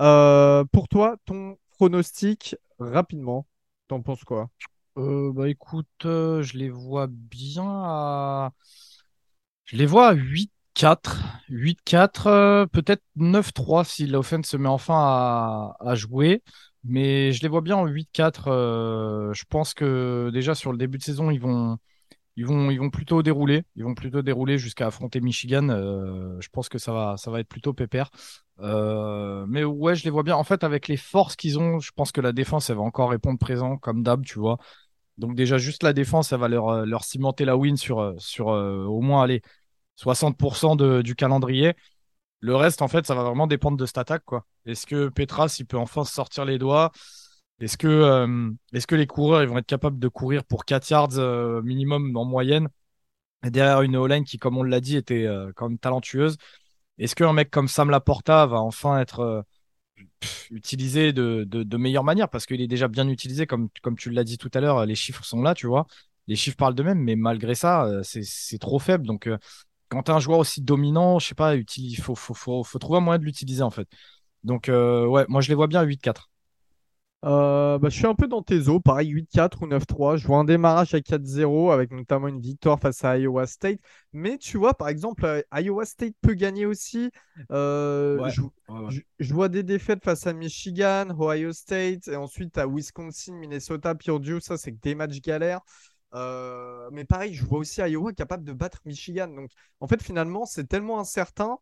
Euh, 0.00 0.64
pour 0.70 0.88
toi, 0.88 1.16
ton 1.24 1.56
pronostic, 1.70 2.56
rapidement, 2.78 3.46
t'en 3.88 4.02
penses 4.02 4.24
quoi? 4.24 4.50
Bah 4.96 5.48
écoute, 5.48 5.86
je 6.02 6.58
les 6.58 6.68
vois 6.68 7.06
bien. 7.08 8.52
Je 9.64 9.76
les 9.76 9.86
vois 9.86 10.08
à 10.08 10.14
8-4, 10.14 11.22
8-4, 11.48 12.26
euh, 12.26 12.66
peut-être 12.66 13.02
9-3 13.16 13.84
si 13.84 14.06
l'offense 14.06 14.46
se 14.46 14.56
met 14.56 14.68
enfin 14.68 15.74
à, 15.80 15.94
jouer. 15.94 16.42
Mais 16.84 17.32
je 17.32 17.42
les 17.42 17.48
vois 17.48 17.60
bien 17.60 17.76
en 17.76 17.86
8-4. 17.86 18.48
Euh, 18.48 19.32
je 19.34 19.44
pense 19.48 19.74
que 19.74 20.30
déjà 20.32 20.54
sur 20.54 20.72
le 20.72 20.78
début 20.78 20.98
de 20.98 21.02
saison, 21.02 21.30
ils 21.30 21.40
vont, 21.40 21.78
ils 22.36 22.46
vont, 22.46 22.70
ils 22.70 22.78
vont 22.78 22.90
plutôt 22.90 23.22
dérouler. 23.22 23.64
Ils 23.76 23.84
vont 23.84 23.94
plutôt 23.94 24.22
dérouler 24.22 24.58
jusqu'à 24.58 24.86
affronter 24.88 25.20
Michigan. 25.20 25.68
Euh, 25.70 26.36
je 26.40 26.48
pense 26.50 26.68
que 26.68 26.78
ça 26.78 26.92
va, 26.92 27.16
ça 27.16 27.30
va 27.30 27.40
être 27.40 27.48
plutôt 27.48 27.72
pépère. 27.72 28.10
mais 28.58 29.64
ouais, 29.64 29.94
je 29.94 30.04
les 30.04 30.10
vois 30.10 30.22
bien. 30.24 30.36
En 30.36 30.44
fait, 30.44 30.64
avec 30.64 30.88
les 30.88 30.96
forces 30.96 31.36
qu'ils 31.36 31.58
ont, 31.58 31.80
je 31.80 31.92
pense 31.94 32.12
que 32.12 32.20
la 32.20 32.32
défense, 32.32 32.70
elle 32.70 32.76
va 32.76 32.82
encore 32.82 33.10
répondre 33.10 33.38
présent, 33.38 33.76
comme 33.78 34.02
d'hab, 34.02 34.24
tu 34.24 34.38
vois. 34.38 34.58
Donc 35.18 35.34
déjà, 35.34 35.58
juste 35.58 35.82
la 35.82 35.92
défense, 35.92 36.28
ça 36.28 36.36
va 36.36 36.48
leur, 36.48 36.68
euh, 36.68 36.86
leur 36.86 37.04
cimenter 37.04 37.44
la 37.44 37.56
win 37.56 37.76
sur, 37.76 38.00
euh, 38.00 38.16
euh, 38.40 38.84
au 38.84 39.00
moins 39.00 39.22
allez, 39.22 39.42
60% 39.96 40.76
de, 40.76 41.02
du 41.02 41.14
calendrier. 41.14 41.74
Le 42.40 42.56
reste, 42.56 42.82
en 42.82 42.88
fait, 42.88 43.06
ça 43.06 43.14
va 43.14 43.22
vraiment 43.24 43.46
dépendre 43.46 43.76
de 43.76 43.86
cette 43.86 43.98
attaque. 43.98 44.24
Est-ce 44.66 44.86
que 44.86 45.08
Petras, 45.08 45.56
il 45.60 45.66
peut 45.66 45.78
enfin 45.78 46.04
sortir 46.04 46.44
les 46.44 46.58
doigts? 46.58 46.92
Est-ce 47.60 47.76
que, 47.78 48.96
les 48.96 49.06
coureurs 49.06 49.42
ils 49.42 49.48
vont 49.48 49.58
être 49.58 49.66
capables 49.66 49.98
de 50.00 50.08
courir 50.08 50.44
pour 50.44 50.64
4 50.64 50.90
yards 50.90 51.62
minimum 51.62 52.16
en 52.16 52.24
moyenne? 52.24 52.68
Derrière 53.44 53.82
une 53.82 53.96
O-line 53.96 54.24
qui, 54.24 54.38
comme 54.38 54.58
on 54.58 54.64
l'a 54.64 54.80
dit, 54.80 54.96
était 54.96 55.28
quand 55.54 55.68
même 55.68 55.78
talentueuse 55.78 56.36
Est-ce 56.98 57.14
qu'un 57.14 57.32
mec 57.32 57.50
comme 57.50 57.68
Sam 57.68 57.90
Laporta 57.90 58.46
va 58.46 58.60
enfin 58.60 58.98
être 58.98 59.44
utilisé 60.50 61.12
de, 61.12 61.44
de, 61.44 61.76
meilleure 61.76 62.04
manière 62.04 62.28
parce 62.28 62.46
qu'il 62.46 62.60
est 62.60 62.66
déjà 62.66 62.88
bien 62.88 63.08
utilisé, 63.08 63.46
comme, 63.46 63.68
tu 63.98 64.10
l'as 64.10 64.24
dit 64.24 64.38
tout 64.38 64.50
à 64.54 64.60
l'heure, 64.60 64.86
les 64.86 64.94
chiffres 64.94 65.24
sont 65.24 65.42
là, 65.42 65.54
tu 65.54 65.66
vois. 65.66 65.86
Les 66.28 66.36
chiffres 66.36 66.56
parlent 66.56 66.74
d'eux-mêmes, 66.74 67.00
mais 67.00 67.16
malgré 67.16 67.54
ça, 67.54 67.84
euh, 67.86 68.02
c'est 68.04 68.58
trop 68.58 68.78
faible. 68.78 69.06
Donc, 69.06 69.26
euh, 69.26 69.38
quand 69.88 70.04
tu 70.04 70.10
as 70.10 70.14
un 70.14 70.20
joueur 70.20 70.38
aussi 70.38 70.62
dominant, 70.62 71.18
je 71.18 71.28
sais 71.28 71.34
pas, 71.34 71.56
il 71.56 71.96
faut, 71.96 72.14
faut, 72.14 72.34
faut, 72.34 72.64
faut, 72.64 72.78
trouver 72.78 72.98
un 72.98 73.00
moyen 73.00 73.18
de 73.18 73.24
l'utiliser 73.24 73.62
en 73.62 73.70
fait. 73.70 73.88
Donc, 74.44 74.68
euh, 74.68 75.06
ouais, 75.06 75.24
moi 75.28 75.40
je 75.40 75.48
les 75.48 75.54
vois 75.54 75.66
bien 75.68 75.82
8-4. 75.82 76.31
Euh, 77.24 77.78
bah, 77.78 77.88
je 77.88 77.96
suis 77.96 78.06
un 78.06 78.16
peu 78.16 78.26
dans 78.26 78.42
tes 78.42 78.68
eaux, 78.68 78.80
pareil 78.80 79.10
8-4 79.10 79.62
ou 79.62 79.66
9-3. 79.66 80.16
Je 80.16 80.26
vois 80.26 80.38
un 80.38 80.44
démarrage 80.44 80.94
à 80.94 81.00
4-0 81.00 81.70
avec 81.70 81.92
notamment 81.92 82.26
une 82.26 82.40
victoire 82.40 82.80
face 82.80 83.04
à 83.04 83.16
Iowa 83.16 83.46
State. 83.46 83.78
Mais 84.12 84.38
tu 84.38 84.58
vois, 84.58 84.74
par 84.74 84.88
exemple, 84.88 85.24
euh, 85.24 85.40
Iowa 85.54 85.84
State 85.84 86.14
peut 86.20 86.34
gagner 86.34 86.66
aussi. 86.66 87.10
Euh, 87.52 88.28
je, 89.18 89.34
vois 89.34 89.48
des 89.48 89.62
défaites 89.62 90.02
face 90.02 90.26
à 90.26 90.32
Michigan, 90.32 91.06
Ohio 91.16 91.52
State, 91.52 92.08
et 92.08 92.16
ensuite 92.16 92.58
à 92.58 92.66
Wisconsin, 92.66 93.34
Minnesota, 93.34 93.94
Purdue. 93.94 94.40
Ça, 94.40 94.56
c'est 94.56 94.72
que 94.72 94.80
des 94.80 94.96
matchs 94.96 95.20
galères. 95.20 95.60
mais 96.92 97.04
pareil, 97.04 97.34
je 97.34 97.44
vois 97.44 97.60
aussi 97.60 97.80
Iowa 97.80 98.12
capable 98.12 98.42
de 98.44 98.52
battre 98.52 98.80
Michigan. 98.84 99.28
Donc, 99.28 99.50
en 99.78 99.86
fait, 99.86 100.02
finalement, 100.02 100.44
c'est 100.44 100.66
tellement 100.66 100.98
incertain 100.98 101.58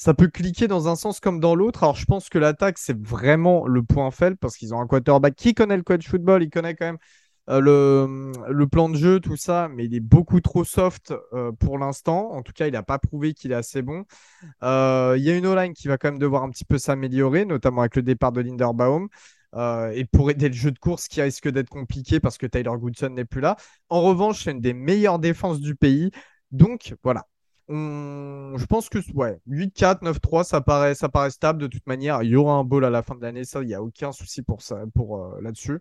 ça 0.00 0.14
peut 0.14 0.28
cliquer 0.28 0.66
dans 0.66 0.88
un 0.88 0.96
sens 0.96 1.20
comme 1.20 1.40
dans 1.40 1.54
l'autre. 1.54 1.82
Alors, 1.82 1.94
je 1.94 2.06
pense 2.06 2.30
que 2.30 2.38
l'attaque, 2.38 2.78
c'est 2.78 2.98
vraiment 2.98 3.66
le 3.66 3.82
point 3.82 4.10
faible 4.10 4.38
parce 4.38 4.56
qu'ils 4.56 4.72
ont 4.72 4.80
un 4.80 4.86
quarterback 4.86 5.36
qui 5.36 5.52
connaît 5.52 5.76
le 5.76 5.82
coach 5.82 6.08
football, 6.08 6.42
il 6.42 6.48
connaît 6.48 6.74
quand 6.74 6.86
même 6.86 6.98
euh, 7.50 7.60
le, 7.60 8.32
le, 8.50 8.66
plan 8.66 8.88
de 8.88 8.96
jeu, 8.96 9.20
tout 9.20 9.36
ça, 9.36 9.68
mais 9.68 9.84
il 9.84 9.94
est 9.94 10.00
beaucoup 10.00 10.40
trop 10.40 10.64
soft 10.64 11.12
euh, 11.34 11.52
pour 11.52 11.76
l'instant. 11.76 12.30
En 12.32 12.40
tout 12.40 12.52
cas, 12.54 12.66
il 12.66 12.72
n'a 12.72 12.82
pas 12.82 12.98
prouvé 12.98 13.34
qu'il 13.34 13.52
est 13.52 13.54
assez 13.54 13.82
bon. 13.82 14.04
Euh, 14.62 15.16
il 15.18 15.22
y 15.22 15.30
a 15.30 15.36
une 15.36 15.46
O-line 15.46 15.74
qui 15.74 15.86
va 15.86 15.98
quand 15.98 16.08
même 16.08 16.18
devoir 16.18 16.44
un 16.44 16.50
petit 16.50 16.64
peu 16.64 16.78
s'améliorer, 16.78 17.44
notamment 17.44 17.82
avec 17.82 17.96
le 17.96 18.02
départ 18.02 18.32
de 18.32 18.40
Linderbaum. 18.40 19.08
et 19.92 20.06
pour 20.10 20.30
aider 20.30 20.48
le 20.48 20.54
jeu 20.54 20.70
de 20.70 20.78
course 20.78 21.08
qui 21.08 21.20
risque 21.20 21.46
d'être 21.50 21.68
compliqué 21.68 22.20
parce 22.20 22.38
que 22.38 22.46
Tyler 22.46 22.72
Goodson 22.78 23.10
n'est 23.10 23.26
plus 23.26 23.42
là. 23.42 23.56
En 23.90 24.00
revanche, 24.00 24.44
c'est 24.44 24.52
une 24.52 24.62
des 24.62 24.72
meilleures 24.72 25.18
défenses 25.18 25.60
du 25.60 25.74
pays. 25.74 26.10
Donc 26.52 26.94
voilà, 27.02 27.26
je 27.70 28.66
pense 28.66 28.88
que 28.88 28.98
ouais, 29.14 29.40
8-4, 29.46 30.02
9-3, 30.02 30.44
ça 30.44 30.60
paraît, 30.60 30.94
ça 30.94 31.08
paraît 31.08 31.30
stable 31.30 31.62
de 31.62 31.66
toute 31.66 31.86
manière. 31.86 32.22
Il 32.22 32.30
y 32.30 32.36
aura 32.36 32.54
un 32.54 32.64
ball 32.64 32.84
à 32.84 32.90
la 32.90 33.02
fin 33.02 33.14
de 33.14 33.22
l'année, 33.22 33.44
ça, 33.44 33.62
il 33.62 33.66
n'y 33.66 33.74
a 33.74 33.82
aucun 33.82 34.12
souci 34.12 34.42
pour 34.42 34.62
ça, 34.62 34.82
pour 34.94 35.18
euh, 35.18 35.40
là-dessus. 35.40 35.80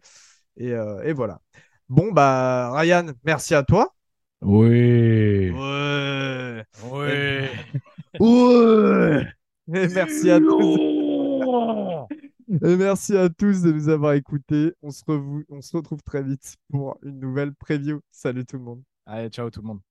Et, 0.57 0.73
euh, 0.73 1.01
et, 1.03 1.13
voilà. 1.13 1.41
Bon, 1.87 2.11
bah, 2.11 2.71
Ryan, 2.73 3.07
merci 3.23 3.55
à 3.55 3.63
toi. 3.63 3.95
Oui. 4.41 5.49
Ouais. 5.51 6.63
Ouais. 6.91 7.49
ouais. 8.19 9.27
Et 9.73 9.87
merci 9.87 10.31
à 10.31 10.39
tous. 10.39 12.07
Et 12.63 12.75
merci 12.75 13.15
à 13.15 13.29
tous 13.29 13.61
de 13.61 13.71
nous 13.71 13.89
avoir 13.89 14.13
écoutés. 14.13 14.73
On 14.81 14.91
se, 14.91 15.03
on 15.49 15.61
se 15.61 15.77
retrouve 15.77 16.01
très 16.03 16.23
vite 16.23 16.55
pour 16.71 16.97
une 17.03 17.19
nouvelle 17.19 17.53
preview. 17.53 18.01
Salut 18.11 18.45
tout 18.45 18.57
le 18.57 18.63
monde. 18.63 18.83
Allez, 19.05 19.29
ciao 19.29 19.49
tout 19.49 19.61
le 19.61 19.67
monde. 19.67 19.88